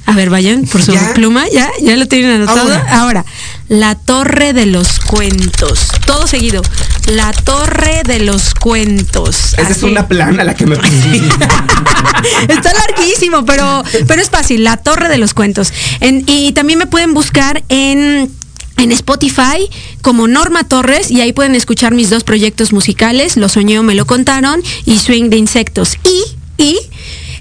A 0.07 0.15
ver, 0.15 0.29
vayan 0.31 0.65
por 0.65 0.83
su 0.83 0.93
¿Ya? 0.93 1.13
pluma, 1.15 1.45
¿ya? 1.53 1.71
¿Ya 1.83 1.97
lo 1.97 2.07
tienen 2.09 2.31
anotado? 2.33 2.73
Ahora. 2.75 3.01
Ahora, 3.01 3.25
la 3.69 3.95
torre 3.95 4.53
de 4.53 4.67
los 4.67 4.99
cuentos. 4.99 5.87
Todo 6.05 6.27
seguido. 6.27 6.63
La 7.07 7.31
torre 7.33 8.03
de 8.05 8.19
los 8.19 8.55
cuentos. 8.55 9.53
Esa 9.57 9.71
es 9.71 9.83
una 9.85 10.09
plana 10.09 10.43
la 10.43 10.55
que 10.55 10.67
me. 10.67 10.75
Está 12.49 12.73
larguísimo, 12.73 13.45
pero, 13.45 13.85
pero 14.09 14.21
es 14.21 14.31
fácil. 14.31 14.65
La 14.65 14.77
torre 14.79 15.09
de 15.09 15.19
los 15.19 15.33
cuentos. 15.35 15.73
En- 16.01 16.25
y 16.27 16.53
también 16.53 16.79
me 16.79 16.87
pueden 16.87 17.15
buscar 17.15 17.63
en 17.69 18.33
en 18.81 18.93
Spotify 18.93 19.69
como 20.03 20.27
Norma 20.27 20.65
Torres 20.65 21.11
y 21.11 21.21
ahí 21.21 21.33
pueden 21.33 21.55
escuchar 21.55 21.95
mis 21.95 22.11
dos 22.11 22.25
proyectos 22.25 22.73
musicales, 22.73 23.37
Lo 23.37 23.49
soñé 23.49 23.81
me 23.83 23.95
lo 23.95 24.07
contaron 24.07 24.63
y 24.85 24.99
Swing 24.99 25.31
de 25.31 25.37
Insectos. 25.37 25.97
Y, 26.05 26.63
y 26.63 26.79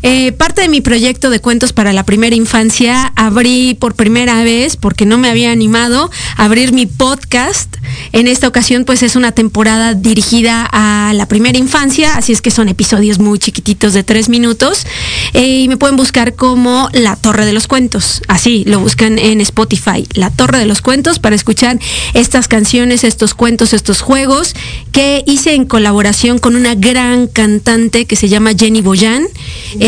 eh, 0.02 0.32
parte 0.32 0.62
de 0.62 0.70
mi 0.70 0.82
proyecto 0.82 1.30
de 1.30 1.40
cuentos 1.40 1.74
para 1.74 1.94
la 1.94 2.04
primera 2.04 2.36
infancia, 2.36 3.12
abrí 3.16 3.76
por 3.80 3.96
primera 3.96 4.44
vez, 4.44 4.78
porque 4.78 5.06
no 5.06 5.18
me 5.18 5.30
había 5.30 5.52
animado, 5.52 6.10
a 6.38 6.46
abrir 6.46 6.74
mi 6.74 6.86
podcast. 6.86 7.76
En 8.12 8.28
esta 8.28 8.48
ocasión, 8.48 8.86
pues 8.86 9.04
es 9.04 9.16
una 9.16 9.32
temporada 9.32 9.94
dirigida 9.94 10.68
a 10.72 11.14
la 11.14 11.28
primera 11.28 11.58
infancia, 11.58 12.16
así 12.16 12.32
es 12.32 12.42
que 12.42 12.52
son 12.52 12.70
episodios 12.70 13.20
muy 13.20 13.40
chiquititos 13.40 13.94
de 13.94 14.04
tres 14.04 14.30
minutos. 14.30 14.86
Eh, 15.34 15.62
y 15.62 15.68
me 15.68 15.78
pueden 15.78 15.96
buscar 15.96 16.36
como 16.36 16.90
La 16.94 17.16
Torre 17.16 17.46
de 17.46 17.54
los 17.54 17.68
Cuentos. 17.68 18.22
Así, 18.28 18.64
lo 18.66 18.80
buscan 18.80 19.20
en 19.20 19.42
Spotify, 19.42 20.08
La 20.14 20.30
Torre 20.30 20.60
de 20.60 20.66
los 20.66 20.82
Cuentos, 20.82 21.20
para 21.20 21.36
escuchar 21.36 21.80
estas 22.14 22.48
canciones, 22.48 23.04
estos 23.04 23.34
cuentos, 23.34 23.74
estos 23.74 24.02
juegos 24.02 24.56
que 24.92 25.24
hice 25.26 25.54
en 25.54 25.66
colaboración 25.66 26.40
con 26.40 26.56
una 26.56 26.76
gran 26.76 27.28
cantante 27.28 28.06
que 28.06 28.16
se 28.16 28.30
llama 28.30 28.52
Jenny 28.58 28.82
Boyan. 28.82 29.28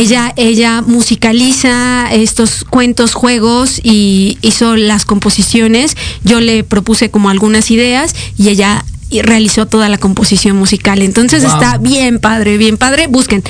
Ella, 0.02 0.34
ella 0.36 0.82
musicaliza 0.82 2.12
estos 2.12 2.64
cuentos, 2.64 3.14
juegos 3.14 3.80
y 3.84 4.40
hizo 4.42 4.76
las 4.76 5.06
composiciones. 5.06 5.96
Yo 6.24 6.42
le 6.42 6.64
propuse 6.64 7.12
como 7.12 7.30
algunas 7.30 7.70
ideas 7.70 8.16
y 8.36 8.50
ella 8.50 8.84
y 9.12 9.22
realizó 9.22 9.68
toda 9.68 9.90
la 9.90 9.98
composición 9.98 10.56
musical. 10.58 11.02
Entonces 11.02 11.44
Wow. 11.44 11.54
está 11.54 11.78
bien 11.78 12.20
padre, 12.20 12.58
bien 12.58 12.78
padre. 12.78 13.08
Busquen 13.08 13.44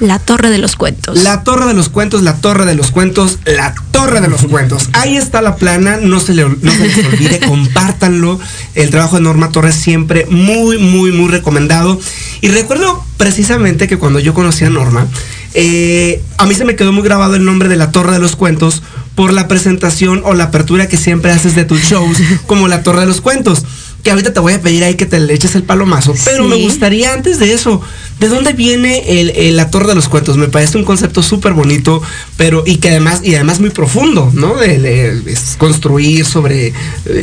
La 0.00 0.20
Torre 0.20 0.48
de 0.48 0.58
los 0.58 0.76
Cuentos. 0.76 1.20
La 1.24 1.42
torre 1.42 1.66
de 1.66 1.74
los 1.74 1.88
cuentos, 1.88 2.22
la 2.22 2.36
torre 2.36 2.64
de 2.64 2.76
los 2.76 2.92
cuentos, 2.92 3.38
la 3.44 3.74
torre 3.90 4.20
de 4.20 4.28
los 4.28 4.42
cuentos. 4.42 4.88
Ahí 4.92 5.16
está 5.16 5.42
la 5.42 5.56
plana, 5.56 5.98
no 6.00 6.20
se, 6.20 6.34
le, 6.34 6.44
no 6.48 6.70
se 6.70 6.86
les 6.86 7.04
olvide, 7.04 7.40
compártanlo. 7.46 8.38
El 8.76 8.90
trabajo 8.90 9.16
de 9.16 9.22
Norma 9.22 9.50
Torres 9.50 9.74
siempre 9.74 10.24
muy, 10.30 10.78
muy, 10.78 11.10
muy 11.10 11.28
recomendado. 11.28 11.98
Y 12.40 12.48
recuerdo 12.48 13.04
precisamente 13.16 13.88
que 13.88 13.98
cuando 13.98 14.20
yo 14.20 14.34
conocí 14.34 14.64
a 14.64 14.70
Norma, 14.70 15.08
eh, 15.54 16.22
a 16.36 16.46
mí 16.46 16.54
se 16.54 16.64
me 16.64 16.76
quedó 16.76 16.92
muy 16.92 17.02
grabado 17.02 17.34
el 17.34 17.44
nombre 17.44 17.68
de 17.68 17.74
la 17.76 17.90
torre 17.90 18.12
de 18.12 18.18
los 18.20 18.36
cuentos 18.36 18.82
por 19.16 19.32
la 19.32 19.48
presentación 19.48 20.22
o 20.24 20.32
la 20.34 20.44
apertura 20.44 20.86
que 20.86 20.96
siempre 20.96 21.32
haces 21.32 21.56
de 21.56 21.64
tus 21.64 21.80
shows 21.80 22.18
como 22.46 22.68
la 22.68 22.84
torre 22.84 23.00
de 23.00 23.06
los 23.06 23.20
cuentos. 23.20 23.64
Que 24.02 24.10
ahorita 24.10 24.32
te 24.32 24.40
voy 24.40 24.52
a 24.54 24.60
pedir 24.60 24.84
ahí 24.84 24.94
que 24.94 25.06
te 25.06 25.18
le 25.20 25.34
eches 25.34 25.54
el 25.54 25.62
palomazo, 25.64 26.14
pero 26.24 26.44
Sí. 26.44 26.48
me 26.48 26.56
gustaría 26.56 27.12
antes 27.12 27.38
de 27.38 27.52
eso, 27.52 27.80
¿de 28.20 28.28
dónde 28.28 28.52
viene 28.52 29.20
el, 29.20 29.30
el- 29.30 29.56
la 29.56 29.70
torre 29.70 29.88
de 29.88 29.94
los 29.96 30.08
cuentos? 30.08 30.36
Me 30.36 30.48
parece 30.48 30.78
un 30.78 30.84
concepto 30.84 31.22
súper 31.22 31.52
bonito, 31.52 32.00
pero 32.36 32.62
y 32.66 32.76
que 32.76 32.90
además, 32.90 33.20
y 33.24 33.34
además 33.34 33.60
muy 33.60 33.70
profundo, 33.70 34.30
¿no? 34.34 34.54
De, 34.54 35.20
construir 35.58 36.24
sobre 36.24 36.68
eh, 36.68 36.74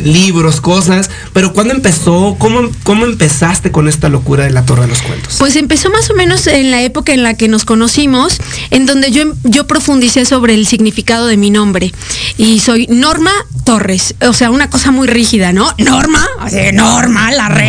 libros, 0.04 0.60
cosas, 0.60 1.10
pero 1.32 1.52
¿cuándo 1.52 1.72
empezó? 1.74 2.36
¿Cómo, 2.38 2.70
¿Cómo 2.82 3.06
empezaste 3.06 3.70
con 3.72 3.88
esta 3.88 4.08
locura 4.08 4.44
de 4.44 4.50
la 4.50 4.64
torre 4.64 4.82
de 4.82 4.88
los 4.88 5.02
cuentos? 5.02 5.36
Pues 5.38 5.56
empezó 5.56 5.90
más 5.90 6.10
o 6.10 6.14
menos 6.14 6.46
en 6.46 6.70
la 6.70 6.82
época 6.82 7.12
en 7.14 7.22
la 7.22 7.34
que 7.34 7.48
nos 7.48 7.64
conocimos, 7.64 8.38
en 8.70 8.86
donde 8.86 9.10
yo, 9.10 9.24
yo 9.44 9.66
profundicé 9.66 10.24
sobre 10.24 10.54
el 10.54 10.66
significado 10.66 11.26
de 11.26 11.36
mi 11.36 11.50
nombre. 11.50 11.92
Y 12.36 12.60
soy 12.60 12.86
Norma 12.88 13.32
Torres. 13.64 14.14
O 14.28 14.32
sea, 14.32 14.50
una 14.50 14.70
cosa 14.70 14.90
muy 14.90 15.06
rígida, 15.08 15.52
¿no? 15.52 15.72
Norma, 15.78 16.26
Norma, 16.72 17.30
la 17.30 17.48
¿no? 17.48 17.65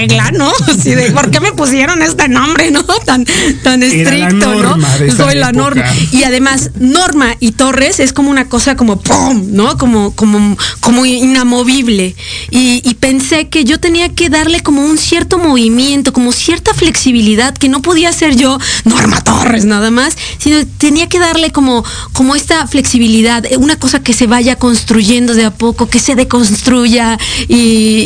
Así 0.88 0.96
de, 0.96 1.12
¿por 1.12 1.30
qué 1.32 1.40
me 1.40 1.52
pusieron 1.54 2.02
este 2.02 2.28
nombre, 2.30 2.72
no? 2.72 2.84
Tan, 3.06 3.26
tan 3.64 3.84
estricto, 3.84 4.56
¿no? 4.64 4.76
Soy 5.16 5.36
la 5.36 5.50
época. 5.50 5.52
norma. 5.52 5.84
Y 6.12 6.24
además, 6.24 6.72
Norma 6.80 7.36
y 7.40 7.52
Torres 7.52 8.00
es 8.00 8.14
como 8.14 8.30
una 8.32 8.48
cosa 8.50 8.76
como 8.76 9.00
¡pum! 9.00 9.48
¿no? 9.52 9.78
Como, 9.78 10.14
como, 10.16 10.58
como 10.80 11.06
inamovible. 11.06 12.16
Y, 12.52 12.82
y 12.84 12.94
pensé 12.96 13.48
que 13.50 13.64
yo 13.64 13.80
tenía 13.80 14.10
que 14.10 14.30
darle 14.30 14.62
como 14.62 14.84
un 14.86 14.98
cierto 14.98 15.38
movimiento, 15.38 16.14
como 16.14 16.32
cierta 16.32 16.74
flexibilidad, 16.74 17.54
que 17.56 17.70
no 17.70 17.82
podía 17.82 18.12
ser 18.14 18.36
yo 18.36 18.58
Norma 18.86 19.22
Torres 19.22 19.66
nada 19.66 19.92
más, 19.92 20.16
sino 20.38 20.58
tenía 20.78 21.08
que 21.08 21.20
darle 21.20 21.52
como, 21.52 21.84
como 22.14 22.36
esta 22.36 22.66
flexibilidad, 22.68 23.46
eh, 23.46 23.58
una 23.58 23.78
cosa 23.78 24.00
que 24.02 24.14
se 24.14 24.28
vaya 24.28 24.56
construyendo 24.58 25.34
de 25.34 25.46
a 25.46 25.52
poco, 25.52 25.88
que 25.90 26.00
se 26.00 26.16
deconstruya. 26.16 27.18
Y, 27.48 27.56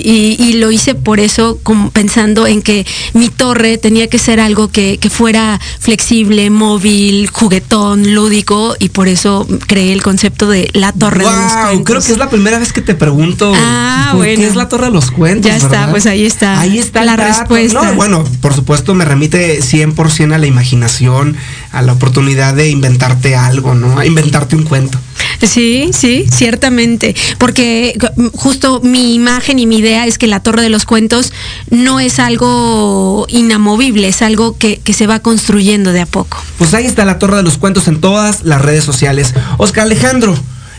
y- 0.05 0.35
y 0.39 0.53
lo 0.53 0.71
hice 0.71 0.95
por 0.95 1.19
eso, 1.19 1.59
como 1.63 1.89
pensando 1.91 2.47
en 2.47 2.61
que 2.61 2.70
mi 3.13 3.29
torre 3.29 3.77
tenía 3.77 4.07
que 4.07 4.17
ser 4.19 4.39
algo 4.39 4.69
que, 4.69 4.97
que 4.97 5.09
fuera 5.09 5.59
flexible, 5.79 6.49
móvil, 6.49 7.29
juguetón, 7.31 8.13
lúdico, 8.13 8.75
y 8.79 8.89
por 8.89 9.07
eso 9.07 9.47
creé 9.67 9.93
el 9.93 10.01
concepto 10.01 10.49
de 10.49 10.69
la 10.73 10.91
torre 10.93 11.19
de 11.25 11.31
los 11.31 11.33
Wow, 11.41 11.61
cuentos. 11.63 11.83
creo 11.85 12.01
que 12.01 12.11
es 12.11 12.17
la 12.17 12.29
primera 12.29 12.59
vez 12.59 12.73
que 12.73 12.81
te 12.81 12.95
pregunto 12.95 13.51
Ah, 13.55 14.09
por 14.11 14.17
bueno. 14.21 14.39
qué 14.41 14.47
es 14.47 14.55
la 14.55 14.67
torre 14.69 14.85
de 14.85 14.91
los 14.91 15.11
cuentos. 15.11 15.49
Ya 15.51 15.57
está, 15.57 15.89
pues 15.91 16.05
ahí 16.05 16.25
está. 16.25 16.59
Ahí 16.59 16.77
está 16.79 17.03
la 17.03 17.15
respuesta. 17.15 17.81
No, 17.83 17.93
bueno, 17.95 18.23
por 18.41 18.53
supuesto 18.53 18.93
me 18.93 19.05
remite 19.05 19.59
100% 19.61 20.33
a 20.33 20.37
la 20.37 20.47
imaginación, 20.47 21.35
a 21.71 21.81
la 21.81 21.93
oportunidad 21.93 22.53
de 22.53 22.69
inventarte 22.69 23.35
algo, 23.35 23.75
¿no? 23.75 23.97
A 23.97 24.05
inventarte 24.05 24.55
un 24.55 24.63
cuento. 24.63 24.99
Sí, 25.41 25.89
sí, 25.93 26.25
ciertamente. 26.31 27.15
Porque 27.37 27.97
justo 28.33 28.81
mi 28.83 29.15
imagen 29.15 29.59
y 29.59 29.65
mi 29.65 29.77
idea 29.77 30.05
es 30.05 30.17
que 30.17 30.27
la 30.27 30.41
Torre 30.41 30.61
de 30.61 30.69
los 30.69 30.85
Cuentos 30.85 31.33
no 31.69 31.99
es 31.99 32.19
algo 32.19 33.25
inamovible, 33.29 34.07
es 34.07 34.21
algo 34.21 34.57
que, 34.57 34.79
que 34.79 34.93
se 34.93 35.07
va 35.07 35.19
construyendo 35.19 35.93
de 35.93 36.01
a 36.01 36.05
poco. 36.05 36.37
Pues 36.57 36.73
ahí 36.73 36.85
está 36.85 37.05
la 37.05 37.19
torre 37.19 37.37
de 37.37 37.43
los 37.43 37.57
cuentos 37.57 37.87
en 37.87 38.01
todas 38.01 38.43
las 38.43 38.61
redes 38.61 38.83
sociales. 38.83 39.33
Oscar 39.57 39.85
Alejandro, 39.85 40.35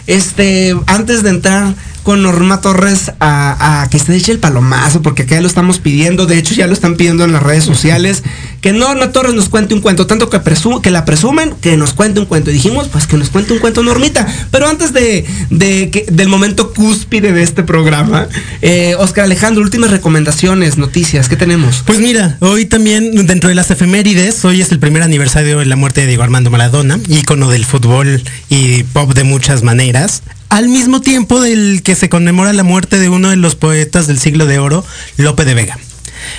este, 0.07 0.77
antes 0.87 1.23
de 1.23 1.31
entrar 1.31 1.75
con 2.03 2.23
Norma 2.23 2.61
Torres 2.61 3.13
a, 3.21 3.87
que 3.91 3.99
se 3.99 4.15
eche 4.17 4.33
el 4.33 4.39
palomazo, 4.39 5.03
porque 5.03 5.23
acá 5.23 5.37
ya 5.37 5.41
lo 5.41 5.47
estamos 5.47 5.79
pidiendo, 5.79 6.27
de 6.27 6.39
hecho 6.39 6.55
ya 6.55 6.67
lo 6.67 6.73
están 6.73 6.97
pidiendo 6.97 7.25
en 7.25 7.33
las 7.33 7.43
redes 7.43 7.65
sociales, 7.65 8.23
que 8.61 8.73
Norma 8.73 9.13
Torres 9.13 9.35
nos 9.35 9.49
cuente 9.49 9.75
un 9.75 9.81
cuento, 9.81 10.07
tanto 10.07 10.29
que, 10.31 10.41
que 10.83 10.91
la 10.91 11.05
presumen, 11.05 11.53
que 11.61 11.77
nos 11.77 11.95
cuente 11.95 12.21
un 12.21 12.27
cuento. 12.27 12.51
Y 12.51 12.55
dijimos, 12.55 12.89
pues 12.89 13.07
que 13.07 13.17
nos 13.17 13.29
cuente 13.31 13.53
un 13.53 13.59
cuento 13.59 13.83
Normita. 13.83 14.27
Pero 14.51 14.69
antes 14.69 14.93
de, 14.93 15.25
de 15.51 15.91
que- 15.91 16.07
del 16.11 16.29
momento 16.29 16.73
cúspide 16.73 17.33
de 17.33 17.43
este 17.43 17.63
programa, 17.63 18.29
eh, 18.61 18.95
Oscar 18.99 19.25
Alejandro, 19.25 19.63
últimas 19.63 19.91
recomendaciones, 19.91 20.79
noticias, 20.79 21.29
¿qué 21.29 21.37
tenemos? 21.37 21.83
Pues 21.87 21.99
mira, 22.01 22.37
hoy 22.41 22.67
también 22.67 23.27
dentro 23.27 23.49
de 23.49 23.55
las 23.55 23.71
efemérides, 23.71 24.45
hoy 24.45 24.61
es 24.61 24.71
el 24.71 24.79
primer 24.79 25.03
aniversario 25.03 25.59
de 25.59 25.67
la 25.67 25.77
muerte 25.77 26.03
de 26.03 26.07
Diego 26.09 26.23
Armando 26.23 26.51
Maradona, 26.51 26.99
ícono 27.09 27.49
del 27.51 27.65
fútbol 27.65 28.23
y 28.49 28.85
pop 28.85 29.13
de 29.15 29.25
muchas 29.25 29.63
maneras. 29.63 30.23
Al 30.53 30.69
mismo 30.69 31.01
tiempo 31.01 31.41
del 31.41 31.83
que 31.83 31.95
se 31.95 32.11
conmemora 32.11 32.53
la 32.53 32.63
muerte 32.63 32.99
de 32.99 33.09
uno 33.09 33.31
de 33.31 33.37
los 33.37 33.55
poetas 33.55 34.07
del 34.07 34.19
siglo 34.19 34.45
de 34.45 34.59
oro, 34.59 34.85
Lope 35.17 35.47
de 35.47 35.55
Vega. 35.55 35.79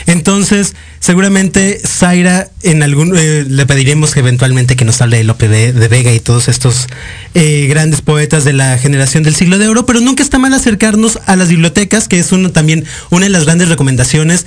Entonces, 0.06 0.76
seguramente 1.00 1.82
Zaira 1.84 2.52
en 2.62 2.84
algún 2.84 3.18
eh, 3.18 3.44
le 3.50 3.66
pediremos 3.66 4.16
eventualmente 4.16 4.76
que 4.76 4.86
nos 4.86 5.02
hable 5.02 5.18
de 5.18 5.24
Lope 5.24 5.48
de, 5.48 5.88
Vega 5.88 6.14
y 6.14 6.20
todos 6.20 6.48
estos 6.48 6.86
eh, 7.34 7.66
grandes 7.68 8.02
poetas 8.02 8.46
de 8.46 8.54
la 8.54 8.78
generación 8.78 9.24
del 9.24 9.34
siglo 9.34 9.58
de 9.58 9.68
oro, 9.68 9.88
pero 9.88 10.00
nunca 10.00 10.22
está 10.22 10.38
mal 10.38 10.54
acercarnos 10.54 11.18
a 11.26 11.36
las 11.36 11.50
bibliotecas, 11.50 12.08
que 12.08 12.20
es 12.20 12.32
uno 12.32 12.52
también 12.52 12.86
una 13.10 13.26
de 13.26 13.32
las 13.32 13.46
grandes 13.46 13.70
recomendaciones 13.70 14.46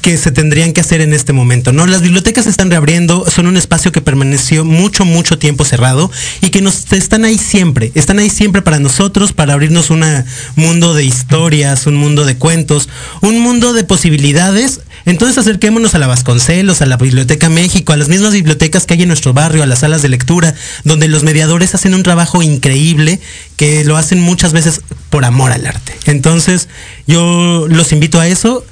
que 0.00 0.18
se 0.18 0.32
tendrían 0.32 0.72
que 0.72 0.80
hacer 0.80 1.00
en 1.00 1.12
este 1.12 1.32
momento, 1.32 1.72
¿no? 1.72 1.86
Las 1.86 2.02
bibliotecas 2.02 2.48
están 2.48 2.68
reabriendo, 2.68 3.24
son 3.30 3.46
un 3.46 3.56
espacio 3.56 3.92
que 3.92 4.00
permaneció 4.00 4.64
mucho, 4.64 5.04
mucho 5.04 5.38
tiempo 5.38 5.64
cerrado 5.64 6.10
y 6.40 6.50
que 6.50 6.60
nos 6.60 6.92
están 6.92 7.24
ahí 7.24 7.38
siempre, 7.38 7.92
están 7.94 8.18
ahí 8.18 8.28
siempre 8.28 8.62
para 8.62 8.80
nosotros, 8.80 9.32
para 9.32 9.52
abrirnos 9.52 9.90
un 9.90 10.02
mundo 10.56 10.94
de 10.94 11.04
historias, 11.04 11.86
un 11.86 11.94
mundo 11.94 12.24
de 12.24 12.36
cuentos, 12.36 12.88
un 13.20 13.38
mundo 13.38 13.72
de 13.72 13.84
posibilidades. 13.84 14.80
Entonces 15.04 15.38
acerquémonos 15.38 15.94
a 15.94 16.00
la 16.00 16.08
Vasconcelos, 16.08 16.82
a 16.82 16.86
la 16.86 16.96
Biblioteca 16.96 17.48
México, 17.48 17.92
a 17.92 17.96
las 17.96 18.08
mismas 18.08 18.32
bibliotecas 18.32 18.84
que 18.84 18.94
hay 18.94 19.02
en 19.02 19.08
nuestro 19.08 19.32
barrio, 19.32 19.62
a 19.62 19.66
las 19.66 19.80
salas 19.80 20.02
de 20.02 20.08
lectura, 20.08 20.54
donde 20.82 21.06
los 21.06 21.22
mediadores 21.22 21.74
hacen 21.76 21.94
un 21.94 22.02
trabajo 22.02 22.42
increíble 22.42 23.20
que 23.56 23.84
lo 23.84 23.96
hacen 23.96 24.20
muchas 24.20 24.52
veces 24.52 24.80
por 25.08 25.24
amor 25.24 25.52
al 25.52 25.66
arte. 25.66 25.92
Entonces 26.06 26.68
yo 27.06 27.66
los 27.68 27.92
invito 27.92 28.18
a 28.18 28.26
eso 28.26 28.64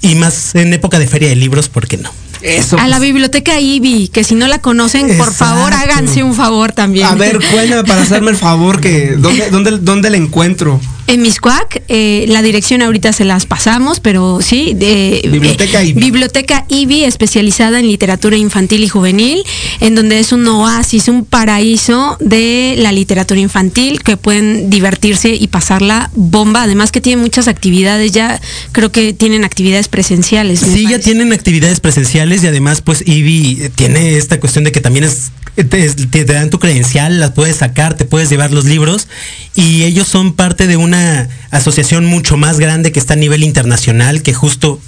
y 0.00 0.14
más 0.14 0.54
en 0.54 0.72
época 0.72 0.98
de 0.98 1.06
feria 1.06 1.28
de 1.28 1.36
libros, 1.36 1.68
¿por 1.68 1.86
qué 1.86 1.96
no? 1.96 2.10
Eso. 2.42 2.78
A 2.78 2.88
la 2.88 2.96
pues. 2.96 3.08
biblioteca 3.08 3.60
IBI, 3.60 4.08
que 4.08 4.24
si 4.24 4.34
no 4.34 4.48
la 4.48 4.60
conocen, 4.60 5.18
por 5.18 5.32
favor 5.32 5.72
háganse 5.74 6.22
un 6.22 6.34
favor 6.34 6.72
también. 6.72 7.06
A 7.06 7.14
ver, 7.14 7.38
cuéntame 7.52 7.84
para 7.84 8.02
hacerme 8.02 8.30
el 8.30 8.36
favor 8.36 8.80
que 8.80 9.16
dónde, 9.16 9.50
dónde, 9.50 9.78
dónde 9.78 10.10
la 10.10 10.16
encuentro. 10.16 10.80
En 11.10 11.22
Miscuac, 11.22 11.82
eh, 11.88 12.24
la 12.28 12.40
dirección 12.40 12.82
ahorita 12.82 13.12
se 13.12 13.24
las 13.24 13.44
pasamos, 13.44 13.98
pero 13.98 14.38
sí, 14.40 14.74
de, 14.76 15.28
Biblioteca 15.28 15.82
eh, 15.82 15.86
IBI. 15.86 16.00
Biblioteca 16.00 16.64
IBI, 16.68 17.02
especializada 17.02 17.80
en 17.80 17.88
literatura 17.88 18.36
infantil 18.36 18.84
y 18.84 18.88
juvenil, 18.88 19.42
en 19.80 19.96
donde 19.96 20.20
es 20.20 20.30
un 20.30 20.46
oasis, 20.46 21.08
un 21.08 21.24
paraíso 21.24 22.16
de 22.20 22.76
la 22.78 22.92
literatura 22.92 23.40
infantil, 23.40 24.04
que 24.04 24.16
pueden 24.16 24.70
divertirse 24.70 25.34
y 25.34 25.48
pasarla 25.48 26.12
bomba. 26.14 26.62
Además 26.62 26.92
que 26.92 27.00
tiene 27.00 27.20
muchas 27.20 27.48
actividades, 27.48 28.12
ya 28.12 28.40
creo 28.70 28.92
que 28.92 29.12
tienen 29.12 29.42
actividades 29.42 29.88
presenciales. 29.88 30.60
Sí, 30.60 30.86
ya 30.88 31.00
tienen 31.00 31.32
actividades 31.32 31.80
presenciales 31.80 32.44
y 32.44 32.46
además 32.46 32.82
pues 32.82 33.02
IBI 33.04 33.70
tiene 33.74 34.16
esta 34.16 34.38
cuestión 34.38 34.62
de 34.62 34.70
que 34.70 34.80
también 34.80 35.06
es 35.06 35.32
te, 35.56 35.64
te- 35.64 35.88
te 36.06 36.24
dan 36.24 36.50
tu 36.50 36.58
credencial, 36.58 37.20
las 37.20 37.32
puedes 37.32 37.56
sacar, 37.56 37.94
te 37.96 38.04
puedes 38.04 38.30
llevar 38.30 38.50
los 38.52 38.64
libros 38.64 39.08
y 39.54 39.82
ellos 39.84 40.08
son 40.08 40.32
parte 40.34 40.66
de 40.66 40.76
una 40.76 41.28
asociación 41.50 42.04
mucho 42.06 42.36
más 42.36 42.58
grande 42.58 42.92
que 42.92 42.98
está 43.00 43.14
a 43.14 43.16
nivel 43.16 43.42
internacional 43.44 44.22
que 44.22 44.32
justo 44.34 44.80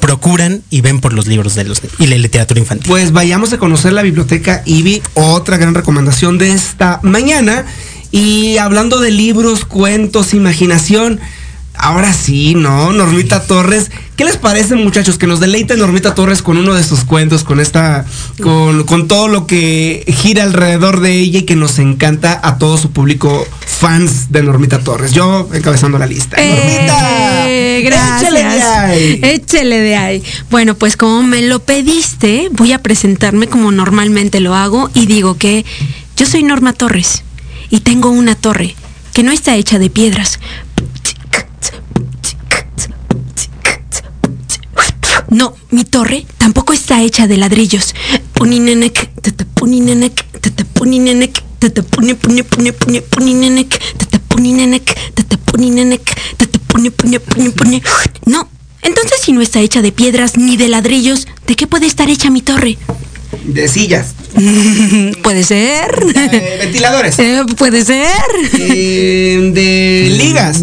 procuran 0.00 0.62
y 0.70 0.80
ven 0.80 1.00
por 1.00 1.12
los 1.12 1.26
libros 1.26 1.54
de 1.54 1.64
los 1.64 1.82
y 1.98 2.06
la 2.06 2.16
literatura 2.16 2.60
infantil. 2.60 2.88
Pues 2.88 3.12
vayamos 3.12 3.52
a 3.52 3.58
conocer 3.58 3.92
la 3.92 4.02
biblioteca 4.02 4.62
IBI, 4.64 5.02
otra 5.14 5.56
gran 5.56 5.74
recomendación 5.74 6.38
de 6.38 6.52
esta 6.52 7.00
mañana. 7.02 7.66
Y 8.12 8.58
hablando 8.58 9.00
de 9.00 9.10
libros, 9.10 9.64
cuentos, 9.64 10.34
imaginación, 10.34 11.18
ahora 11.82 12.12
sí, 12.12 12.54
¿no? 12.54 12.92
Normita 12.92 13.42
Torres. 13.42 13.90
¿Qué 14.16 14.24
les 14.24 14.36
parece, 14.36 14.76
muchachos? 14.76 15.18
Que 15.18 15.26
nos 15.26 15.40
deleite 15.40 15.76
Normita 15.76 16.14
Torres 16.14 16.40
con 16.40 16.56
uno 16.56 16.74
de 16.74 16.84
sus 16.84 17.04
cuentos, 17.04 17.42
con 17.42 17.58
esta, 17.58 18.06
con, 18.40 18.84
con 18.84 19.08
todo 19.08 19.26
lo 19.26 19.46
que 19.46 20.04
gira 20.06 20.44
alrededor 20.44 21.00
de 21.00 21.18
ella 21.18 21.40
y 21.40 21.42
que 21.42 21.56
nos 21.56 21.78
encanta 21.80 22.40
a 22.42 22.56
todo 22.56 22.78
su 22.78 22.92
público 22.92 23.46
fans 23.66 24.30
de 24.30 24.44
Normita 24.44 24.78
Torres. 24.78 25.12
Yo 25.12 25.48
encabezando 25.52 25.98
la 25.98 26.06
lista. 26.06 26.36
¡Normita! 26.36 27.50
Eh, 27.50 27.82
gracias. 27.84 28.22
¡Échale 28.22 28.44
de 28.44 28.62
ahí! 28.62 29.20
Échele 29.22 29.80
de 29.80 29.96
ahí. 29.96 30.22
Bueno, 30.50 30.76
pues 30.76 30.96
como 30.96 31.24
me 31.24 31.42
lo 31.42 31.58
pediste, 31.58 32.48
voy 32.52 32.72
a 32.72 32.80
presentarme 32.80 33.48
como 33.48 33.72
normalmente 33.72 34.38
lo 34.38 34.54
hago 34.54 34.88
y 34.94 35.06
digo 35.06 35.36
que 35.36 35.64
yo 36.16 36.26
soy 36.26 36.44
Norma 36.44 36.72
Torres 36.74 37.24
y 37.70 37.80
tengo 37.80 38.10
una 38.10 38.36
torre 38.36 38.76
que 39.12 39.22
no 39.22 39.32
está 39.32 39.56
hecha 39.56 39.78
de 39.78 39.90
piedras. 39.90 40.38
No, 45.32 45.54
mi 45.70 45.84
torre 45.84 46.26
tampoco 46.36 46.74
está 46.74 47.02
hecha 47.02 47.26
de 47.26 47.38
ladrillos. 47.38 47.94
Puninenek, 48.34 49.10
puninenek. 49.54 50.24
No, 58.26 58.46
entonces 58.82 59.20
si 59.22 59.32
no 59.32 59.40
está 59.40 59.60
hecha 59.60 59.80
de 59.80 59.90
piedras 59.90 60.36
ni 60.36 60.58
de 60.58 60.68
ladrillos, 60.68 61.26
¿de 61.46 61.56
qué 61.56 61.66
puede 61.66 61.86
estar 61.86 62.10
hecha 62.10 62.28
mi 62.28 62.42
torre? 62.42 62.76
De 63.44 63.68
sillas. 63.68 64.14
puede 65.22 65.42
ser. 65.44 66.04
Eh, 66.14 66.58
ventiladores. 66.60 67.18
Eh, 67.18 67.42
puede 67.56 67.84
ser. 67.84 68.08
Eh, 68.58 69.50
de 69.52 70.16
ligas. 70.16 70.62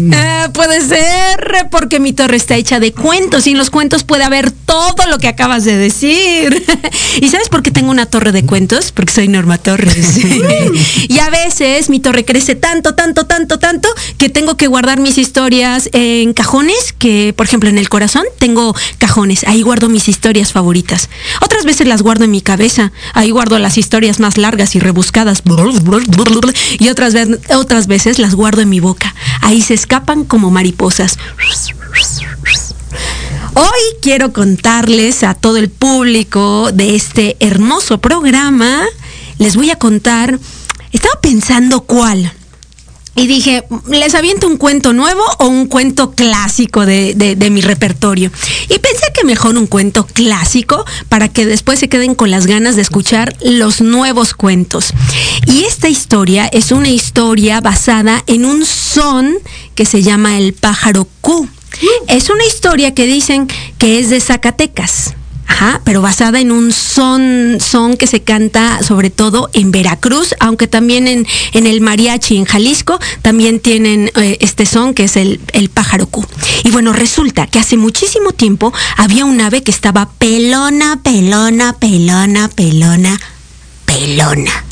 Puede 0.52 0.80
ser, 0.80 1.68
porque 1.70 2.00
mi 2.00 2.12
torre 2.12 2.36
está 2.36 2.56
hecha 2.56 2.80
de 2.80 2.92
cuentos 2.92 3.46
y 3.46 3.52
en 3.52 3.58
los 3.58 3.70
cuentos 3.70 4.04
puede 4.04 4.24
haber 4.24 4.50
todo 4.50 5.06
lo 5.08 5.18
que 5.18 5.28
acabas 5.28 5.64
de 5.64 5.76
decir. 5.76 6.64
¿Y 7.20 7.28
sabes 7.28 7.48
por 7.48 7.62
qué 7.62 7.70
tengo 7.70 7.90
una 7.90 8.06
torre 8.06 8.32
de 8.32 8.44
cuentos? 8.44 8.92
Porque 8.92 9.12
soy 9.12 9.28
Norma 9.28 9.58
Torres. 9.58 10.18
y 11.08 11.18
a 11.18 11.30
veces 11.30 11.88
mi 11.88 12.00
torre 12.00 12.24
crece 12.24 12.56
tanto, 12.56 12.94
tanto, 12.94 13.26
tanto, 13.26 13.58
tanto, 13.58 13.88
que 14.18 14.28
tengo 14.28 14.56
que 14.56 14.66
guardar 14.66 14.98
mis 14.98 15.18
historias 15.18 15.88
en 15.92 16.34
cajones, 16.34 16.94
que 16.98 17.32
por 17.36 17.46
ejemplo 17.46 17.68
en 17.68 17.78
el 17.78 17.88
corazón 17.88 18.24
tengo 18.38 18.74
cajones, 18.98 19.44
ahí 19.44 19.62
guardo 19.62 19.88
mis 19.88 20.08
historias 20.08 20.52
favoritas. 20.52 21.08
Otras 21.40 21.64
veces 21.64 21.86
las 21.86 22.02
guardo 22.02 22.24
en 22.24 22.30
mi 22.30 22.42
cabeza, 22.42 22.59
ahí 23.14 23.30
guardo 23.30 23.58
las 23.58 23.78
historias 23.78 24.20
más 24.20 24.36
largas 24.38 24.74
y 24.76 24.80
rebuscadas. 24.80 25.42
Y 26.78 26.88
otras, 26.88 27.14
ve- 27.14 27.40
otras 27.54 27.86
veces 27.86 28.18
las 28.18 28.34
guardo 28.34 28.60
en 28.62 28.68
mi 28.68 28.80
boca, 28.80 29.14
ahí 29.40 29.62
se 29.62 29.74
escapan 29.74 30.24
como 30.24 30.50
mariposas. 30.50 31.18
Hoy 33.54 33.80
quiero 34.02 34.32
contarles 34.32 35.22
a 35.22 35.34
todo 35.34 35.56
el 35.56 35.68
público 35.70 36.70
de 36.72 36.94
este 36.94 37.36
hermoso 37.40 37.98
programa, 37.98 38.82
les 39.38 39.56
voy 39.56 39.70
a 39.70 39.76
contar, 39.76 40.38
estaba 40.92 41.14
pensando 41.20 41.80
cuál. 41.80 42.32
Y 43.20 43.26
dije, 43.26 43.64
¿les 43.88 44.14
aviento 44.14 44.46
un 44.46 44.56
cuento 44.56 44.94
nuevo 44.94 45.22
o 45.38 45.46
un 45.46 45.66
cuento 45.66 46.12
clásico 46.12 46.86
de, 46.86 47.12
de- 47.14 47.50
mi 47.50 47.60
repertorio? 47.60 48.30
Y 48.70 48.78
pensé 48.78 49.12
que 49.14 49.24
mejor 49.24 49.58
un 49.58 49.66
cuento 49.66 50.06
clásico 50.06 50.86
para 51.10 51.28
que 51.28 51.44
después 51.44 51.78
se 51.78 51.90
queden 51.90 52.14
con 52.14 52.30
las 52.30 52.46
ganas 52.46 52.76
de 52.76 52.82
escuchar 52.82 53.36
los 53.42 53.82
nuevos 53.82 54.32
cuentos. 54.32 54.94
Y 55.46 55.64
esta 55.64 55.90
historia 55.90 56.46
es 56.46 56.72
una 56.72 56.88
historia 56.88 57.60
basada 57.60 58.24
en 58.26 58.46
un 58.46 58.64
son 58.64 59.34
que 59.74 59.84
se 59.84 60.02
llama 60.02 60.38
el 60.38 60.54
pájaro 60.54 61.06
Q. 61.20 61.46
Es 62.08 62.30
una 62.30 62.46
historia 62.46 62.94
que 62.94 63.04
dicen 63.06 63.48
que 63.76 63.98
es 63.98 64.08
de 64.08 64.20
Zacatecas. 64.20 65.14
Ajá, 65.50 65.80
pero 65.84 66.00
basada 66.00 66.40
en 66.40 66.52
un 66.52 66.72
son, 66.72 67.58
son 67.60 67.96
que 67.96 68.06
se 68.06 68.22
canta 68.22 68.84
sobre 68.84 69.10
todo 69.10 69.50
en 69.52 69.72
Veracruz, 69.72 70.36
aunque 70.38 70.68
también 70.68 71.08
en, 71.08 71.26
en 71.52 71.66
el 71.66 71.80
mariachi 71.80 72.36
en 72.36 72.44
Jalisco 72.44 73.00
también 73.20 73.58
tienen 73.58 74.12
eh, 74.14 74.38
este 74.40 74.64
son 74.64 74.94
que 74.94 75.04
es 75.04 75.16
el, 75.16 75.40
el 75.52 75.68
pájaro 75.68 76.06
Q. 76.06 76.24
Y 76.62 76.70
bueno, 76.70 76.92
resulta 76.92 77.48
que 77.48 77.58
hace 77.58 77.76
muchísimo 77.76 78.30
tiempo 78.30 78.72
había 78.96 79.24
un 79.24 79.40
ave 79.40 79.64
que 79.64 79.72
estaba 79.72 80.08
pelona, 80.18 81.00
pelona, 81.02 81.72
pelona, 81.72 82.48
pelona, 82.48 83.20
pelona 83.84 84.64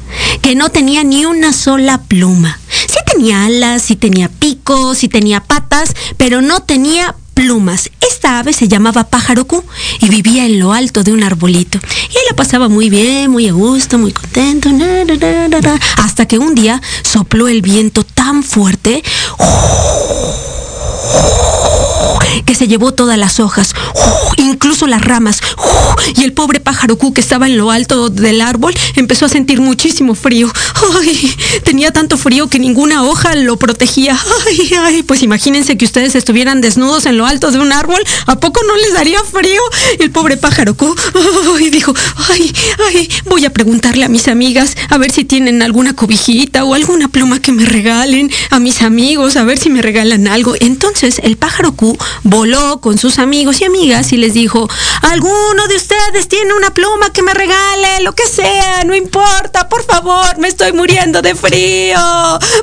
que 0.42 0.54
no 0.54 0.70
tenía 0.70 1.02
ni 1.02 1.26
una 1.26 1.52
sola 1.52 2.02
pluma. 2.02 2.58
Sí 2.70 2.98
tenía 3.04 3.44
alas, 3.44 3.82
sí 3.82 3.96
tenía 3.96 4.28
picos, 4.28 4.98
sí 4.98 5.08
tenía 5.08 5.42
patas, 5.42 5.94
pero 6.16 6.40
no 6.40 6.60
tenía 6.60 7.16
plumas. 7.39 7.89
Esta 8.01 8.41
ave 8.41 8.53
se 8.53 8.66
llamaba 8.66 9.05
pájaro 9.05 9.47
Q 9.47 9.64
y 10.01 10.09
vivía 10.09 10.45
en 10.45 10.59
lo 10.59 10.72
alto 10.72 11.05
de 11.05 11.12
un 11.12 11.22
arbolito. 11.22 11.78
Y 12.11 12.16
él 12.16 12.22
la 12.28 12.34
pasaba 12.34 12.68
muy 12.68 12.91
bien, 12.91 13.30
muy 13.30 13.47
a 13.47 13.53
gusto, 13.53 13.97
muy 13.97 14.12
contento, 14.12 14.68
hasta 15.99 16.26
que 16.26 16.36
un 16.36 16.57
día 16.57 16.82
sopló 17.05 17.47
el 17.47 17.62
viento 17.62 18.03
tan 18.03 18.43
fuerte 18.43 19.05
que 22.44 22.55
se 22.55 22.68
llevó 22.68 22.92
todas 22.92 23.18
las 23.18 23.40
hojas, 23.40 23.74
incluso 24.36 24.86
las 24.86 25.05
ramas, 25.05 25.40
y 26.16 26.24
el 26.24 26.32
pobre 26.32 26.61
pájaro 26.61 26.96
Q 26.96 27.12
que 27.12 27.20
estaba 27.20 27.46
en 27.46 27.57
lo 27.57 27.70
alto 27.70 28.09
del 28.09 28.40
árbol 28.40 28.74
empezó 28.96 29.26
a 29.26 29.28
sentir 29.28 29.61
muchísimo 29.61 30.14
frío. 30.14 30.51
Tenía 31.64 31.90
tanto 31.90 32.16
frío 32.16 32.49
que 32.49 32.59
ninguna 32.59 33.05
hoja 33.05 33.34
lo 33.34 33.57
protegía. 33.57 34.18
Ay, 34.46 34.72
ay, 34.78 35.03
pues 35.03 35.22
imagínense 35.22 35.76
que 35.76 35.84
ustedes 35.84 36.14
estuvieran 36.14 36.61
desnudos 36.61 37.07
en 37.07 37.18
lo 37.18 37.26
alto 37.26 37.51
de 37.51 37.59
un 37.59 37.72
árbol, 37.72 38.03
¿a 38.26 38.38
poco 38.38 38.61
no 38.66 38.76
les 38.76 38.92
daría 38.92 39.20
frío? 39.24 39.61
El 39.99 40.11
pobre 40.11 40.36
pájaro 40.36 40.74
Q 40.74 40.94
dijo, 41.70 41.94
ay, 42.30 42.53
ay, 42.88 43.09
voy 43.26 43.44
a 43.44 43.51
preguntarle 43.51 44.05
a 44.05 44.09
mis 44.09 44.28
amigas 44.28 44.76
a 44.88 44.99
ver 44.99 45.11
si 45.11 45.24
tienen 45.24 45.62
alguna 45.62 45.94
cobijita 45.94 46.64
o 46.64 46.74
alguna 46.74 47.09
pluma 47.09 47.40
que 47.40 47.53
me 47.53 47.64
regalen, 47.64 48.30
a 48.51 48.59
mis 48.59 48.82
amigos 48.82 49.36
a 49.36 49.44
ver 49.44 49.59
si 49.59 49.70
me 49.70 49.82
regalan 49.82 50.28
algo. 50.28 50.55
Entonces 50.61 51.20
el 51.22 51.36
pájaro 51.36 51.72
Q 51.72 51.88
voló 52.22 52.80
con 52.80 52.99
sus 52.99 53.18
amigos 53.18 53.61
y 53.61 53.64
amigas 53.64 54.12
y 54.12 54.16
les 54.16 54.34
dijo, 54.34 54.68
¿alguno 55.03 55.66
de 55.68 55.76
ustedes 55.76 56.28
tiene 56.28 56.55
una 56.55 56.70
pluma 56.70 57.12
que 57.12 57.22
me 57.22 57.34
regale? 57.34 58.01
Lo 58.03 58.14
que 58.14 58.26
sea, 58.26 58.84
no 58.84 58.95
importa, 58.95 59.68
por 59.68 59.84
favor, 59.84 60.39
me 60.39 60.49
estoy 60.49 60.72
muriendo 60.72 61.22
de 61.22 61.34
frío. 61.34 61.99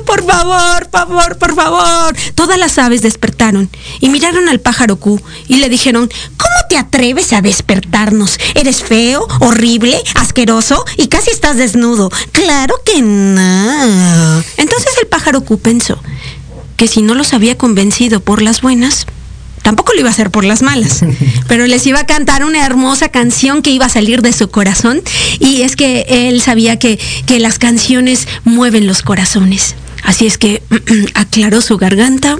Por 0.04 0.24
favor, 0.24 0.88
favor, 0.90 1.38
por 1.38 1.54
favor. 1.54 2.16
Todas 2.34 2.58
las 2.58 2.78
aves 2.78 3.02
despertaron 3.02 3.70
y 4.00 4.08
miraron 4.08 4.48
al 4.48 4.60
pájaro 4.60 4.96
Q 4.96 5.20
y 5.48 5.56
le 5.56 5.68
dijeron, 5.68 6.08
¿cómo 6.36 6.54
te 6.68 6.76
atreves 6.76 7.32
a 7.32 7.42
despertarnos? 7.42 8.38
¿Eres 8.54 8.82
feo, 8.82 9.26
horrible, 9.40 10.02
asqueroso 10.14 10.84
y 10.96 11.08
casi 11.08 11.30
estás 11.30 11.56
desnudo? 11.56 12.10
Claro 12.32 12.74
que 12.84 13.02
no. 13.02 14.42
Entonces 14.56 14.92
el 15.00 15.08
pájaro 15.08 15.42
Q 15.42 15.58
pensó 15.58 15.98
que 16.76 16.88
si 16.88 17.02
no 17.02 17.14
los 17.14 17.32
había 17.32 17.56
convencido 17.56 18.20
por 18.20 18.42
las 18.42 18.60
buenas, 18.60 19.06
tampoco 19.66 19.94
lo 19.94 19.98
iba 19.98 20.08
a 20.08 20.12
hacer 20.12 20.30
por 20.30 20.44
las 20.44 20.62
malas, 20.62 21.00
pero 21.48 21.66
les 21.66 21.84
iba 21.88 21.98
a 21.98 22.06
cantar 22.06 22.44
una 22.44 22.64
hermosa 22.64 23.08
canción 23.08 23.62
que 23.62 23.70
iba 23.72 23.86
a 23.86 23.88
salir 23.88 24.22
de 24.22 24.32
su 24.32 24.48
corazón 24.48 25.02
y 25.40 25.62
es 25.62 25.74
que 25.74 26.06
él 26.08 26.40
sabía 26.40 26.78
que, 26.78 27.00
que 27.26 27.40
las 27.40 27.58
canciones 27.58 28.28
mueven 28.44 28.86
los 28.86 29.02
corazones. 29.02 29.74
Así 30.04 30.24
es 30.24 30.38
que 30.38 30.62
aclaró 31.14 31.60
su 31.62 31.78
garganta, 31.78 32.36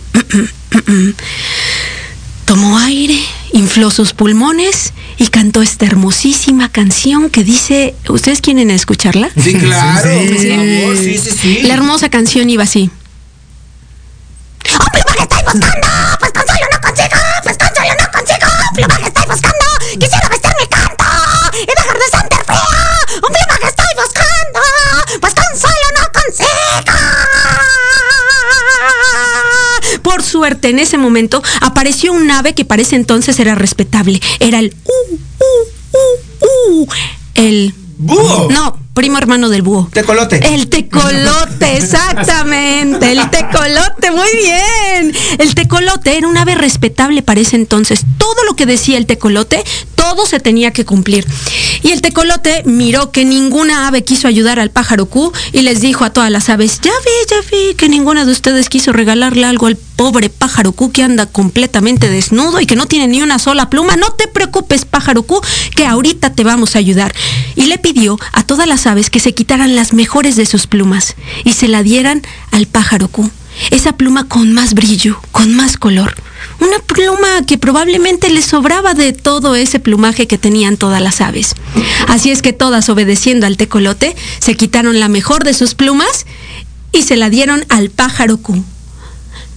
tomó 2.44 2.78
aire, 2.78 3.18
infló 3.52 3.90
sus 3.90 4.12
pulmones 4.12 4.92
y 5.18 5.26
cantó 5.26 5.62
esta 5.62 5.84
hermosísima 5.84 6.68
canción 6.68 7.28
que 7.28 7.42
dice, 7.42 7.96
¿ustedes 8.08 8.40
quieren 8.40 8.70
escucharla? 8.70 9.30
Sí, 9.36 9.54
claro, 9.54 10.10
Sí. 10.12 10.28
por 10.28 10.36
favor, 10.36 10.96
sí, 10.96 11.18
sí, 11.18 11.30
sí. 11.42 11.58
La 11.62 11.74
hermosa 11.74 12.08
canción 12.08 12.48
iba 12.50 12.62
así. 12.62 12.88
¡Un 14.78 14.86
pluma 14.92 15.12
que 15.16 15.22
estoy 15.22 15.42
buscando! 15.42 15.85
Por 30.16 30.22
suerte, 30.22 30.70
en 30.70 30.78
ese 30.78 30.96
momento 30.96 31.42
apareció 31.60 32.14
un 32.14 32.30
ave 32.30 32.54
que 32.54 32.64
para 32.64 32.80
ese 32.80 32.96
entonces 32.96 33.38
era 33.38 33.54
respetable. 33.54 34.18
Era 34.40 34.60
el 34.60 34.74
uh, 34.86 35.14
uh, 35.14 35.98
uh, 36.40 36.80
uh, 36.80 36.88
el 37.34 37.74
¡Búho! 37.98 38.48
No, 38.50 38.78
primo 38.96 39.18
hermano 39.18 39.50
del 39.50 39.60
búho. 39.60 39.90
Tecolote. 39.92 40.54
El 40.54 40.68
tecolote, 40.68 41.76
exactamente. 41.76 43.12
El 43.12 43.28
tecolote, 43.28 44.10
muy 44.10 44.28
bien. 44.34 45.14
El 45.38 45.54
tecolote 45.54 46.16
era 46.16 46.26
un 46.26 46.36
ave 46.38 46.54
respetable 46.54 47.20
para 47.20 47.40
ese 47.40 47.56
entonces. 47.56 48.00
Todo 48.16 48.42
lo 48.44 48.56
que 48.56 48.64
decía 48.64 48.96
el 48.96 49.04
tecolote, 49.04 49.62
todo 49.94 50.24
se 50.24 50.40
tenía 50.40 50.70
que 50.70 50.86
cumplir. 50.86 51.26
Y 51.82 51.90
el 51.90 52.00
tecolote 52.00 52.62
miró 52.64 53.12
que 53.12 53.26
ninguna 53.26 53.86
ave 53.86 54.02
quiso 54.02 54.28
ayudar 54.28 54.58
al 54.58 54.70
pájaro 54.70 55.06
Q 55.06 55.30
y 55.52 55.60
les 55.60 55.82
dijo 55.82 56.04
a 56.06 56.10
todas 56.10 56.30
las 56.30 56.48
aves, 56.48 56.80
ya 56.80 56.92
vi, 57.04 57.30
ya 57.30 57.50
vi 57.50 57.74
que 57.74 57.90
ninguna 57.90 58.24
de 58.24 58.32
ustedes 58.32 58.70
quiso 58.70 58.94
regalarle 58.94 59.44
algo 59.44 59.66
al 59.66 59.76
pobre 59.76 60.30
pájaro 60.30 60.72
Q 60.72 60.92
que 60.92 61.02
anda 61.02 61.26
completamente 61.26 62.08
desnudo 62.08 62.60
y 62.60 62.66
que 62.66 62.76
no 62.76 62.86
tiene 62.86 63.08
ni 63.08 63.20
una 63.20 63.38
sola 63.38 63.68
pluma. 63.68 63.96
No 63.96 64.12
te 64.12 64.26
preocupes, 64.26 64.86
pájaro 64.86 65.22
Q, 65.24 65.42
que 65.74 65.84
ahorita 65.84 66.34
te 66.34 66.44
vamos 66.44 66.76
a 66.76 66.78
ayudar. 66.78 67.14
Y 67.54 67.66
le 67.66 67.76
pidió 67.76 68.18
a 68.32 68.42
todas 68.42 68.66
las 68.66 68.85
aves 68.86 69.10
que 69.10 69.20
se 69.20 69.34
quitaran 69.34 69.74
las 69.76 69.92
mejores 69.92 70.36
de 70.36 70.46
sus 70.46 70.66
plumas 70.66 71.14
y 71.44 71.52
se 71.52 71.68
la 71.68 71.82
dieran 71.82 72.22
al 72.50 72.66
pájaro 72.66 73.08
Q. 73.08 73.30
Esa 73.70 73.96
pluma 73.96 74.28
con 74.28 74.52
más 74.52 74.74
brillo, 74.74 75.20
con 75.32 75.54
más 75.54 75.76
color. 75.76 76.14
Una 76.60 76.78
pluma 76.78 77.44
que 77.46 77.58
probablemente 77.58 78.30
le 78.30 78.42
sobraba 78.42 78.94
de 78.94 79.12
todo 79.12 79.54
ese 79.54 79.80
plumaje 79.80 80.26
que 80.26 80.38
tenían 80.38 80.76
todas 80.76 81.02
las 81.02 81.20
aves. 81.20 81.54
Así 82.08 82.30
es 82.30 82.42
que 82.42 82.52
todas 82.52 82.88
obedeciendo 82.88 83.46
al 83.46 83.56
tecolote, 83.56 84.14
se 84.38 84.54
quitaron 84.54 85.00
la 85.00 85.08
mejor 85.08 85.44
de 85.44 85.54
sus 85.54 85.74
plumas 85.74 86.26
y 86.92 87.02
se 87.02 87.16
la 87.16 87.30
dieron 87.30 87.64
al 87.68 87.90
pájaro 87.90 88.38
Q. 88.38 88.62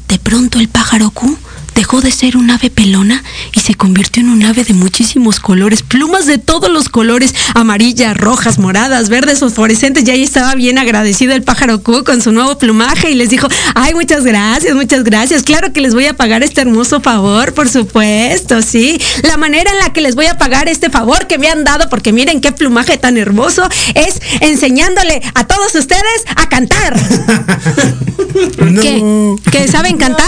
De 0.07 0.19
pronto 0.19 0.59
el 0.59 0.69
pájaro 0.69 1.11
Q 1.11 1.37
dejó 1.79 2.01
de 2.01 2.11
ser 2.11 2.35
un 2.35 2.51
ave 2.51 2.69
pelona 2.69 3.23
y 3.53 3.61
se 3.61 3.73
convirtió 3.73 4.21
en 4.21 4.27
un 4.27 4.43
ave 4.43 4.65
de 4.65 4.73
muchísimos 4.73 5.39
colores, 5.39 5.81
plumas 5.81 6.25
de 6.25 6.37
todos 6.37 6.69
los 6.69 6.89
colores, 6.89 7.33
amarillas, 7.55 8.17
rojas, 8.17 8.59
moradas, 8.59 9.07
verdes, 9.07 9.39
fosforescentes. 9.39 10.05
Y 10.05 10.11
ahí 10.11 10.21
estaba 10.21 10.55
bien 10.55 10.77
agradecido 10.77 11.33
el 11.33 11.41
pájaro 11.41 11.81
Q 11.81 12.03
con 12.03 12.21
su 12.21 12.33
nuevo 12.33 12.57
plumaje 12.57 13.11
y 13.11 13.15
les 13.15 13.29
dijo, 13.29 13.47
ay, 13.75 13.93
muchas 13.93 14.25
gracias, 14.25 14.75
muchas 14.75 15.05
gracias. 15.05 15.43
Claro 15.43 15.71
que 15.71 15.79
les 15.79 15.93
voy 15.93 16.05
a 16.07 16.17
pagar 16.17 16.43
este 16.43 16.59
hermoso 16.59 16.99
favor, 16.99 17.53
por 17.53 17.69
supuesto, 17.69 18.61
sí. 18.61 18.99
La 19.23 19.37
manera 19.37 19.71
en 19.71 19.79
la 19.79 19.93
que 19.93 20.01
les 20.01 20.15
voy 20.15 20.25
a 20.25 20.37
pagar 20.37 20.67
este 20.67 20.89
favor 20.89 21.27
que 21.27 21.37
me 21.37 21.47
han 21.47 21.63
dado, 21.63 21.87
porque 21.89 22.11
miren 22.11 22.41
qué 22.41 22.51
plumaje 22.51 22.97
tan 22.97 23.15
hermoso, 23.17 23.65
es 23.95 24.19
enseñándole 24.41 25.21
a 25.33 25.47
todos 25.47 25.73
ustedes 25.75 26.25
a 26.35 26.49
cantar. 26.49 26.99
¿Qué? 28.81 29.35
¿Que 29.51 29.67
saben 29.67 29.97
cantar? 29.97 30.27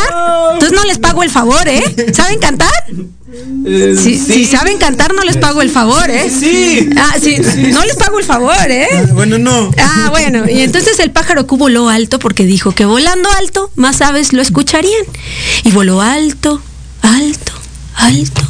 Entonces 0.54 0.78
no 0.78 0.84
les 0.86 1.00
pago 1.00 1.24
el 1.24 1.30
favor, 1.30 1.68
¿eh? 1.68 1.84
¿Saben 2.14 2.40
cantar? 2.40 2.72
Eh, 3.66 3.96
Si, 3.98 4.18
sí. 4.18 4.34
si 4.34 4.46
saben 4.46 4.78
cantar, 4.78 5.14
no 5.14 5.24
les 5.24 5.38
pago 5.38 5.62
el 5.62 5.70
favor, 5.70 6.10
¿eh? 6.10 6.30
Sí. 6.30 6.90
Ah, 6.98 7.16
sí, 7.22 7.38
no 7.72 7.84
les 7.86 7.96
pago 7.96 8.20
el 8.20 8.26
favor, 8.26 8.56
¿eh? 8.70 8.88
Bueno, 9.14 9.38
no. 9.38 9.72
Ah, 9.78 10.08
bueno, 10.10 10.50
y 10.50 10.62
entonces 10.62 11.00
el 11.00 11.12
pájaro 11.12 11.48
Q 11.48 11.58
voló 11.58 11.88
alto 11.90 12.20
porque 12.20 12.44
dijo 12.46 12.74
que 12.74 12.86
volando 12.86 13.30
alto 13.32 13.72
más 13.76 14.02
aves 14.02 14.34
lo 14.34 14.42
escucharían. 14.42 15.06
Y 15.64 15.72
voló 15.72 16.02
alto, 16.02 16.62
alto, 17.02 17.54
alto, 17.96 18.42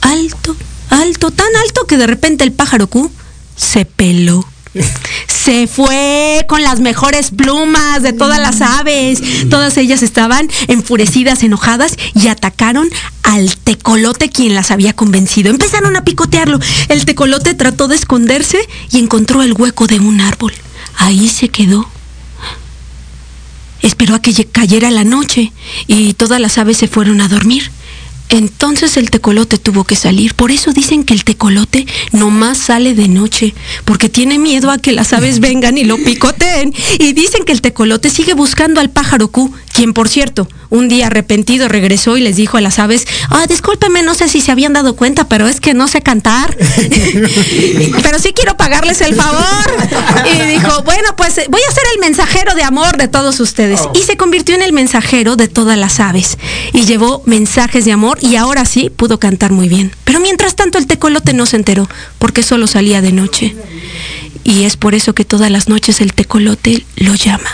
alto, 0.00 0.56
alto, 0.88 1.30
tan 1.30 1.54
alto 1.64 1.86
que 1.86 1.96
de 1.98 2.06
repente 2.06 2.44
el 2.44 2.52
pájaro 2.52 2.86
Q 2.86 3.10
se 3.56 3.84
peló. 3.84 4.46
Se 5.26 5.66
fue 5.66 6.44
con 6.48 6.62
las 6.62 6.80
mejores 6.80 7.30
plumas 7.30 8.02
de 8.02 8.12
todas 8.12 8.38
las 8.38 8.60
aves. 8.60 9.20
Todas 9.48 9.76
ellas 9.76 10.02
estaban 10.02 10.48
enfurecidas, 10.68 11.42
enojadas 11.42 11.96
y 12.14 12.28
atacaron 12.28 12.88
al 13.22 13.56
tecolote 13.56 14.28
quien 14.28 14.54
las 14.54 14.70
había 14.70 14.92
convencido. 14.92 15.50
Empezaron 15.50 15.96
a 15.96 16.04
picotearlo. 16.04 16.60
El 16.88 17.04
tecolote 17.04 17.54
trató 17.54 17.88
de 17.88 17.96
esconderse 17.96 18.58
y 18.90 18.98
encontró 18.98 19.42
el 19.42 19.54
hueco 19.54 19.86
de 19.86 19.98
un 19.98 20.20
árbol. 20.20 20.52
Ahí 20.96 21.28
se 21.28 21.48
quedó. 21.48 21.88
Esperó 23.82 24.14
a 24.14 24.22
que 24.22 24.44
cayera 24.44 24.90
la 24.90 25.04
noche 25.04 25.52
y 25.86 26.12
todas 26.14 26.40
las 26.40 26.58
aves 26.58 26.76
se 26.76 26.86
fueron 26.86 27.20
a 27.20 27.28
dormir. 27.28 27.70
Entonces 28.30 28.96
el 28.96 29.10
tecolote 29.10 29.58
tuvo 29.58 29.84
que 29.84 29.96
salir. 29.96 30.34
Por 30.34 30.52
eso 30.52 30.72
dicen 30.72 31.04
que 31.04 31.14
el 31.14 31.24
tecolote 31.24 31.86
nomás 32.12 32.58
sale 32.58 32.94
de 32.94 33.08
noche, 33.08 33.54
porque 33.84 34.08
tiene 34.08 34.38
miedo 34.38 34.70
a 34.70 34.78
que 34.78 34.92
las 34.92 35.12
aves 35.12 35.40
vengan 35.40 35.76
y 35.76 35.84
lo 35.84 35.96
picoteen. 35.96 36.72
Y 36.98 37.12
dicen 37.12 37.44
que 37.44 37.52
el 37.52 37.60
tecolote 37.60 38.08
sigue 38.08 38.34
buscando 38.34 38.80
al 38.80 38.90
pájaro 38.90 39.28
Q, 39.28 39.52
quien 39.80 39.94
por 39.94 40.10
cierto, 40.10 40.46
un 40.68 40.90
día 40.90 41.06
arrepentido 41.06 41.66
regresó 41.66 42.18
y 42.18 42.20
les 42.20 42.36
dijo 42.36 42.58
a 42.58 42.60
las 42.60 42.78
aves, 42.78 43.06
ah, 43.30 43.46
discúlpeme, 43.48 44.02
no 44.02 44.12
sé 44.12 44.28
si 44.28 44.42
se 44.42 44.52
habían 44.52 44.74
dado 44.74 44.94
cuenta, 44.94 45.26
pero 45.26 45.48
es 45.48 45.58
que 45.58 45.72
no 45.72 45.88
sé 45.88 46.02
cantar. 46.02 46.54
pero 48.02 48.18
sí 48.18 48.34
quiero 48.34 48.58
pagarles 48.58 49.00
el 49.00 49.14
favor. 49.14 49.40
Y 50.26 50.48
dijo, 50.50 50.82
bueno, 50.82 51.16
pues 51.16 51.38
eh, 51.38 51.46
voy 51.48 51.62
a 51.66 51.72
ser 51.72 51.84
el 51.94 52.00
mensajero 52.00 52.54
de 52.54 52.62
amor 52.62 52.98
de 52.98 53.08
todos 53.08 53.40
ustedes. 53.40 53.80
Y 53.94 54.02
se 54.02 54.18
convirtió 54.18 54.54
en 54.54 54.60
el 54.60 54.74
mensajero 54.74 55.36
de 55.36 55.48
todas 55.48 55.78
las 55.78 55.98
aves. 55.98 56.36
Y 56.74 56.84
llevó 56.84 57.22
mensajes 57.24 57.86
de 57.86 57.92
amor 57.92 58.18
y 58.20 58.36
ahora 58.36 58.66
sí 58.66 58.90
pudo 58.94 59.18
cantar 59.18 59.50
muy 59.50 59.70
bien. 59.70 59.92
Pero 60.04 60.20
mientras 60.20 60.56
tanto 60.56 60.76
el 60.76 60.88
tecolote 60.88 61.32
no 61.32 61.46
se 61.46 61.56
enteró, 61.56 61.88
porque 62.18 62.42
solo 62.42 62.66
salía 62.66 63.00
de 63.00 63.12
noche. 63.12 63.56
Y 64.44 64.64
es 64.64 64.76
por 64.76 64.94
eso 64.94 65.14
que 65.14 65.24
todas 65.24 65.50
las 65.50 65.70
noches 65.70 66.02
el 66.02 66.12
tecolote 66.12 66.84
lo 66.96 67.14
llama. 67.14 67.50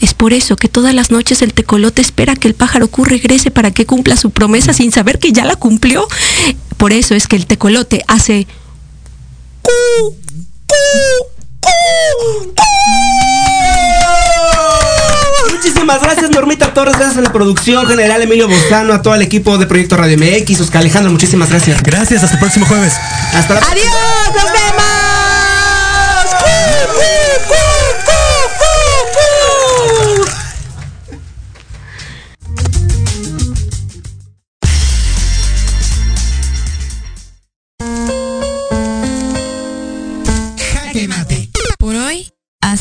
Es 0.00 0.14
por 0.14 0.32
eso 0.32 0.56
que 0.56 0.68
todas 0.68 0.94
las 0.94 1.10
noches 1.10 1.42
el 1.42 1.52
tecolote 1.52 2.02
espera 2.02 2.36
que 2.36 2.48
el 2.48 2.54
pájaro 2.54 2.88
Q 2.88 3.04
regrese 3.04 3.50
para 3.50 3.70
que 3.70 3.86
cumpla 3.86 4.16
su 4.16 4.30
promesa 4.30 4.72
sin 4.72 4.92
saber 4.92 5.18
que 5.18 5.32
ya 5.32 5.44
la 5.44 5.56
cumplió. 5.56 6.06
Por 6.76 6.92
eso 6.92 7.14
es 7.14 7.26
que 7.26 7.36
el 7.36 7.46
tecolote 7.46 8.04
hace 8.06 8.46
Muchísimas 15.50 16.00
gracias, 16.02 16.30
Normita 16.30 16.72
Torres. 16.72 16.96
Gracias 16.96 17.18
a 17.18 17.22
la 17.22 17.32
producción 17.32 17.86
general, 17.86 18.22
Emilio 18.22 18.48
Boscano, 18.48 18.92
a 18.92 19.02
todo 19.02 19.14
el 19.14 19.22
equipo 19.22 19.58
de 19.58 19.66
Proyecto 19.66 19.96
Radio 19.96 20.16
MX. 20.18 20.60
Oscar 20.60 20.80
Alejandro, 20.80 21.10
muchísimas 21.10 21.50
gracias. 21.50 21.82
Gracias, 21.82 22.22
hasta 22.22 22.34
el 22.34 22.40
próximo 22.40 22.66
jueves. 22.66 22.92
Hasta 23.34 23.54
la 23.54 23.60
¡Adiós! 23.60 23.86
¡Nos 24.34 24.44
vemos! 24.52 25.08